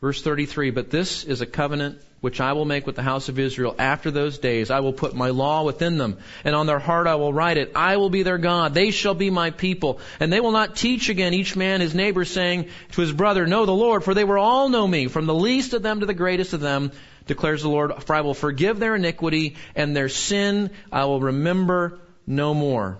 Verse 0.00 0.22
33, 0.22 0.70
but 0.70 0.90
this 0.90 1.24
is 1.24 1.40
a 1.40 1.46
covenant 1.46 2.00
which 2.20 2.40
I 2.40 2.52
will 2.52 2.64
make 2.64 2.86
with 2.86 2.94
the 2.94 3.02
house 3.02 3.28
of 3.28 3.38
Israel 3.38 3.74
after 3.78 4.12
those 4.12 4.38
days. 4.38 4.70
I 4.70 4.80
will 4.80 4.92
put 4.92 5.14
my 5.14 5.30
law 5.30 5.64
within 5.64 5.98
them, 5.98 6.18
and 6.44 6.54
on 6.54 6.66
their 6.66 6.78
heart 6.78 7.08
I 7.08 7.16
will 7.16 7.32
write 7.32 7.58
it. 7.58 7.72
I 7.74 7.96
will 7.96 8.10
be 8.10 8.22
their 8.22 8.38
God. 8.38 8.74
They 8.74 8.92
shall 8.92 9.14
be 9.14 9.30
my 9.30 9.50
people. 9.50 10.00
And 10.20 10.32
they 10.32 10.40
will 10.40 10.52
not 10.52 10.76
teach 10.76 11.08
again 11.08 11.34
each 11.34 11.56
man 11.56 11.80
his 11.80 11.96
neighbor, 11.96 12.24
saying 12.24 12.68
to 12.92 13.00
his 13.00 13.12
brother, 13.12 13.46
Know 13.46 13.66
the 13.66 13.72
Lord, 13.72 14.04
for 14.04 14.14
they 14.14 14.24
will 14.24 14.38
all 14.38 14.68
know 14.68 14.86
me, 14.86 15.08
from 15.08 15.26
the 15.26 15.34
least 15.34 15.74
of 15.74 15.82
them 15.82 16.00
to 16.00 16.06
the 16.06 16.14
greatest 16.14 16.52
of 16.52 16.60
them, 16.60 16.92
declares 17.26 17.62
the 17.62 17.68
Lord, 17.68 18.02
for 18.04 18.14
I 18.14 18.20
will 18.20 18.34
forgive 18.34 18.78
their 18.78 18.94
iniquity 18.94 19.56
and 19.74 19.96
their 19.96 20.08
sin 20.08 20.70
I 20.92 21.06
will 21.06 21.20
remember 21.20 21.98
no 22.26 22.54
more. 22.54 22.98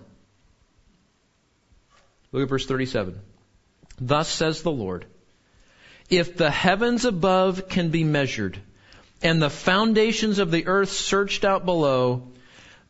Look 2.33 2.43
at 2.43 2.49
verse 2.49 2.67
37. 2.67 3.21
Thus 4.01 4.29
says 4.29 4.63
the 4.63 4.71
Lord, 4.71 5.07
if 6.09 6.37
the 6.37 6.51
heavens 6.51 7.05
above 7.05 7.69
can 7.69 7.91
be 7.91 8.05
measured 8.05 8.59
and 9.23 9.43
the 9.43 9.51
foundations 9.51 10.39
of 10.39 10.51
the 10.51 10.67
earth 10.67 10.91
searched 10.91 11.45
out 11.45 11.65
below, 11.65 12.29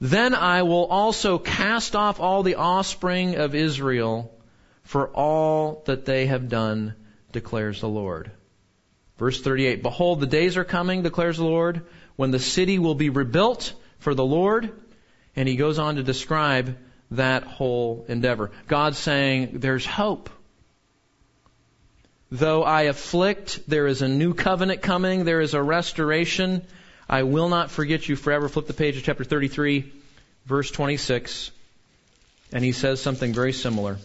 then 0.00 0.34
I 0.34 0.62
will 0.62 0.86
also 0.86 1.38
cast 1.38 1.96
off 1.96 2.20
all 2.20 2.42
the 2.42 2.56
offspring 2.56 3.36
of 3.36 3.54
Israel 3.54 4.32
for 4.82 5.08
all 5.08 5.82
that 5.86 6.04
they 6.04 6.26
have 6.26 6.48
done, 6.48 6.94
declares 7.32 7.80
the 7.80 7.88
Lord. 7.88 8.30
Verse 9.18 9.40
38, 9.40 9.82
Behold, 9.82 10.20
the 10.20 10.26
days 10.26 10.56
are 10.56 10.64
coming, 10.64 11.02
declares 11.02 11.38
the 11.38 11.44
Lord, 11.44 11.84
when 12.16 12.30
the 12.30 12.38
city 12.38 12.78
will 12.78 12.94
be 12.94 13.10
rebuilt 13.10 13.72
for 13.98 14.14
the 14.14 14.24
Lord. 14.24 14.70
And 15.34 15.48
he 15.48 15.56
goes 15.56 15.78
on 15.78 15.96
to 15.96 16.02
describe 16.02 16.76
that 17.10 17.44
whole 17.44 18.04
endeavor. 18.08 18.50
God's 18.66 18.98
saying, 18.98 19.58
there's 19.58 19.86
hope. 19.86 20.30
Though 22.30 22.62
I 22.62 22.82
afflict, 22.82 23.60
there 23.68 23.86
is 23.86 24.02
a 24.02 24.08
new 24.08 24.34
covenant 24.34 24.82
coming, 24.82 25.24
there 25.24 25.40
is 25.40 25.54
a 25.54 25.62
restoration. 25.62 26.62
I 27.08 27.22
will 27.22 27.48
not 27.48 27.70
forget 27.70 28.08
you 28.08 28.16
forever. 28.16 28.48
Flip 28.48 28.66
the 28.66 28.74
page 28.74 28.96
to 28.96 29.02
chapter 29.02 29.24
33, 29.24 29.90
verse 30.44 30.70
26. 30.70 31.50
And 32.52 32.62
he 32.62 32.72
says 32.72 33.00
something 33.00 33.32
very 33.32 33.54
similar. 33.54 33.96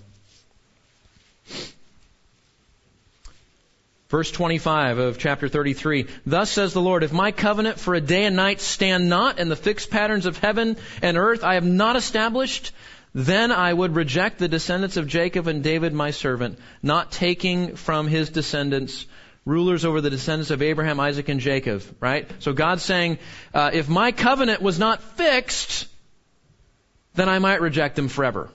Verse 4.13 4.31
25 4.31 4.99
of 4.99 5.17
chapter 5.17 5.49
33. 5.49 6.05
Thus 6.25 6.51
says 6.51 6.71
the 6.71 6.79
Lord, 6.79 7.03
if 7.03 7.11
my 7.11 7.31
covenant 7.31 7.79
for 7.79 7.95
a 7.95 7.99
day 7.99 8.25
and 8.25 8.35
night 8.35 8.61
stand 8.61 9.09
not 9.09 9.39
and 9.39 9.49
the 9.49 9.55
fixed 9.55 9.89
patterns 9.89 10.27
of 10.27 10.37
heaven 10.37 10.77
and 11.01 11.17
earth 11.17 11.43
I 11.43 11.55
have 11.55 11.65
not 11.65 11.95
established, 11.95 12.73
then 13.13 13.51
I 13.51 13.71
would 13.71 13.95
reject 13.95 14.39
the 14.39 14.47
descendants 14.47 14.97
of 14.97 15.07
Jacob 15.07 15.47
and 15.47 15.63
David 15.63 15.93
my 15.93 16.11
servant, 16.11 16.57
not 16.81 17.11
taking 17.11 17.75
from 17.75 18.07
his 18.07 18.29
descendants 18.29 19.05
rulers 19.45 19.85
over 19.85 20.01
the 20.01 20.09
descendants 20.09 20.51
of 20.51 20.61
Abraham, 20.61 20.99
Isaac, 20.99 21.29
and 21.29 21.39
Jacob, 21.39 21.83
right? 21.99 22.29
So 22.39 22.53
God's 22.53 22.83
saying, 22.83 23.19
uh, 23.53 23.71
if 23.73 23.89
my 23.89 24.11
covenant 24.11 24.61
was 24.61 24.79
not 24.79 25.03
fixed, 25.03 25.87
then 27.13 27.29
I 27.29 27.39
might 27.39 27.61
reject 27.61 27.95
them 27.95 28.07
forever. 28.07 28.49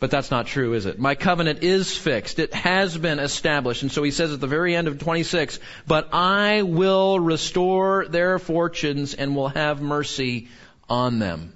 But 0.00 0.12
that's 0.12 0.30
not 0.30 0.46
true, 0.46 0.74
is 0.74 0.86
it? 0.86 0.98
My 1.00 1.16
covenant 1.16 1.64
is 1.64 1.96
fixed. 1.96 2.38
It 2.38 2.54
has 2.54 2.96
been 2.96 3.18
established. 3.18 3.82
And 3.82 3.90
so 3.90 4.04
he 4.04 4.12
says 4.12 4.32
at 4.32 4.40
the 4.40 4.46
very 4.46 4.76
end 4.76 4.86
of 4.86 5.00
26, 5.00 5.58
but 5.88 6.10
I 6.12 6.62
will 6.62 7.18
restore 7.18 8.06
their 8.06 8.38
fortunes 8.38 9.14
and 9.14 9.34
will 9.34 9.48
have 9.48 9.82
mercy 9.82 10.48
on 10.88 11.18
them. 11.18 11.52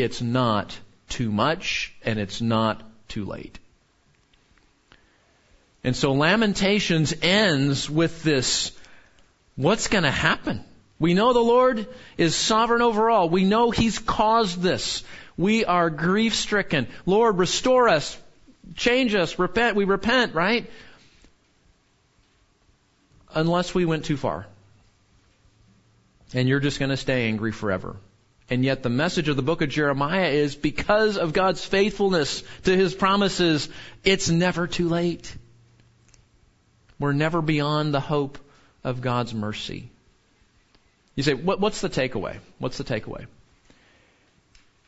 It's 0.00 0.22
not 0.22 0.78
too 1.08 1.30
much 1.30 1.94
and 2.04 2.18
it's 2.18 2.40
not 2.40 2.82
too 3.08 3.24
late. 3.24 3.58
And 5.84 5.96
so 5.96 6.12
Lamentations 6.12 7.14
ends 7.22 7.88
with 7.88 8.22
this, 8.22 8.72
what's 9.56 9.88
going 9.88 10.04
to 10.04 10.10
happen? 10.10 10.64
We 10.98 11.14
know 11.14 11.32
the 11.32 11.40
Lord 11.40 11.86
is 12.16 12.34
sovereign 12.34 12.82
over 12.82 13.08
all. 13.08 13.28
We 13.28 13.44
know 13.44 13.70
He's 13.70 13.98
caused 13.98 14.60
this. 14.60 15.04
We 15.36 15.64
are 15.64 15.90
grief 15.90 16.34
stricken. 16.34 16.88
Lord, 17.06 17.38
restore 17.38 17.88
us, 17.88 18.18
change 18.74 19.14
us, 19.14 19.38
repent. 19.38 19.76
We 19.76 19.84
repent, 19.84 20.34
right? 20.34 20.68
Unless 23.32 23.74
we 23.74 23.84
went 23.84 24.04
too 24.04 24.16
far. 24.16 24.46
And 26.34 26.48
you're 26.48 26.60
just 26.60 26.80
going 26.80 26.90
to 26.90 26.96
stay 26.96 27.28
angry 27.28 27.52
forever. 27.52 27.96
And 28.50 28.64
yet 28.64 28.82
the 28.82 28.88
message 28.88 29.28
of 29.28 29.36
the 29.36 29.42
book 29.42 29.60
of 29.60 29.68
Jeremiah 29.68 30.28
is 30.28 30.54
because 30.54 31.18
of 31.18 31.32
God's 31.32 31.64
faithfulness 31.64 32.42
to 32.64 32.74
His 32.74 32.94
promises, 32.94 33.68
it's 34.04 34.30
never 34.30 34.66
too 34.66 34.88
late. 34.88 35.34
We're 36.98 37.12
never 37.12 37.42
beyond 37.42 37.92
the 37.92 38.00
hope 38.00 38.38
of 38.84 39.02
God's 39.02 39.34
mercy. 39.34 39.90
You 41.14 41.22
say, 41.22 41.34
what, 41.34 41.60
what's 41.60 41.80
the 41.80 41.90
takeaway? 41.90 42.38
What's 42.58 42.78
the 42.78 42.84
takeaway? 42.84 43.26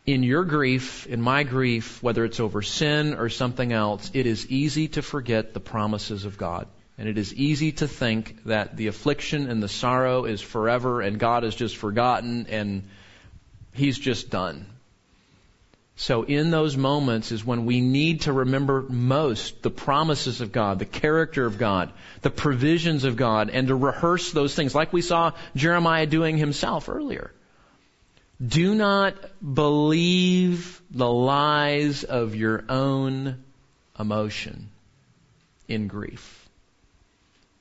In 0.06 0.22
your 0.22 0.44
grief, 0.44 1.06
in 1.06 1.20
my 1.20 1.42
grief, 1.42 2.02
whether 2.02 2.24
it's 2.24 2.40
over 2.40 2.62
sin 2.62 3.14
or 3.14 3.28
something 3.28 3.72
else, 3.72 4.10
it 4.14 4.26
is 4.26 4.46
easy 4.46 4.88
to 4.88 5.02
forget 5.02 5.52
the 5.52 5.60
promises 5.60 6.24
of 6.24 6.38
God. 6.38 6.66
And 6.96 7.08
it 7.08 7.18
is 7.18 7.34
easy 7.34 7.72
to 7.72 7.88
think 7.88 8.44
that 8.44 8.76
the 8.76 8.86
affliction 8.86 9.48
and 9.48 9.62
the 9.62 9.68
sorrow 9.68 10.24
is 10.24 10.40
forever 10.40 11.00
and 11.00 11.18
God 11.18 11.44
is 11.44 11.54
just 11.54 11.76
forgotten 11.76 12.46
and 12.48 12.84
He's 13.80 13.98
just 13.98 14.28
done. 14.28 14.66
So 15.96 16.22
in 16.22 16.50
those 16.50 16.76
moments 16.76 17.32
is 17.32 17.44
when 17.44 17.64
we 17.64 17.80
need 17.80 18.22
to 18.22 18.32
remember 18.32 18.82
most 18.82 19.62
the 19.62 19.70
promises 19.70 20.42
of 20.42 20.52
God, 20.52 20.78
the 20.78 20.84
character 20.84 21.46
of 21.46 21.56
God, 21.56 21.90
the 22.20 22.30
provisions 22.30 23.04
of 23.04 23.16
God, 23.16 23.48
and 23.48 23.68
to 23.68 23.74
rehearse 23.74 24.32
those 24.32 24.54
things 24.54 24.74
like 24.74 24.92
we 24.92 25.00
saw 25.00 25.32
Jeremiah 25.56 26.04
doing 26.04 26.36
himself 26.36 26.90
earlier. 26.90 27.32
Do 28.46 28.74
not 28.74 29.14
believe 29.42 30.82
the 30.90 31.10
lies 31.10 32.04
of 32.04 32.34
your 32.34 32.64
own 32.68 33.42
emotion 33.98 34.68
in 35.68 35.86
grief. 35.86 36.39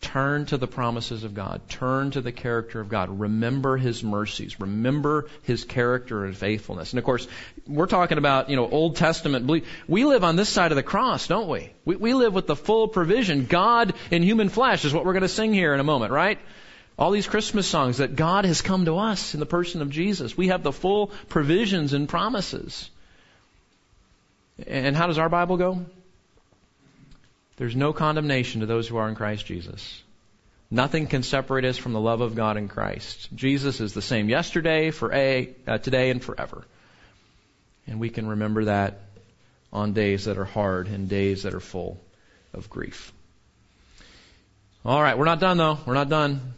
Turn 0.02 0.46
to 0.46 0.58
the 0.58 0.68
promises 0.68 1.26
of 1.26 1.34
God. 1.34 1.62
Turn 1.68 2.12
to 2.12 2.22
the 2.22 2.32
character 2.32 2.80
of 2.80 2.88
God. 2.88 3.20
Remember 3.20 3.76
His 3.76 4.02
mercies. 4.02 4.60
Remember 4.60 5.28
His 5.42 5.66
character 5.66 6.24
and 6.24 6.36
faithfulness. 6.36 6.94
And 6.94 7.00
of 7.00 7.04
course, 7.04 7.28
we're 7.68 7.86
talking 7.86 8.18
about, 8.18 8.50
you 8.50 8.56
know, 8.56 8.68
Old 8.70 8.96
Testament. 8.96 9.64
We 9.90 10.06
live 10.06 10.24
on 10.24 10.38
this 10.38 10.48
side 10.48 10.72
of 10.72 10.78
the 10.78 10.84
cross, 10.84 11.28
don't 11.28 11.50
we? 11.50 11.72
We, 11.84 11.98
we 11.98 12.14
live 12.14 12.34
with 12.34 12.48
the 12.48 12.56
full 12.56 12.88
provision. 12.88 13.46
God 13.46 13.94
in 14.10 14.24
human 14.24 14.48
flesh 14.48 14.86
is 14.86 14.94
what 14.94 15.06
we're 15.06 15.14
going 15.14 15.24
to 15.24 15.28
sing 15.28 15.54
here 15.54 15.74
in 15.74 15.82
a 15.82 15.84
moment, 15.86 16.14
right? 16.14 16.40
All 16.98 17.12
these 17.12 17.28
Christmas 17.28 17.68
songs 17.68 17.98
that 17.98 18.16
God 18.16 18.46
has 18.46 18.62
come 18.62 18.86
to 18.86 18.98
us 18.98 19.34
in 19.34 19.42
the 19.42 19.46
person 19.46 19.82
of 19.82 19.90
Jesus. 19.90 20.38
We 20.38 20.48
have 20.48 20.64
the 20.64 20.72
full 20.72 21.08
provisions 21.28 21.92
and 21.92 22.08
promises. 22.08 22.90
And 24.66 24.96
how 24.96 25.08
does 25.08 25.18
our 25.18 25.30
Bible 25.30 25.58
go? 25.58 25.86
There's 27.60 27.76
no 27.76 27.92
condemnation 27.92 28.62
to 28.62 28.68
those 28.68 28.88
who 28.88 28.96
are 28.96 29.10
in 29.10 29.16
Christ 29.16 29.46
Jesus. 29.46 30.02
Nothing 30.72 31.08
can 31.08 31.24
separate 31.24 31.66
us 31.66 31.78
from 31.78 31.92
the 31.92 32.00
love 32.00 32.22
of 32.22 32.34
God 32.34 32.56
in 32.56 32.70
Christ. 32.70 33.28
Jesus 33.36 33.82
is 33.82 33.94
the 33.94 34.02
same 34.02 34.30
yesterday, 34.30 34.92
for 34.92 35.14
a, 35.14 35.50
uh, 35.68 35.78
today, 35.78 36.10
and 36.10 36.24
forever. 36.24 36.64
And 37.86 38.00
we 38.00 38.10
can 38.10 38.30
remember 38.30 38.66
that 38.66 39.02
on 39.74 39.92
days 39.92 40.24
that 40.24 40.38
are 40.38 40.46
hard 40.46 40.88
and 40.88 41.10
days 41.10 41.44
that 41.44 41.54
are 41.54 41.60
full 41.60 42.00
of 42.54 42.70
grief. 42.70 43.12
All 44.86 45.02
right, 45.02 45.18
we're 45.18 45.26
not 45.26 45.42
done 45.42 45.58
though. 45.58 45.80
We're 45.86 45.96
not 45.96 46.08
done. 46.08 46.54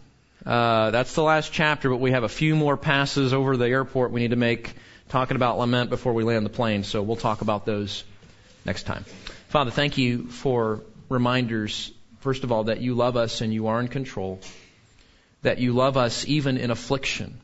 Uh, 0.45 0.91
that's 0.91 1.15
the 1.15 1.23
last 1.23 1.51
chapter, 1.51 1.89
but 1.89 1.97
we 1.97 2.11
have 2.11 2.23
a 2.23 2.29
few 2.29 2.55
more 2.55 2.77
passes 2.77 3.33
over 3.33 3.57
the 3.57 3.65
airport 3.65 4.11
we 4.11 4.21
need 4.21 4.31
to 4.31 4.35
make 4.35 4.75
talking 5.09 5.35
about 5.35 5.57
lament 5.57 5.89
before 5.89 6.13
we 6.13 6.23
land 6.23 6.45
the 6.45 6.51
plane. 6.51 6.83
So 6.83 7.01
we'll 7.01 7.15
talk 7.15 7.41
about 7.41 7.65
those 7.65 8.03
next 8.65 8.83
time. 8.83 9.03
Father, 9.49 9.71
thank 9.71 9.97
you 9.97 10.27
for 10.27 10.81
reminders, 11.11 11.91
first 12.19 12.43
of 12.43 12.51
all, 12.51 12.65
that 12.65 12.81
you 12.81 12.95
love 12.95 13.17
us 13.17 13.41
and 13.41 13.53
you 13.53 13.67
are 13.67 13.79
in 13.79 13.87
control, 13.87 14.39
that 15.41 15.59
you 15.59 15.73
love 15.73 15.97
us 15.97 16.25
even 16.27 16.57
in 16.57 16.71
affliction, 16.71 17.39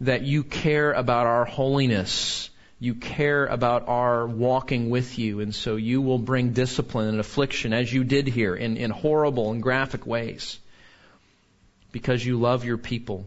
that 0.00 0.22
you 0.22 0.44
care 0.44 0.92
about 0.92 1.26
our 1.26 1.44
holiness. 1.44 2.48
You 2.78 2.96
care 2.96 3.46
about 3.46 3.86
our 3.86 4.26
walking 4.26 4.90
with 4.90 5.16
you, 5.16 5.38
and 5.38 5.54
so 5.54 5.76
you 5.76 6.02
will 6.02 6.18
bring 6.18 6.52
discipline 6.52 7.08
and 7.08 7.20
affliction 7.20 7.72
as 7.72 7.92
you 7.92 8.02
did 8.02 8.26
here 8.26 8.56
in, 8.56 8.76
in 8.76 8.90
horrible 8.90 9.52
and 9.52 9.62
graphic 9.62 10.04
ways 10.04 10.58
because 11.92 12.26
you 12.26 12.40
love 12.40 12.64
your 12.64 12.78
people 12.78 13.24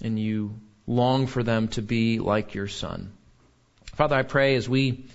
and 0.00 0.16
you 0.16 0.54
long 0.86 1.26
for 1.26 1.42
them 1.42 1.68
to 1.68 1.82
be 1.82 2.20
like 2.20 2.54
your 2.54 2.68
son. 2.68 3.10
Father, 3.94 4.16
I 4.16 4.22
pray 4.22 4.54
as 4.54 4.68
we 4.68 5.06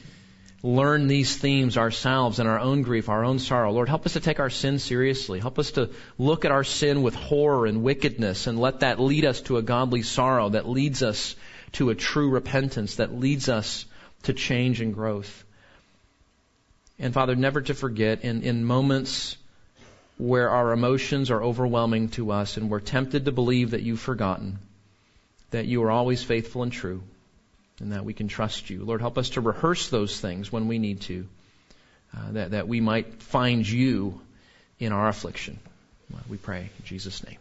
learn 0.63 1.07
these 1.07 1.35
themes 1.35 1.77
ourselves 1.77 2.39
in 2.39 2.47
our 2.47 2.59
own 2.59 2.81
grief, 2.81 3.09
our 3.09 3.23
own 3.23 3.39
sorrow. 3.39 3.71
Lord, 3.71 3.89
help 3.89 4.05
us 4.05 4.13
to 4.13 4.19
take 4.19 4.39
our 4.39 4.49
sin 4.49 4.79
seriously. 4.79 5.39
Help 5.39 5.59
us 5.59 5.71
to 5.71 5.91
look 6.17 6.45
at 6.45 6.51
our 6.51 6.63
sin 6.63 7.03
with 7.03 7.15
horror 7.15 7.65
and 7.65 7.83
wickedness 7.83 8.47
and 8.47 8.59
let 8.59 8.79
that 8.79 8.99
lead 8.99 9.25
us 9.25 9.41
to 9.41 9.57
a 9.57 9.61
godly 9.61 10.01
sorrow 10.01 10.49
that 10.49 10.67
leads 10.67 11.03
us 11.03 11.35
to 11.73 11.89
a 11.89 11.95
true 11.95 12.29
repentance, 12.29 12.95
that 12.95 13.13
leads 13.13 13.49
us 13.49 13.85
to 14.23 14.33
change 14.33 14.81
and 14.81 14.93
growth. 14.93 15.43
And 16.97 17.13
Father, 17.13 17.35
never 17.35 17.61
to 17.61 17.73
forget 17.73 18.23
in, 18.23 18.43
in 18.43 18.63
moments 18.63 19.37
where 20.17 20.49
our 20.49 20.71
emotions 20.71 21.29
are 21.29 21.43
overwhelming 21.43 22.09
to 22.09 22.31
us 22.31 22.55
and 22.57 22.69
we're 22.69 22.79
tempted 22.79 23.25
to 23.25 23.31
believe 23.31 23.71
that 23.71 23.81
you've 23.81 23.99
forgotten, 23.99 24.59
that 25.51 25.65
you 25.65 25.83
are 25.83 25.91
always 25.91 26.23
faithful 26.23 26.63
and 26.63 26.71
true 26.71 27.03
and 27.80 27.91
that 27.91 28.05
we 28.05 28.13
can 28.13 28.28
trust 28.28 28.69
you. 28.69 28.84
Lord, 28.84 29.01
help 29.01 29.17
us 29.17 29.32
to 29.32 29.41
rehearse 29.41 29.89
those 29.89 30.19
things 30.19 30.51
when 30.51 30.67
we 30.67 30.80
need 30.80 31.01
to, 31.01 31.28
uh, 32.15 32.32
that, 32.32 32.51
that 32.51 32.67
we 32.67 32.82
might 32.82 33.21
find 33.21 33.67
you 33.67 34.19
in 34.80 34.91
our 34.91 35.07
affliction. 35.07 35.59
We 36.30 36.38
pray 36.38 36.69
in 36.80 36.86
Jesus' 36.86 37.23
name. 37.26 37.38